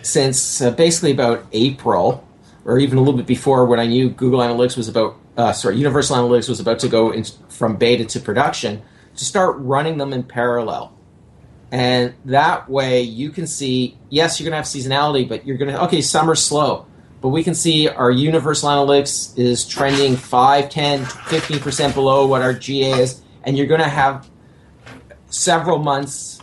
since 0.01 0.61
uh, 0.61 0.71
basically 0.71 1.11
about 1.11 1.45
April, 1.51 2.27
or 2.65 2.79
even 2.79 2.97
a 2.97 3.01
little 3.01 3.17
bit 3.17 3.27
before 3.27 3.65
when 3.65 3.79
I 3.79 3.87
knew 3.87 4.09
Google 4.09 4.39
Analytics 4.39 4.77
was 4.77 4.87
about, 4.87 5.17
uh, 5.37 5.53
sorry, 5.53 5.77
Universal 5.77 6.17
Analytics 6.17 6.49
was 6.49 6.59
about 6.59 6.79
to 6.79 6.87
go 6.87 7.11
in, 7.11 7.23
from 7.49 7.75
beta 7.77 8.05
to 8.05 8.19
production, 8.19 8.81
to 9.15 9.25
start 9.25 9.57
running 9.59 9.97
them 9.97 10.13
in 10.13 10.23
parallel. 10.23 10.95
And 11.71 12.13
that 12.25 12.69
way 12.69 13.01
you 13.01 13.29
can 13.29 13.47
see, 13.47 13.97
yes, 14.09 14.39
you're 14.39 14.49
going 14.49 14.51
to 14.51 14.57
have 14.57 14.65
seasonality, 14.65 15.27
but 15.27 15.45
you're 15.45 15.57
going 15.57 15.71
to, 15.71 15.83
okay, 15.83 16.01
summer's 16.01 16.43
slow. 16.43 16.85
But 17.21 17.29
we 17.29 17.43
can 17.43 17.55
see 17.55 17.87
our 17.87 18.11
Universal 18.11 18.69
Analytics 18.69 19.37
is 19.37 19.65
trending 19.65 20.15
5, 20.15 20.69
10, 20.69 21.05
15% 21.05 21.93
below 21.93 22.27
what 22.27 22.41
our 22.41 22.53
GA 22.53 22.99
is. 22.99 23.21
And 23.43 23.57
you're 23.57 23.67
going 23.67 23.81
to 23.81 23.87
have 23.87 24.29
several 25.31 25.79
months 25.79 26.39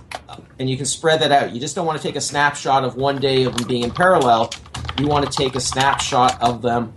and 0.59 0.68
you 0.68 0.76
can 0.76 0.86
spread 0.86 1.20
that 1.20 1.30
out. 1.30 1.53
You 1.53 1.61
just 1.61 1.76
don't 1.76 1.86
want 1.86 2.01
to 2.01 2.07
take 2.07 2.16
a 2.16 2.20
snapshot 2.20 2.84
of 2.84 2.97
one 2.97 3.20
day 3.20 3.45
of 3.45 3.57
them 3.57 3.68
being 3.68 3.84
in 3.84 3.91
parallel. 3.91 4.51
You 4.99 5.07
want 5.07 5.30
to 5.30 5.30
take 5.30 5.55
a 5.55 5.61
snapshot 5.61 6.41
of 6.43 6.62
them 6.62 6.93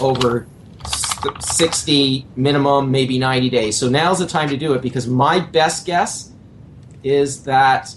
over 0.00 0.46
60 1.40 2.26
minimum, 2.36 2.90
maybe 2.90 3.18
90 3.18 3.50
days. 3.50 3.76
So 3.76 3.88
now's 3.88 4.18
the 4.18 4.26
time 4.26 4.48
to 4.50 4.56
do 4.56 4.74
it 4.74 4.82
because 4.82 5.06
my 5.06 5.40
best 5.40 5.86
guess 5.86 6.30
is 7.02 7.44
that 7.44 7.94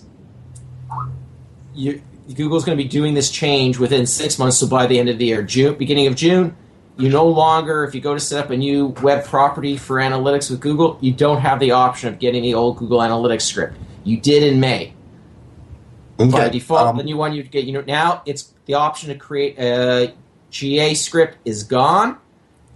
you, 1.74 2.02
Google's 2.34 2.64
going 2.64 2.78
to 2.78 2.84
be 2.84 2.90
doing 2.90 3.14
this 3.14 3.30
change 3.30 3.78
within 3.78 4.06
six 4.06 4.40
months. 4.40 4.58
So 4.58 4.68
by 4.68 4.88
the 4.88 4.98
end 5.00 5.10
of 5.10 5.18
the 5.18 5.26
year, 5.26 5.44
June, 5.44 5.76
beginning 5.76 6.08
of 6.08 6.16
June, 6.16 6.56
you 6.98 7.10
no 7.10 7.28
longer, 7.28 7.84
if 7.84 7.96
you 7.96 8.02
go 8.02 8.14
to 8.14 8.20
set 8.20 8.44
up 8.46 8.52
a 8.52 8.58
new 8.58 8.88
web 9.02 9.26
property 9.26 9.78
for 9.78 9.98
analytics 9.98 10.52
with 10.52 10.60
Google, 10.60 10.98
you 11.02 11.12
don't 11.12 11.40
have 11.40 11.60
the 11.60 11.72
option 11.72 12.10
of 12.10 12.20
getting 12.20 12.44
the 12.44 12.54
old 12.54 12.78
Google 12.78 13.00
Analytics 13.00 13.42
script. 13.42 13.78
You 14.04 14.20
did 14.20 14.44
in 14.44 14.60
May. 14.60 14.94
By 16.18 16.50
default, 16.50 16.88
um, 16.88 16.98
the 16.98 17.04
new 17.04 17.18
one 17.18 17.34
you 17.34 17.44
get, 17.44 17.66
you 17.66 17.74
know, 17.74 17.82
now 17.82 18.22
it's 18.26 18.54
the 18.66 18.76
option 18.76 19.10
to 19.10 19.16
create 19.16 19.58
a 19.58 20.14
GA 20.52 20.94
script 20.94 21.38
is 21.44 21.64
gone, 21.64 22.18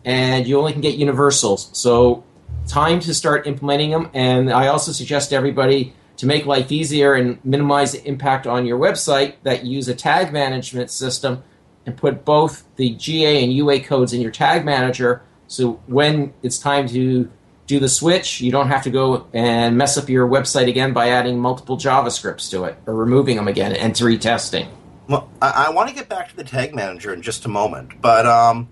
and 0.04 0.48
you 0.48 0.58
only 0.58 0.72
can 0.72 0.82
get 0.82 0.96
universals. 0.96 1.70
So, 1.74 2.24
time 2.68 3.00
to 3.02 3.14
start 3.14 3.46
implementing 3.46 3.92
them. 3.92 4.10
And 4.14 4.52
I 4.52 4.68
also 4.68 4.92
suggest 4.92 5.32
everybody 5.32 5.94
to 6.18 6.26
make 6.26 6.46
life 6.46 6.72
easier 6.72 7.14
and 7.14 7.38
minimize 7.46 7.92
the 7.92 8.04
impact 8.06 8.48
on 8.48 8.66
your 8.66 8.80
website 8.80 9.36
that 9.44 9.64
you 9.64 9.76
use 9.76 9.88
a 9.88 9.96
tag 9.96 10.34
management 10.34 10.90
system 10.90 11.44
and 11.88 11.98
put 11.98 12.26
both 12.26 12.64
the 12.76 12.92
GA 12.92 13.44
and 13.44 13.52
UA 13.52 13.80
codes 13.80 14.14
in 14.14 14.22
your 14.22 14.30
tag 14.30 14.66
manager. 14.66 15.24
So 15.48 15.82
when 15.88 16.34
it's 16.44 16.60
time 16.60 16.88
to 16.90 17.32
do 17.66 17.80
the 17.80 17.90
switch, 17.90 18.42
you 18.42 18.52
don't 18.52 18.68
have 18.68 18.84
to 18.84 18.90
go 18.90 19.26
and 19.34 19.78
mess 19.78 19.98
up 19.98 20.10
your 20.10 20.28
website 20.28 20.68
again 20.68 20.94
by 20.94 21.10
adding 21.10 21.40
multiple 21.40 21.78
JavaScripts 21.78 22.52
to 22.52 22.66
it 22.66 22.78
or 22.86 22.94
removing 22.94 23.38
them 23.38 23.48
again 23.48 23.72
and 23.72 23.94
retesting. 23.94 24.68
Well, 25.08 25.30
I, 25.42 25.68
I 25.68 25.70
want 25.70 25.88
to 25.90 25.96
get 25.96 26.10
back 26.10 26.30
to 26.30 26.36
the 26.36 26.44
tag 26.44 26.76
manager 26.76 27.14
in 27.14 27.22
just 27.22 27.46
a 27.46 27.50
moment, 27.50 28.02
but 28.02 28.26
um, 28.26 28.68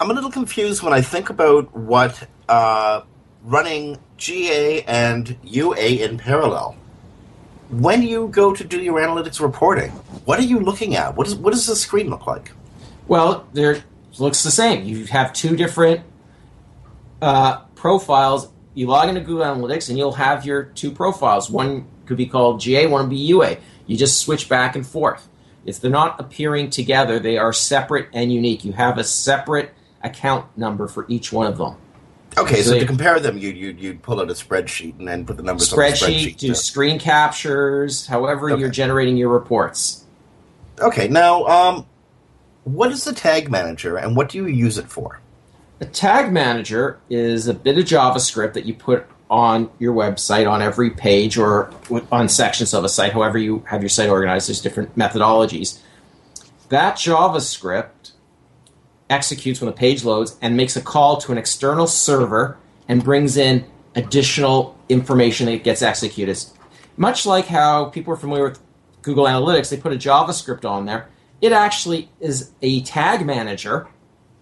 I'm 0.00 0.10
a 0.10 0.14
little 0.14 0.30
confused 0.30 0.82
when 0.82 0.94
I 0.94 1.02
think 1.02 1.28
about 1.28 1.76
what 1.76 2.26
uh, 2.48 3.02
running 3.42 3.98
GA 4.16 4.82
and 4.82 5.36
UA 5.42 5.76
in 5.76 6.16
parallel. 6.16 6.76
When 7.68 8.02
you 8.02 8.28
go 8.28 8.54
to 8.54 8.62
do 8.62 8.80
your 8.80 9.00
analytics 9.00 9.40
reporting, 9.40 9.90
what 10.24 10.38
are 10.38 10.44
you 10.44 10.60
looking 10.60 10.94
at? 10.94 11.16
What, 11.16 11.26
is, 11.26 11.34
what 11.34 11.52
does 11.52 11.66
the 11.66 11.74
screen 11.74 12.10
look 12.10 12.26
like? 12.26 12.52
Well, 13.08 13.48
there 13.52 13.82
looks 14.18 14.44
the 14.44 14.52
same. 14.52 14.84
You 14.84 15.06
have 15.06 15.32
two 15.32 15.56
different 15.56 16.02
uh, 17.20 17.58
profiles. 17.74 18.48
You 18.74 18.86
log 18.86 19.08
into 19.08 19.20
Google 19.20 19.44
Analytics, 19.44 19.88
and 19.88 19.98
you'll 19.98 20.12
have 20.12 20.46
your 20.46 20.64
two 20.64 20.92
profiles. 20.92 21.50
One 21.50 21.86
could 22.06 22.16
be 22.16 22.26
called 22.26 22.60
GA, 22.60 22.86
one 22.86 23.02
would 23.02 23.10
be 23.10 23.16
UA. 23.16 23.56
You 23.86 23.96
just 23.96 24.20
switch 24.20 24.48
back 24.48 24.76
and 24.76 24.86
forth. 24.86 25.28
If 25.64 25.80
they're 25.80 25.90
not 25.90 26.20
appearing 26.20 26.70
together; 26.70 27.18
they 27.18 27.36
are 27.36 27.52
separate 27.52 28.08
and 28.12 28.32
unique. 28.32 28.64
You 28.64 28.72
have 28.72 28.98
a 28.98 29.04
separate 29.04 29.74
account 30.02 30.56
number 30.56 30.86
for 30.86 31.04
each 31.08 31.32
one 31.32 31.48
of 31.48 31.58
them. 31.58 31.76
Okay, 32.38 32.62
so 32.62 32.70
they- 32.70 32.80
to 32.80 32.86
compare 32.86 33.18
them, 33.18 33.38
you 33.38 33.50
you 33.50 33.74
you'd 33.78 34.02
pull 34.02 34.20
out 34.20 34.30
a 34.30 34.34
spreadsheet 34.34 34.98
and 34.98 35.08
then 35.08 35.24
put 35.24 35.36
the 35.36 35.42
numbers 35.42 35.72
on 35.72 35.78
the 35.78 35.84
spreadsheet, 35.84 36.34
spreadsheet. 36.34 36.38
do 36.38 36.54
screen 36.54 36.98
captures, 36.98 38.06
however 38.06 38.50
you're 38.50 38.68
generating 38.70 39.16
your 39.16 39.30
reports. 39.30 40.04
Okay, 40.80 41.08
now 41.08 41.44
um, 41.46 41.86
what 42.64 42.92
is 42.92 43.04
the 43.04 43.12
tag 43.14 43.50
manager 43.50 43.96
and 43.96 44.16
what 44.16 44.28
do 44.28 44.38
you 44.38 44.46
use 44.46 44.76
it 44.76 44.88
for? 44.90 45.20
A 45.80 45.84
tag 45.86 46.32
manager 46.32 46.98
is 47.10 47.48
a 47.48 47.54
bit 47.54 47.78
of 47.78 47.84
JavaScript 47.84 48.52
that 48.54 48.64
you 48.66 48.74
put 48.74 49.06
on 49.28 49.68
your 49.78 49.94
website 49.94 50.48
on 50.50 50.62
every 50.62 50.90
page 50.90 51.36
or 51.36 51.70
on 52.12 52.28
sections 52.28 52.72
of 52.72 52.84
a 52.84 52.88
site, 52.88 53.12
however 53.12 53.38
you 53.38 53.62
have 53.66 53.82
your 53.82 53.88
site 53.88 54.08
organized. 54.08 54.48
There's 54.48 54.60
different 54.60 54.96
methodologies. 54.96 55.78
That 56.68 56.96
JavaScript 56.96 58.12
executes 59.08 59.60
when 59.60 59.66
the 59.66 59.76
page 59.76 60.04
loads 60.04 60.36
and 60.40 60.56
makes 60.56 60.76
a 60.76 60.80
call 60.80 61.18
to 61.18 61.32
an 61.32 61.38
external 61.38 61.86
server 61.86 62.58
and 62.88 63.04
brings 63.04 63.36
in 63.36 63.64
additional 63.94 64.76
information 64.88 65.46
that 65.46 65.64
gets 65.64 65.82
executed. 65.82 66.38
Much 66.96 67.26
like 67.26 67.46
how 67.46 67.86
people 67.86 68.12
are 68.12 68.16
familiar 68.16 68.44
with 68.44 68.60
Google 69.02 69.24
Analytics, 69.24 69.70
they 69.70 69.76
put 69.76 69.92
a 69.92 69.96
JavaScript 69.96 70.64
on 70.64 70.86
there. 70.86 71.08
It 71.40 71.52
actually 71.52 72.10
is 72.20 72.52
a 72.62 72.80
tag 72.82 73.24
manager, 73.24 73.86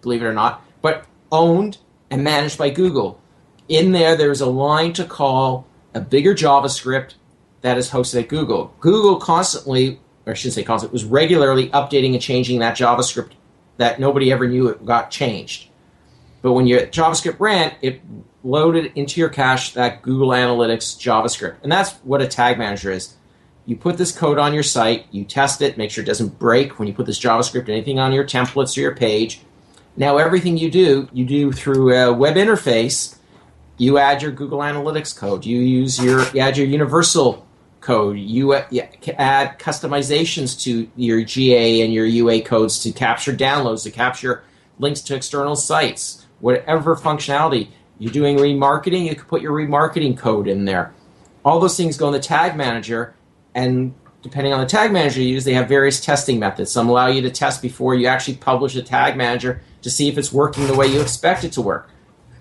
believe 0.01 0.21
it 0.21 0.25
or 0.25 0.33
not, 0.33 0.65
but 0.81 1.05
owned 1.31 1.77
and 2.09 2.23
managed 2.23 2.57
by 2.57 2.69
Google. 2.69 3.19
In 3.67 3.91
there, 3.91 4.15
there's 4.15 4.41
a 4.41 4.45
line 4.45 4.93
to 4.93 5.05
call 5.05 5.67
a 5.93 6.01
bigger 6.01 6.33
JavaScript 6.33 7.15
that 7.61 7.77
is 7.77 7.89
hosted 7.89 8.21
at 8.21 8.29
Google. 8.29 8.73
Google 8.79 9.17
constantly, 9.17 9.99
or 10.25 10.31
I 10.31 10.35
shouldn't 10.35 10.53
say 10.53 10.63
constantly, 10.63 10.93
was 10.93 11.03
regularly 11.03 11.69
updating 11.69 12.13
and 12.13 12.21
changing 12.21 12.59
that 12.59 12.77
JavaScript 12.77 13.31
that 13.77 13.99
nobody 13.99 14.31
ever 14.31 14.47
knew 14.47 14.67
it 14.67 14.85
got 14.85 15.11
changed. 15.11 15.69
But 16.41 16.53
when 16.53 16.67
your 16.67 16.81
JavaScript 16.81 17.39
ran, 17.39 17.75
it 17.81 18.01
loaded 18.43 18.91
into 18.95 19.19
your 19.19 19.29
cache 19.29 19.73
that 19.73 20.01
Google 20.03 20.29
Analytics 20.29 20.97
JavaScript. 20.97 21.55
And 21.63 21.71
that's 21.71 21.93
what 22.03 22.21
a 22.21 22.27
tag 22.27 22.57
manager 22.57 22.91
is. 22.91 23.15
You 23.65 23.75
put 23.75 23.97
this 23.97 24.15
code 24.15 24.37
on 24.37 24.53
your 24.53 24.63
site, 24.63 25.07
you 25.09 25.25
test 25.25 25.61
it, 25.61 25.77
make 25.77 25.89
sure 25.89 26.03
it 26.03 26.07
doesn't 26.07 26.37
break 26.37 26.77
when 26.77 26.87
you 26.87 26.93
put 26.93 27.07
this 27.07 27.19
JavaScript 27.19 27.67
anything 27.67 27.97
on 27.99 28.13
your 28.13 28.23
templates 28.23 28.77
or 28.77 28.81
your 28.81 28.95
page. 28.95 29.41
Now 29.97 30.17
everything 30.17 30.57
you 30.57 30.69
do, 30.69 31.09
you 31.11 31.25
do 31.25 31.51
through 31.51 31.95
a 31.95 32.13
web 32.13 32.35
interface. 32.35 33.17
You 33.77 33.97
add 33.97 34.21
your 34.21 34.31
Google 34.31 34.59
Analytics 34.59 35.17
code. 35.17 35.45
You 35.45 35.57
use 35.57 36.01
your 36.01 36.21
you 36.29 36.41
add 36.41 36.57
your 36.57 36.67
universal 36.67 37.44
code. 37.85 38.17
You 38.17 38.53
add 38.55 39.59
customizations 39.59 40.59
to 40.63 40.89
your 40.95 41.23
GA 41.23 41.81
and 41.81 41.93
your 41.93 42.05
UA 42.05 42.41
codes 42.41 42.79
to 42.79 42.91
capture 42.91 43.31
downloads, 43.31 43.83
to 43.83 43.91
capture 43.91 44.43
links 44.79 45.01
to 45.01 45.15
external 45.15 45.55
sites, 45.55 46.25
whatever 46.39 46.95
functionality. 46.95 47.69
You're 47.99 48.11
doing 48.11 48.37
remarketing, 48.37 49.05
you 49.05 49.15
can 49.15 49.25
put 49.25 49.41
your 49.41 49.53
remarketing 49.53 50.17
code 50.17 50.47
in 50.47 50.65
there. 50.65 50.93
All 51.45 51.59
those 51.59 51.77
things 51.77 51.95
go 51.95 52.07
in 52.07 52.13
the 52.13 52.19
tag 52.19 52.57
manager, 52.57 53.13
and 53.53 53.93
depending 54.23 54.51
on 54.51 54.59
the 54.59 54.65
tag 54.65 54.91
manager 54.91 55.21
you 55.21 55.29
use, 55.29 55.45
they 55.45 55.53
have 55.53 55.69
various 55.69 56.01
testing 56.01 56.39
methods. 56.39 56.71
Some 56.71 56.89
allow 56.89 57.07
you 57.07 57.21
to 57.21 57.29
test 57.29 57.61
before 57.61 57.93
you 57.93 58.07
actually 58.07 58.37
publish 58.37 58.73
the 58.73 58.81
tag 58.81 59.15
manager 59.15 59.61
to 59.83 59.91
see 59.91 60.09
if 60.09 60.17
it's 60.17 60.33
working 60.33 60.65
the 60.65 60.75
way 60.75 60.87
you 60.87 61.01
expect 61.01 61.43
it 61.43 61.51
to 61.51 61.61
work. 61.61 61.87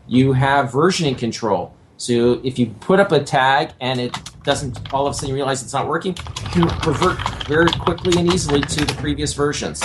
You 0.09 0.33
have 0.33 0.71
versioning 0.71 1.19
control. 1.19 1.75
So 1.97 2.41
if 2.45 2.59
you 2.59 2.67
put 2.81 3.01
up 3.01 3.13
a 3.13 3.23
tag 3.23 3.73
and 3.81 4.01
it 4.01 4.17
doesn't 4.43 4.93
all 4.93 5.07
of 5.07 5.13
a 5.13 5.15
sudden 5.15 5.31
you 5.31 5.35
realize 5.35 5.63
it's 5.63 5.73
not 5.73 5.89
working, 5.89 6.17
you 6.55 6.67
can 6.67 6.89
revert 6.89 7.19
very 7.47 7.71
quickly 7.71 8.19
and 8.19 8.33
easily 8.33 8.61
to 8.61 8.85
the 8.85 8.95
previous 8.95 9.33
versions. 9.33 9.83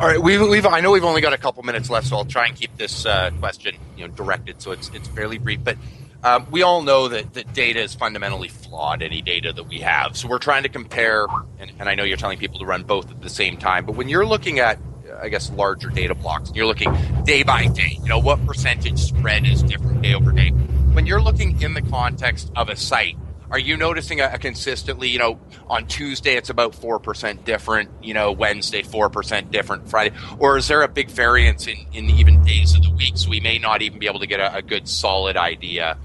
All 0.00 0.06
right, 0.08 0.20
we've, 0.20 0.40
we've 0.40 0.66
I 0.66 0.80
know 0.80 0.90
we've 0.90 1.04
only 1.04 1.20
got 1.20 1.32
a 1.32 1.38
couple 1.38 1.62
minutes 1.62 1.90
left, 1.90 2.06
so 2.06 2.16
I'll 2.16 2.24
try 2.24 2.46
and 2.46 2.56
keep 2.56 2.76
this 2.76 3.04
uh, 3.04 3.30
question 3.38 3.76
you 3.96 4.06
know 4.06 4.14
directed 4.14 4.62
so 4.62 4.70
it's 4.70 4.90
it's 4.94 5.08
fairly 5.08 5.38
brief. 5.38 5.62
But 5.62 5.76
um, 6.24 6.46
we 6.50 6.62
all 6.62 6.82
know 6.82 7.08
that, 7.08 7.34
that 7.34 7.52
data 7.52 7.80
is 7.80 7.94
fundamentally 7.94 8.48
flawed. 8.48 9.02
Any 9.02 9.20
data 9.20 9.52
that 9.52 9.64
we 9.64 9.80
have, 9.80 10.16
so 10.16 10.28
we're 10.28 10.38
trying 10.38 10.62
to 10.62 10.68
compare. 10.68 11.26
And, 11.58 11.72
and 11.78 11.88
I 11.88 11.94
know 11.94 12.04
you're 12.04 12.16
telling 12.16 12.38
people 12.38 12.58
to 12.60 12.64
run 12.64 12.84
both 12.84 13.10
at 13.10 13.20
the 13.20 13.28
same 13.28 13.56
time, 13.56 13.84
but 13.84 13.96
when 13.96 14.08
you're 14.08 14.26
looking 14.26 14.60
at 14.60 14.78
I 15.20 15.28
guess 15.28 15.50
larger 15.50 15.88
data 15.88 16.14
blocks, 16.14 16.48
and 16.48 16.56
you're 16.56 16.66
looking 16.66 16.94
day 17.24 17.42
by 17.42 17.66
day, 17.66 17.98
you 18.02 18.08
know 18.08 18.18
what 18.18 18.44
percentage 18.46 18.98
spread 18.98 19.46
is 19.46 19.62
different 19.62 20.02
day 20.02 20.14
over 20.14 20.32
day. 20.32 20.50
When 20.50 21.06
you're 21.06 21.22
looking 21.22 21.60
in 21.62 21.74
the 21.74 21.82
context 21.82 22.50
of 22.54 22.68
a 22.68 22.76
site, 22.76 23.16
are 23.52 23.58
you 23.58 23.76
noticing 23.76 24.20
a, 24.20 24.30
a, 24.32 24.38
consistently 24.38 25.08
you 25.08 25.18
know 25.18 25.38
on 25.68 25.86
tuesday 25.86 26.36
it's 26.36 26.48
about 26.48 26.72
4% 26.72 27.44
different 27.44 27.90
you 28.02 28.14
know 28.14 28.32
wednesday 28.32 28.82
4% 28.82 29.50
different 29.50 29.88
friday? 29.88 30.16
Or 30.38 30.56
is 30.56 30.66
there 30.68 30.82
a 30.82 30.88
big 30.88 31.10
variance 31.10 31.66
in, 31.66 31.76
in 31.92 32.10
even 32.10 32.42
days 32.42 32.74
of 32.74 32.82
the 32.82 32.90
week 32.90 33.16
so 33.16 33.28
we 33.28 33.40
may 33.40 33.58
not 33.58 33.82
even 33.82 33.98
be 33.98 34.06
able 34.06 34.20
to 34.20 34.26
get 34.26 34.40
a, 34.40 34.56
a 34.56 34.62
good 34.62 34.88
solid 34.88 35.36
idea 35.36 35.98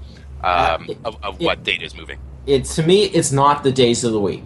um, 0.44 0.88
uh, 0.88 0.94
of, 1.06 1.24
of, 1.24 1.40
what 1.40 1.64
data 1.64 1.84
is 1.84 1.96
moving? 1.96 2.20
It 2.46 2.66
to 2.66 2.82
me 2.86 3.04
it's 3.06 3.32
not 3.32 3.64
the 3.64 3.72
days 3.72 4.04
of 4.04 4.12
the 4.12 4.20
week. 4.20 4.44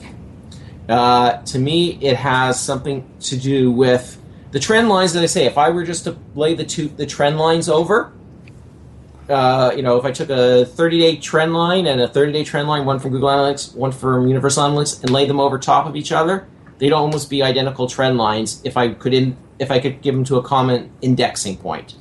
Uh, 0.88 1.42
to 1.42 1.58
me 1.58 1.98
it 2.00 2.16
has 2.16 2.60
something 2.60 3.04
to 3.20 3.36
do 3.36 3.72
with 3.72 4.21
the 4.52 4.60
trend 4.60 4.88
lines 4.88 5.12
that 5.12 5.22
i 5.22 5.26
say 5.26 5.44
if 5.44 5.58
i 5.58 5.68
were 5.68 5.84
just 5.84 6.04
to 6.04 6.16
lay 6.34 6.54
the 6.54 6.64
two 6.64 6.88
the 6.88 7.06
trend 7.06 7.38
lines 7.38 7.68
over 7.68 8.12
uh, 9.28 9.72
you 9.74 9.82
know, 9.82 9.96
if 9.96 10.04
I 10.04 10.10
took 10.10 10.30
a 10.30 10.64
30 10.64 10.98
day 10.98 11.16
trend 11.16 11.54
line 11.54 11.86
and 11.86 12.00
a 12.00 12.08
30 12.08 12.32
day 12.32 12.44
trend 12.44 12.68
line, 12.68 12.84
one 12.84 12.98
from 12.98 13.12
Google 13.12 13.28
Analytics, 13.28 13.74
one 13.74 13.92
from 13.92 14.26
Universal 14.26 14.64
Analytics, 14.64 15.02
and 15.02 15.10
laid 15.10 15.28
them 15.28 15.40
over 15.40 15.58
top 15.58 15.86
of 15.86 15.96
each 15.96 16.12
other, 16.12 16.46
they'd 16.78 16.92
almost 16.92 17.30
be 17.30 17.42
identical 17.42 17.86
trend 17.86 18.18
lines 18.18 18.60
if 18.64 18.76
I 18.76 18.92
could 18.92 19.14
in, 19.14 19.36
if 19.58 19.70
I 19.70 19.78
could 19.78 20.02
give 20.02 20.14
them 20.14 20.24
to 20.24 20.36
a 20.36 20.42
common 20.42 20.90
indexing 21.00 21.56
point. 21.56 21.94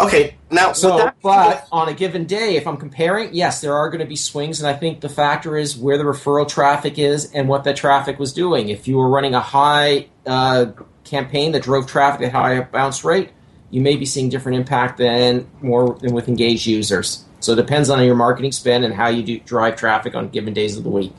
Okay, 0.00 0.36
now 0.50 0.72
so 0.72 0.96
that, 0.96 1.16
but 1.22 1.68
on 1.70 1.88
a 1.88 1.94
given 1.94 2.24
day, 2.24 2.56
if 2.56 2.66
I'm 2.66 2.76
comparing, 2.76 3.34
yes, 3.34 3.60
there 3.60 3.74
are 3.74 3.88
going 3.90 4.00
to 4.00 4.06
be 4.06 4.16
swings, 4.16 4.60
and 4.60 4.68
I 4.68 4.72
think 4.72 5.00
the 5.00 5.08
factor 5.08 5.56
is 5.56 5.76
where 5.76 5.98
the 5.98 6.04
referral 6.04 6.48
traffic 6.48 6.98
is 6.98 7.32
and 7.32 7.48
what 7.48 7.64
that 7.64 7.76
traffic 7.76 8.18
was 8.18 8.32
doing. 8.32 8.68
If 8.68 8.88
you 8.88 8.96
were 8.96 9.08
running 9.08 9.34
a 9.34 9.40
high 9.40 10.08
uh, 10.26 10.66
campaign 11.04 11.52
that 11.52 11.62
drove 11.62 11.86
traffic 11.86 12.28
at 12.28 12.32
high 12.32 12.60
bounce 12.60 13.04
rate, 13.04 13.30
you 13.70 13.80
may 13.80 13.96
be 13.96 14.06
seeing 14.06 14.28
different 14.28 14.58
impact 14.58 14.98
than 14.98 15.48
more 15.60 15.94
than 16.00 16.12
with 16.12 16.28
engaged 16.28 16.66
users. 16.66 17.24
So 17.40 17.52
it 17.52 17.56
depends 17.56 17.88
on 17.90 18.04
your 18.04 18.16
marketing 18.16 18.52
spend 18.52 18.84
and 18.84 18.94
how 18.94 19.08
you 19.08 19.22
do 19.22 19.38
drive 19.40 19.76
traffic 19.76 20.14
on 20.14 20.28
given 20.28 20.52
days 20.52 20.76
of 20.76 20.84
the 20.84 20.90
week. 20.90 21.12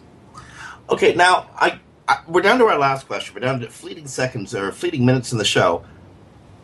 Okay, 0.89 1.15
now 1.15 1.49
I, 1.55 1.79
I, 2.07 2.19
we're 2.27 2.41
down 2.41 2.59
to 2.59 2.65
our 2.65 2.77
last 2.77 3.07
question. 3.07 3.33
We're 3.33 3.41
down 3.41 3.59
to 3.61 3.69
fleeting 3.69 4.07
seconds 4.07 4.53
or 4.53 4.71
fleeting 4.71 5.05
minutes 5.05 5.31
in 5.31 5.37
the 5.37 5.45
show. 5.45 5.83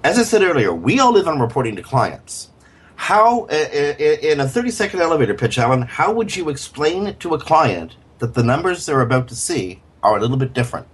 As 0.04 0.20
I 0.20 0.24
said 0.24 0.44
earlier, 0.44 0.74
we 0.74 1.00
all 1.00 1.12
live 1.12 1.28
on 1.28 1.40
reporting 1.40 1.76
to 1.76 1.82
clients. 1.82 2.50
How 2.96 3.46
in 3.46 4.40
a 4.40 4.48
30 4.48 4.72
second 4.72 5.02
elevator 5.02 5.34
pitch, 5.34 5.58
Alan, 5.58 5.82
how 5.84 6.12
would 6.14 6.36
you 6.36 6.50
explain 6.50 7.16
to 7.16 7.34
a 7.34 7.40
client 7.40 7.96
that 8.20 8.34
the 8.34 8.44
numbers 8.44 8.86
they're 8.86 9.02
about 9.02 9.28
to 9.30 9.36
see 9.36 9.82
are 10.02 10.18
a 10.18 10.22
little 10.22 10.38
bit 10.38 10.54
different? 10.54 10.88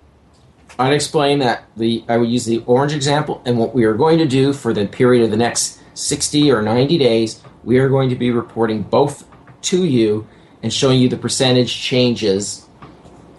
I'd 0.80 0.94
explain 0.94 1.40
that 1.40 1.66
the 1.78 2.04
I 2.08 2.18
would 2.18 2.30
use 2.30 2.46
the 2.46 2.64
orange 2.66 2.94
example, 2.94 3.42
and 3.46 3.60
what 3.60 3.76
we 3.76 3.84
are 3.84 3.94
going 3.94 4.18
to 4.18 4.26
do 4.26 4.54
for 4.54 4.74
the 4.74 4.88
period 4.88 5.24
of 5.24 5.32
the 5.32 5.38
next 5.38 5.80
60 5.94 6.52
or 6.52 6.62
90 6.62 6.98
days, 6.98 7.42
we 7.64 7.78
are 7.78 7.90
going 7.90 8.10
to 8.10 8.16
be 8.16 8.32
reporting 8.32 8.82
both 8.82 9.28
to 9.64 9.86
you 9.86 10.28
and 10.64 10.74
showing 10.74 11.00
you 11.00 11.08
the 11.08 11.18
percentage 11.18 11.80
changes 11.80 12.68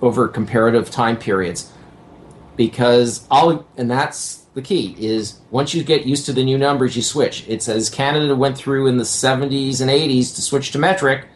over 0.00 0.28
comparative 0.28 0.90
time 0.90 1.16
periods. 1.16 1.72
Because 2.56 3.26
all 3.30 3.66
and 3.76 3.90
that's 3.90 4.43
the 4.54 4.62
key 4.62 4.96
is 4.98 5.40
once 5.50 5.74
you 5.74 5.82
get 5.82 6.06
used 6.06 6.26
to 6.26 6.32
the 6.32 6.44
new 6.44 6.56
numbers, 6.56 6.96
you 6.96 7.02
switch. 7.02 7.44
It 7.48 7.62
says 7.62 7.90
Canada 7.90 8.34
went 8.36 8.56
through 8.56 8.86
in 8.86 8.96
the 8.96 9.04
70s 9.04 9.80
and 9.80 9.90
80s 9.90 10.34
to 10.36 10.42
switch 10.42 10.70
to 10.70 10.78
metric. 10.78 11.26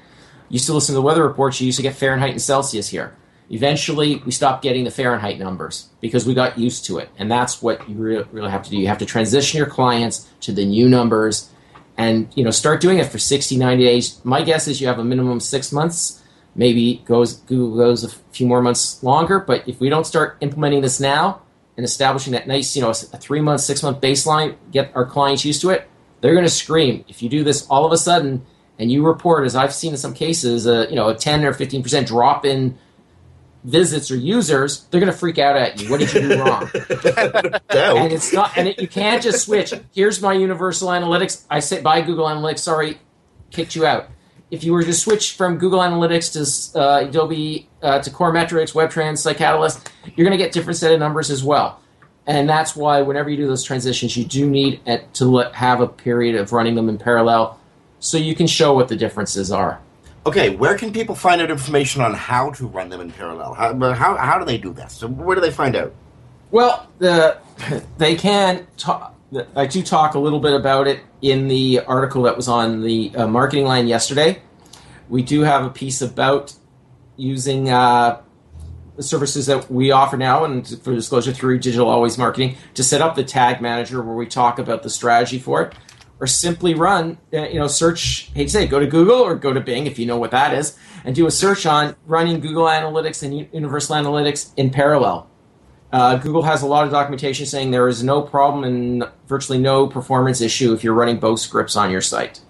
You 0.49 0.55
used 0.55 0.67
to 0.67 0.73
listen 0.73 0.95
to 0.95 0.97
the 0.97 1.03
weather 1.03 1.27
reports. 1.27 1.61
You 1.61 1.67
used 1.67 1.77
to 1.79 1.83
get 1.83 1.95
Fahrenheit 1.95 2.31
and 2.31 2.41
Celsius 2.41 2.89
here. 2.89 3.17
Eventually, 3.51 4.17
we 4.25 4.31
stopped 4.31 4.63
getting 4.63 4.85
the 4.85 4.91
Fahrenheit 4.91 5.39
numbers 5.39 5.89
because 6.01 6.27
we 6.27 6.35
got 6.35 6.59
used 6.59 6.85
to 6.87 6.99
it. 6.99 7.09
And 7.19 7.31
that's 7.31 7.61
what 7.61 7.89
you 7.89 7.97
really, 7.97 8.27
really 8.31 8.51
have 8.51 8.63
to 8.65 8.71
do. 8.71 8.77
You 8.77 8.89
have 8.89 8.99
to 8.99 9.07
transition 9.07 9.59
your 9.59 9.67
clients 9.67 10.29
to 10.41 10.53
the 10.53 10.65
new 10.65 10.89
numbers 10.89 11.51
and 11.97 12.29
you 12.37 12.45
know 12.45 12.53
start 12.53 12.81
doing 12.81 12.99
it 12.99 13.07
for 13.07 13.19
60, 13.19 13.57
90 13.57 13.85
days. 13.85 14.21
My 14.25 14.43
guess 14.43 14.69
is 14.69 14.81
you 14.81 14.87
have 14.87 15.01
a 15.01 15.05
minimum 15.05 15.41
six 15.41 15.73
months. 15.73 16.23
Maybe 16.55 17.03
goes 17.05 17.35
Google 17.35 17.77
goes 17.77 18.05
a 18.05 18.09
few 18.33 18.47
more 18.47 18.63
months 18.63 19.03
longer. 19.03 19.41
But 19.41 19.67
if 19.67 19.81
we 19.81 19.89
don't 19.89 20.07
start 20.07 20.37
implementing 20.41 20.83
this 20.83 21.01
now 21.01 21.43
and 21.79 21.85
establishing 21.85 22.33
that 22.33 22.49
nice, 22.49 22.75
you 22.75 22.83
know, 22.83 22.91
a 22.91 22.95
three 22.95 23.41
month, 23.41 23.61
six 23.61 23.85
month 23.85 24.01
baseline, 24.01 24.57
get 24.73 24.91
our 24.97 25.07
clients 25.07 25.45
used 25.45 25.61
to 25.61 25.71
it, 25.71 25.89
they're 26.21 26.35
going 26.35 26.45
to 26.45 26.51
scream. 26.51 27.05
If 27.07 27.23
you 27.23 27.29
do 27.29 27.45
this 27.45 27.69
all 27.69 27.87
of 27.87 27.93
a 27.93 27.97
sudden 27.97 28.45
and 28.81 28.91
you 28.91 29.07
report, 29.07 29.47
as 29.47 29.55
I've 29.55 29.73
seen 29.73 29.93
in 29.93 29.97
some 29.97 30.13
cases, 30.13 30.67
a, 30.67 30.89
you 30.91 30.97
know, 30.97 31.09
a 31.09 31.15
10 31.15 31.45
or 31.45 31.53
15 31.53 31.85
percent 31.85 32.09
drop 32.09 32.45
in 32.45 32.77
visits 33.63 34.11
or 34.11 34.17
users, 34.17 34.87
they're 34.87 35.01
going 35.01 35.13
to 35.13 35.17
freak 35.17 35.39
out 35.39 35.57
at 35.57 35.81
you. 35.81 35.89
What 35.89 36.01
did 36.01 36.13
you 36.13 36.21
do 36.23 36.43
wrong? 36.43 36.63
and 36.75 38.13
it's 38.13 38.33
not, 38.33 38.59
and 38.59 38.67
it, 38.67 38.81
you 38.81 38.89
can't 38.89 39.23
just 39.23 39.45
switch. 39.45 39.73
Here's 39.95 40.21
my 40.21 40.33
Universal 40.33 40.89
Analytics. 40.89 41.45
I 41.49 41.61
say 41.61 41.81
bye 41.81 42.01
Google 42.01 42.27
Analytics. 42.27 42.59
Sorry, 42.59 42.99
kicked 43.53 43.77
you 43.77 43.87
out. 43.87 44.11
If 44.51 44.65
you 44.65 44.73
were 44.73 44.83
to 44.83 44.95
switch 44.95 45.33
from 45.35 45.59
Google 45.59 45.81
Analytics 45.81 46.73
to 46.73 46.81
uh, 46.81 47.01
Adobe 47.01 47.69
uh, 47.83 48.01
to 48.01 48.11
Core 48.11 48.33
Metrics, 48.33 48.73
WebTrends, 48.73 49.19
Site 49.19 49.37
Catalyst, 49.37 49.91
you're 50.17 50.25
going 50.25 50.37
to 50.37 50.43
get 50.43 50.53
different 50.53 50.79
set 50.79 50.93
of 50.93 50.99
numbers 50.99 51.31
as 51.31 51.45
well. 51.45 51.81
And 52.27 52.49
that's 52.49 52.75
why 52.75 53.03
whenever 53.03 53.29
you 53.31 53.37
do 53.37 53.47
those 53.47 53.63
transitions, 53.63 54.17
you 54.17 54.25
do 54.25 54.49
need 54.49 54.81
to 55.15 55.25
let, 55.25 55.55
have 55.55 55.81
a 55.81 55.89
period 55.89 56.35
of 56.35 56.53
running 56.53 56.75
them 56.75 56.89
in 56.89 56.99
parallel, 56.99 57.59
so 58.01 58.17
you 58.17 58.35
can 58.35 58.47
show 58.47 58.75
what 58.75 58.89
the 58.89 58.97
differences 58.97 59.51
are. 59.51 59.81
Okay, 60.27 60.51
where 60.51 60.77
can 60.77 60.93
people 60.93 61.15
find 61.15 61.41
out 61.41 61.51
information 61.51 62.03
on 62.03 62.13
how 62.13 62.51
to 62.53 62.67
run 62.67 62.91
them 62.91 63.01
in 63.01 63.11
parallel? 63.11 63.55
How, 63.55 63.75
how, 63.95 64.17
how 64.17 64.39
do 64.39 64.45
they 64.45 64.59
do 64.59 64.73
this? 64.73 64.93
So 64.93 65.09
where 65.09 65.35
do 65.35 65.41
they 65.41 65.51
find 65.51 65.75
out? 65.75 65.95
Well, 66.51 66.87
the, 66.99 67.39
they 67.99 68.15
can 68.15 68.67
talk, 68.77 69.15
I 69.55 69.67
do 69.67 69.83
talk 69.83 70.15
a 70.15 70.19
little 70.19 70.41
bit 70.41 70.55
about 70.55 70.89
it 70.89 71.01
in 71.21 71.49
the 71.49 71.81
article 71.81 72.23
that 72.23 72.37
was 72.37 72.49
on 72.49 72.83
the 72.83 73.13
uh, 73.15 73.27
Marketing 73.27 73.67
Land 73.67 73.89
yesterday. 73.89 74.41
We 75.09 75.23
do 75.23 75.43
have 75.43 75.65
a 75.65 75.71
piece 75.71 76.01
about 76.01 76.55
using 77.17 77.69
uh, 77.69 78.23
the 78.97 79.03
services 79.03 79.47
that 79.47 79.71
we 79.71 79.91
offer 79.91 80.17
now 80.17 80.45
and 80.45 80.67
for 80.83 80.95
disclosure 80.95 81.33
through 81.33 81.59
Digital 81.59 81.89
Always 81.89 82.17
Marketing 82.17 82.57
to 82.73 82.83
set 82.83 83.03
up 83.03 83.17
the 83.17 83.25
tag 83.25 83.61
manager 83.61 84.03
where 84.03 84.17
we 84.17 84.27
talk 84.27 84.59
about 84.59 84.83
the 84.83 84.91
strategy 84.91 85.39
for 85.39 85.63
it. 85.63 85.75
Or 86.21 86.27
simply 86.27 86.75
run, 86.75 87.19
uh, 87.33 87.43
you 87.49 87.61
know, 87.61 87.69
search, 87.69 88.33
hate 88.35 88.45
to 88.45 88.51
say, 88.51 88.67
go 88.67 88.81
to 88.81 88.87
Google 88.87 89.21
or 89.21 89.37
go 89.37 89.53
to 89.53 89.61
Bing 89.61 89.87
if 89.87 90.01
you 90.01 90.07
know 90.07 90.17
what 90.17 90.33
that 90.33 90.53
is, 90.53 90.77
and 91.05 91.15
do 91.15 91.27
a 91.27 91.31
search 91.31 91.65
on 91.65 91.95
running 92.07 92.41
Google 92.41 92.65
Analytics 92.65 93.23
and 93.23 93.49
Universal 93.53 93.95
Analytics 93.95 94.53
in 94.57 94.71
parallel. 94.71 95.28
Uh, 95.91 96.17
Google 96.17 96.43
has 96.43 96.63
a 96.63 96.67
lot 96.67 96.85
of 96.85 96.93
documentation 96.93 97.47
saying 97.47 97.71
there 97.71 97.89
is 97.89 98.03
no 98.03 98.21
problem 98.21 98.65
and 98.65 99.05
virtually 99.27 99.59
no 99.59 99.87
performance 99.87 100.41
issue 100.41 100.73
if 100.75 100.85
you're 100.85 100.95
running 100.95 101.19
both 101.19 101.41
scripts 101.41 101.77
on 101.77 101.91
your 101.91 102.03
site. 102.03 102.41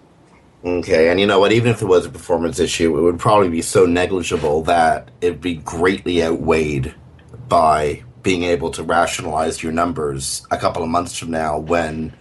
Okay, 0.65 1.09
and 1.09 1.21
you 1.21 1.27
know 1.27 1.39
what? 1.39 1.53
Even 1.53 1.71
if 1.71 1.79
there 1.79 1.87
was 1.87 2.05
a 2.05 2.11
performance 2.11 2.59
issue, 2.59 2.99
it 2.99 3.01
would 3.01 3.21
probably 3.21 3.49
be 3.49 3.63
so 3.63 3.87
negligible 3.87 4.63
that 4.63 5.11
it'd 5.21 5.41
be 5.41 5.55
greatly 5.55 6.23
outweighed 6.23 6.95
by 7.49 8.03
being 8.25 8.43
able 8.43 8.71
to 8.73 8.83
rationalize 8.83 9.63
your 9.63 9.71
numbers 9.71 10.45
a 10.51 10.57
couple 10.57 10.83
of 10.83 10.89
months 10.89 11.17
from 11.17 11.31
now 11.31 11.59
when 11.59 12.13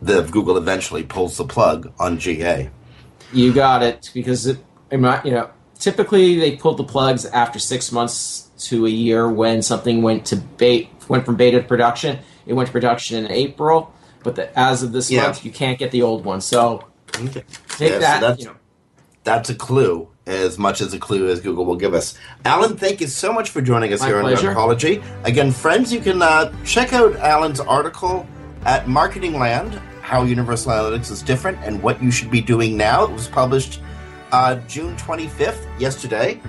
the 0.00 0.22
Google 0.22 0.56
eventually 0.56 1.02
pulls 1.02 1.36
the 1.36 1.44
plug 1.44 1.92
on 1.98 2.18
GA. 2.18 2.70
You 3.32 3.52
got 3.52 3.82
it 3.82 4.10
because 4.14 4.46
it, 4.46 4.58
you 4.92 4.98
know 4.98 5.50
typically 5.80 6.38
they 6.38 6.54
pulled 6.56 6.76
the 6.76 6.84
plugs 6.84 7.26
after 7.26 7.58
six 7.58 7.90
months 7.90 8.48
to 8.68 8.86
a 8.86 8.90
year 8.90 9.28
when 9.28 9.62
something 9.62 10.02
went 10.02 10.24
to 10.26 10.36
bait 10.36 10.88
went 11.08 11.24
from 11.26 11.34
beta 11.34 11.60
to 11.60 11.66
production. 11.66 12.18
It 12.46 12.52
went 12.52 12.68
to 12.68 12.72
production 12.72 13.24
in 13.24 13.32
April, 13.32 13.92
but 14.22 14.36
the, 14.36 14.56
as 14.58 14.82
of 14.84 14.92
this 14.92 15.10
Yeah. 15.10 15.22
month, 15.24 15.44
you 15.44 15.50
can't 15.50 15.78
get 15.78 15.90
the 15.90 16.02
old 16.02 16.24
one. 16.24 16.40
So 16.40 16.84
Okay. 17.16 17.42
take 17.78 17.90
Yeah, 17.90 17.94
so 17.96 18.00
that. 18.00 18.20
that's, 18.20 18.40
you 18.40 18.46
know, 18.46 18.54
that's 19.24 19.50
a 19.50 19.54
clue, 19.54 20.08
as 20.26 20.56
much 20.58 20.80
as 20.80 20.94
a 20.94 20.98
clue 20.98 21.28
as 21.28 21.40
Google 21.40 21.64
will 21.64 21.76
give 21.76 21.94
us. 21.94 22.14
Alan, 22.44 22.76
thank 22.76 23.00
you 23.00 23.06
so 23.08 23.32
much 23.32 23.50
for 23.50 23.60
joining 23.60 23.92
us 23.92 24.00
My 24.00 24.06
here 24.06 24.20
pleasure. 24.20 24.50
on 24.50 24.56
Webcology. 24.56 25.02
Again, 25.24 25.50
friends, 25.50 25.92
you 25.92 26.00
can 26.00 26.22
uh, 26.22 26.52
check 26.64 26.92
out 26.92 27.16
Alan's 27.16 27.60
article 27.60 28.26
at 28.64 28.88
Marketing 28.88 29.38
Land, 29.38 29.74
How 30.02 30.22
Universal 30.22 30.72
Analytics 30.72 31.10
is 31.10 31.22
Different 31.22 31.58
and 31.64 31.82
What 31.82 32.00
You 32.02 32.10
Should 32.10 32.30
Be 32.30 32.40
Doing 32.40 32.76
Now. 32.76 33.04
It 33.04 33.10
was 33.10 33.26
published 33.28 33.80
uh, 34.32 34.56
June 34.66 34.96
25th, 34.96 35.66
yesterday. 35.80 36.40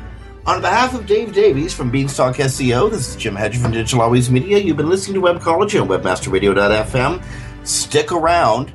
On 0.46 0.60
behalf 0.60 0.96
of 0.96 1.06
Dave 1.06 1.34
Davies 1.34 1.74
from 1.74 1.92
Beanstalk 1.92 2.36
SEO, 2.36 2.90
this 2.90 3.10
is 3.10 3.16
Jim 3.16 3.36
Hedger 3.36 3.60
from 3.60 3.72
Digital 3.72 4.02
Always 4.02 4.32
Media. 4.32 4.58
You've 4.58 4.78
been 4.78 4.90
listening 4.90 5.22
to 5.22 5.28
Webcology 5.28 5.80
on 5.80 5.88
webmasterradio.fm. 5.88 7.24
Stick 7.64 8.12
around. 8.12 8.74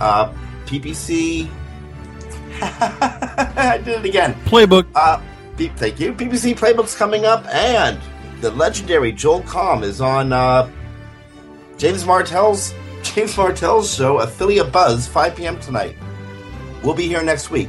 Uh, 0.00 0.32
PPC. 0.66 1.48
I 2.60 3.80
did 3.84 4.00
it 4.00 4.04
again. 4.04 4.34
Playbook. 4.44 4.86
Uh, 4.94 5.20
thank 5.56 6.00
you. 6.00 6.12
PPC 6.12 6.58
Playbook's 6.58 6.96
coming 6.96 7.24
up, 7.24 7.46
and 7.48 8.00
the 8.40 8.50
legendary 8.50 9.12
Joel 9.12 9.42
Comm 9.42 9.82
is 9.82 10.00
on 10.00 10.32
uh, 10.32 10.68
James 11.78 12.04
Martell's 12.04 12.74
James 13.02 13.36
Martell's 13.36 13.94
show, 13.94 14.18
Affiliate 14.18 14.70
Buzz, 14.70 15.06
5 15.06 15.36
p.m. 15.36 15.58
tonight. 15.60 15.96
We'll 16.82 16.94
be 16.94 17.06
here 17.06 17.22
next 17.22 17.50
week. 17.50 17.68